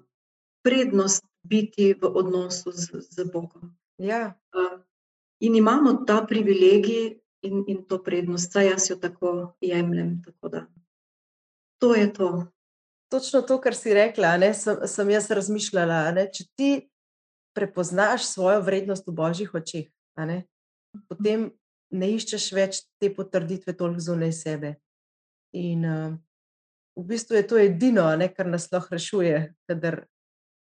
prednost 0.61 1.25
biti 1.43 1.93
v 1.93 2.07
odnosu 2.07 2.71
z, 2.71 3.03
z 3.03 3.27
Bogom. 3.31 3.75
Ja. 3.97 4.33
In 5.39 5.55
imamo 5.55 6.03
ta 6.07 6.23
privilegij 6.25 7.19
in, 7.43 7.63
in 7.67 7.83
to 7.85 7.99
prednost, 8.03 8.51
saj 8.51 8.67
jaz 8.71 8.89
jo 8.89 8.95
tako 8.95 9.53
jemljem. 9.61 10.21
Tako 10.23 10.49
da, 10.49 10.65
to 11.81 11.95
je 11.95 12.13
to. 12.13 12.47
Točno 13.11 13.41
to, 13.41 13.59
kar 13.61 13.75
si 13.75 13.93
rekla, 13.93 14.37
ne, 14.37 14.53
sem, 14.53 14.87
sem 14.87 15.09
jaz 15.09 15.29
razmišljala. 15.31 16.11
Ne, 16.15 16.29
če 16.33 16.47
ti 16.55 16.69
prepoznaš 17.53 18.25
svojo 18.25 18.63
vrednost 18.65 19.05
v 19.07 19.13
božjih 19.13 19.51
očeh, 19.53 19.91
ne, 20.17 20.45
potem 21.11 21.51
ne 21.93 22.09
iščeš 22.15 22.47
več 22.57 22.81
te 22.97 23.11
potrditve 23.13 23.75
toliko 23.77 24.01
zunaj 24.01 24.33
sebe. 24.33 24.71
In 25.53 25.85
uh, 25.85 26.15
v 26.97 27.05
bistvu 27.11 27.37
je 27.37 27.45
to 27.51 27.59
edino, 27.61 28.07
ne, 28.17 28.31
kar 28.33 28.49
nas 28.49 28.71
lahko 28.73 28.95
rešuje, 28.95 29.53
kadar 29.69 30.05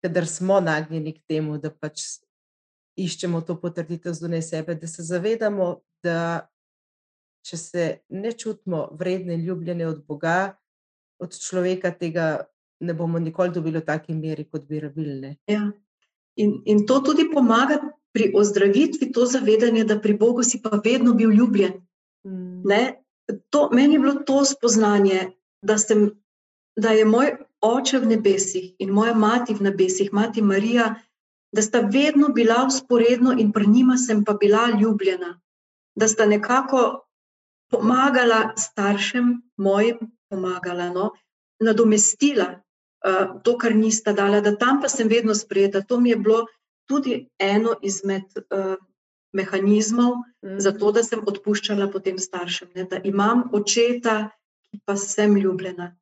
ker 0.04 0.28
smo 0.28 0.60
nagnjeni 0.60 1.14
k 1.14 1.22
temu, 1.28 1.58
da 1.58 1.72
pač 1.72 2.24
iščemo 3.00 3.42
to 3.42 3.56
potrditev 3.60 4.14
zunaj 4.14 4.42
sebe, 4.42 4.76
da 4.76 4.88
se 4.88 5.04
zavedamo, 5.04 5.82
da 6.04 6.48
če 7.44 7.58
se 7.58 7.86
ne 8.10 8.32
čutimo 8.32 8.88
vredne, 9.00 9.38
ljubljene 9.38 9.88
od 9.88 10.04
Boga, 10.08 10.56
od 11.20 11.36
človeka, 11.40 11.92
tega 11.92 12.46
ne 12.84 12.94
bomo 12.94 13.20
nikoli 13.20 13.54
dobili 13.56 13.80
v 13.80 13.88
taki 13.88 14.16
meri, 14.16 14.46
kot 14.46 14.68
bi 14.68 14.80
rabili. 14.84 15.36
Ja. 15.48 15.72
In, 16.36 16.62
in 16.66 16.86
to 16.88 17.00
tudi 17.06 17.30
pomaga 17.32 17.80
pri 18.14 18.32
ozdravitvi, 18.36 19.12
to 19.14 19.26
zavedanje, 19.26 19.86
da 19.90 20.00
pri 20.00 20.18
Bogu 20.18 20.44
si 20.44 20.62
pa 20.62 20.82
vedno 20.84 21.14
bil 21.14 21.32
ljubljen. 21.32 21.80
Mm. 22.28 22.64
To, 23.50 23.70
meni 23.72 23.96
je 23.96 24.00
bilo 24.00 24.14
to 24.28 24.44
spoznanje, 24.46 25.32
da, 25.64 25.78
sem, 25.78 26.12
da 26.76 26.92
je 26.92 27.06
moj 27.06 27.38
oče 27.64 28.00
v 28.04 28.12
nebesih 28.16 28.66
in 28.80 28.92
moja 28.92 29.14
mati 29.16 29.56
v 29.56 29.64
nebesih, 29.70 30.12
mati 30.14 30.42
Marija, 30.42 30.96
da 31.54 31.62
sta 31.62 31.80
vedno 31.80 32.28
bila 32.34 32.66
usporedno 32.68 33.36
in 33.38 33.52
pri 33.52 33.68
njima 33.68 33.98
sem 33.98 34.24
pa 34.26 34.34
bila 34.34 34.68
ljubljena, 34.82 35.40
da 35.96 36.08
sta 36.08 36.26
nekako 36.26 37.06
pomagala 37.72 38.54
staršem 38.58 39.42
mojim, 39.58 39.98
pomagala, 40.30 40.90
no, 40.90 41.12
nadomestila 41.60 42.48
uh, 42.54 43.42
to, 43.44 43.58
kar 43.58 43.76
nista 43.76 44.14
dala, 44.14 44.42
da 44.42 44.56
tam 44.58 44.82
pa 44.82 44.90
sem 44.90 45.08
vedno 45.08 45.36
sprejeta. 45.36 45.82
To 45.82 46.00
mi 46.00 46.10
je 46.10 46.16
bilo 46.16 46.46
tudi 46.90 47.30
eno 47.40 47.76
izmed 47.82 48.26
uh, 48.38 48.76
mehanizmov 49.34 50.16
mm. 50.42 50.60
za 50.60 50.72
to, 50.72 50.92
da 50.92 51.04
sem 51.04 51.22
odpuščala 51.26 51.90
potem 51.92 52.18
staršem, 52.20 52.74
ne, 52.76 52.84
da 52.84 53.00
imam 53.04 53.50
očeta, 53.54 54.30
ki 54.70 54.82
pa 54.86 54.98
sem 54.98 55.38
ljubljena 55.38 55.94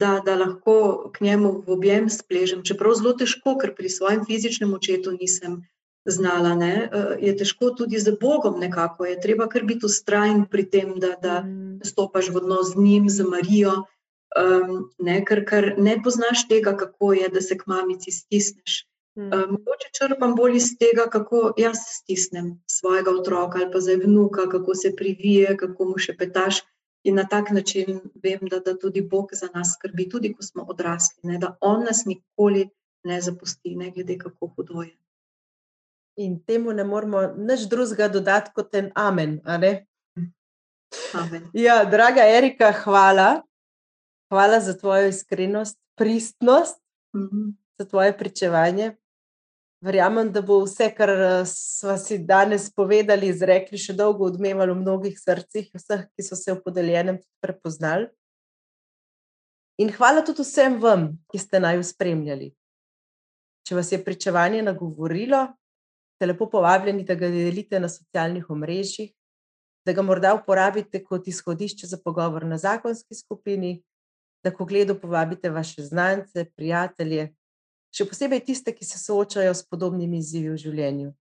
da, 0.00 0.20
da 0.24 0.36
lahko 0.40 1.10
k 1.12 1.24
njemu 1.26 1.52
v 1.66 1.76
objem 1.76 2.08
spležem. 2.10 2.64
Čeprav 2.64 2.96
zelo 2.98 3.12
težko, 3.20 3.56
ker 3.60 3.74
pri 3.76 3.92
svojem 3.92 4.24
fizičnem 4.24 4.72
očetu 4.74 5.12
nisem 5.12 5.60
znala, 6.08 6.54
ne, 6.56 6.74
eh, 6.88 7.16
je 7.20 7.36
težko 7.36 7.70
tudi 7.76 8.00
z 8.00 8.16
Bogom 8.20 8.60
nekako. 8.60 9.04
Je 9.04 9.20
treba 9.20 9.48
kar 9.48 9.64
biti 9.68 9.86
ustrajen 9.86 10.46
pri 10.50 10.64
tem, 10.70 10.94
da, 10.96 11.14
da 11.22 11.40
mm. 11.42 11.80
stopaš 11.84 12.32
v 12.32 12.40
odnos 12.42 12.72
z 12.72 12.80
njim, 12.80 13.08
z 13.08 13.28
Marijo. 13.28 13.82
Um, 14.30 14.92
ne, 15.02 15.24
ker, 15.26 15.42
ker 15.42 15.74
ne 15.78 15.96
poznaš 16.02 16.44
tega, 16.46 16.76
kako 16.78 17.12
je, 17.18 17.28
da 17.34 17.40
se 17.42 17.56
k 17.58 17.66
mamici 17.66 18.14
stisneš. 18.14 18.84
Um, 19.18 19.56
mogoče 19.58 19.88
črpam 19.98 20.36
bolj 20.38 20.56
iz 20.56 20.68
tega, 20.78 21.08
kako 21.10 21.50
jaz 21.58 21.82
stisnem 21.82 22.52
svojega 22.70 23.10
otroka 23.10 23.58
ali 23.58 23.72
pa 23.72 23.80
zdaj 23.82 23.96
vnuka, 24.06 24.46
kako 24.48 24.74
se 24.74 24.94
privije, 24.96 25.56
kako 25.56 25.84
mu 25.84 25.98
še 25.98 26.14
petaš. 26.16 26.62
In 27.04 27.14
na 27.14 27.24
tak 27.24 27.50
način 27.50 28.00
vem, 28.22 28.40
da, 28.50 28.58
da 28.60 28.78
tudi 28.78 29.00
Bog 29.02 29.30
za 29.32 29.48
nas 29.54 29.74
skrbi, 29.78 30.08
tudi 30.08 30.34
ko 30.34 30.42
smo 30.42 30.66
odrasli, 30.68 31.20
ne, 31.22 31.38
da 31.38 31.56
On 31.60 31.84
nas 31.84 32.04
nikoli 32.04 32.68
ne 33.04 33.20
zapusti, 33.20 33.76
ne 33.76 33.90
glede 33.90 34.18
kako 34.18 34.46
hudo 34.56 34.82
je. 34.82 34.96
In 36.16 36.42
temu 36.44 36.72
ne 36.72 36.84
moremo 36.84 37.22
nič 37.36 37.60
drugega 37.70 38.08
dodati 38.08 38.50
kot 38.54 38.74
en 38.74 38.90
amen. 38.94 39.40
amen. 39.44 39.86
Ja, 41.52 41.84
draga 41.84 42.26
Erika, 42.28 42.72
hvala. 42.84 43.42
Hvala 44.30 44.60
za 44.60 44.76
tvojo 44.78 45.08
iskrenost, 45.08 45.78
pristnost, 45.96 46.82
mm 47.14 47.28
-hmm. 47.28 47.52
za 47.78 47.84
tvoje 47.84 48.18
pričevanje. 48.18 48.96
Verjamem, 49.80 50.28
da 50.28 50.42
bo 50.44 50.58
vse, 50.66 50.90
kar 50.92 51.08
eh, 51.08 51.42
smo 51.48 51.96
si 51.96 52.18
danes 52.28 52.66
povedali, 52.76 53.30
izrekli, 53.32 53.78
še 53.80 53.94
dolgo 53.96 54.26
odmevalo 54.28 54.74
v 54.76 54.82
mnogih 54.82 55.14
srcih, 55.16 55.70
vseh, 55.72 56.02
ki 56.12 56.24
so 56.26 56.36
se 56.36 56.52
v 56.52 56.60
podeljenem 56.60 57.16
prepoznali. 57.40 58.10
In 59.80 59.88
hvala 59.96 60.20
tudi 60.20 60.44
vsem 60.44 60.76
vam, 60.82 61.06
ki 61.32 61.40
ste 61.40 61.62
naj 61.64 61.80
spremljali. 61.94 62.50
Če 63.64 63.78
vas 63.78 63.88
je 63.88 64.02
pričevanje 64.04 64.60
nagovorilo, 64.66 65.46
ste 66.18 66.28
lepo 66.28 66.50
povabljeni, 66.52 67.06
da 67.08 67.16
ga 67.16 67.32
delite 67.32 67.80
na 67.80 67.88
socialnih 67.88 68.52
omrežjih, 68.52 69.14
da 69.88 69.96
ga 69.96 70.04
morda 70.04 70.34
uporabite 70.36 71.00
kot 71.00 71.24
izhodišče 71.32 71.88
za 71.88 71.96
pogovor 72.04 72.44
na 72.44 72.60
zakonski 72.60 73.16
skupini, 73.16 73.78
da 74.44 74.52
ko 74.52 74.68
gledo 74.68 74.98
povabite 75.00 75.48
vaše 75.48 75.88
znance, 75.88 76.44
prijatelje 76.52 77.30
še 77.94 78.06
posebej 78.06 78.44
tiste, 78.46 78.74
ki 78.74 78.84
se 78.86 78.98
soočajo 78.98 79.54
s 79.54 79.66
podobnimi 79.66 80.20
izzivi 80.22 80.52
v 80.52 80.58
življenju. 80.62 81.12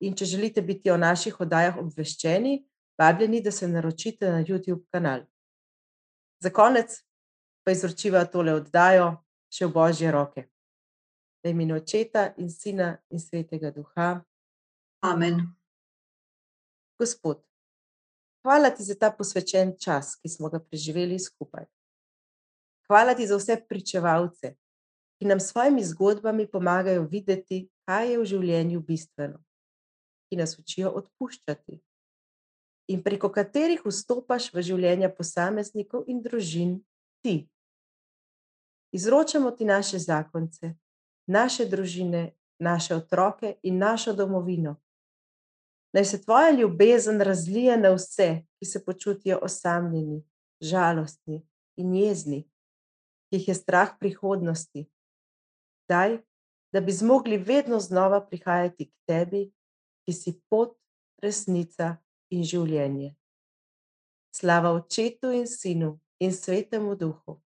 In 0.00 0.16
če 0.16 0.24
želite 0.24 0.62
biti 0.64 0.90
o 0.90 0.96
naših 0.96 1.36
oddajah 1.40 1.76
obveščeni, 1.80 2.60
vabljeni, 3.00 3.42
da 3.44 3.52
se 3.52 3.68
naročite 3.68 4.30
na 4.32 4.44
YouTube 4.44 4.84
kanal. 4.92 5.26
Za 6.40 6.50
konec 6.50 6.96
pa 7.64 7.72
izročiva 7.72 8.24
tole 8.24 8.54
oddajo 8.56 9.12
še 9.52 9.66
v 9.68 9.74
božje 9.74 10.12
roke. 10.12 10.46
Da 11.44 11.52
imenu 11.52 11.76
očeta 11.80 12.30
in 12.40 12.50
sina 12.52 12.94
in 13.10 13.20
svetega 13.20 13.72
duha. 13.72 14.20
Amen. 15.04 15.40
Gospod, 17.00 17.40
hvala 18.44 18.68
ti 18.76 18.84
za 18.84 18.96
ta 19.00 19.08
posvečen 19.12 19.72
čas, 19.80 20.18
ki 20.20 20.28
smo 20.28 20.50
ga 20.52 20.60
preživeli 20.60 21.16
skupaj. 21.16 21.64
Hvala 22.88 23.14
ti 23.16 23.24
za 23.26 23.38
vse 23.40 23.56
pričevalce, 23.68 24.56
ki 25.20 25.28
nam 25.28 25.40
s 25.40 25.52
svojimi 25.52 25.84
zgodbami 25.84 26.46
pomagajo 26.48 27.04
videti, 27.04 27.68
kaj 27.84 28.10
je 28.12 28.18
v 28.18 28.24
življenju 28.24 28.80
bistveno, 28.80 29.38
ki 30.30 30.40
nas 30.40 30.56
učijo 30.58 30.94
odpuščati 30.96 31.76
in 32.90 33.02
preko 33.02 33.28
katerih 33.30 33.84
vstopaš 33.86 34.48
v 34.54 34.64
življenja 34.66 35.10
posameznikov 35.14 36.08
in 36.10 36.22
družin 36.24 36.78
ti. 37.22 37.44
Izročamo 38.96 39.52
ti 39.54 39.68
naše 39.68 40.00
zakonce, 40.02 40.72
naše 41.30 41.68
družine, 41.70 42.32
naše 42.58 42.96
otroke 42.96 43.54
in 43.62 43.78
našo 43.78 44.16
domovino. 44.16 44.74
Naj 45.94 46.04
se 46.04 46.22
tvoja 46.22 46.50
ljubezen 46.50 47.20
razlije 47.20 47.76
na 47.76 47.92
vse, 47.94 48.42
ki 48.58 48.66
se 48.66 48.82
počutijo 48.84 49.38
osamljeni, 49.42 50.22
žalostni 50.60 51.42
in 51.76 51.94
jezni, 51.94 52.42
ki 53.30 53.38
jih 53.38 53.48
je 53.48 53.54
strah 53.54 53.94
prihodnosti. 54.00 54.88
Daj, 55.90 56.18
da 56.72 56.80
bi 56.80 56.92
zmogli 56.92 57.36
vedno 57.36 57.80
znova 57.80 58.26
prihajati 58.26 58.86
k 58.86 58.92
tebi, 59.06 59.52
ki 60.06 60.12
si 60.12 60.40
pot, 60.48 60.76
resnica 61.22 61.96
in 62.30 62.44
življenje. 62.46 63.14
Slava 64.34 64.70
Očetu 64.72 65.32
in 65.34 65.46
Sinu 65.50 66.00
in 66.22 66.32
Svetemu 66.32 66.94
Duhu. 66.96 67.40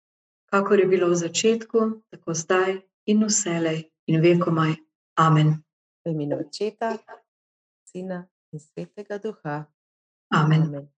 Kakor 0.50 0.80
je 0.82 0.86
bilo 0.86 1.08
v 1.08 1.16
začetku, 1.16 2.02
tako 2.10 2.34
zdaj 2.34 2.82
in 3.06 3.24
vselej 3.24 3.90
in 4.10 4.20
vekomaj. 4.20 4.74
Amen. 5.16 5.62
V 6.04 6.10
imenu 6.12 6.36
Očeta, 6.42 6.98
Sina 7.86 8.28
in 8.52 8.60
Svetega 8.60 9.18
Duha. 9.22 9.64
Amen. 10.34 10.62
Amen. 10.66 10.90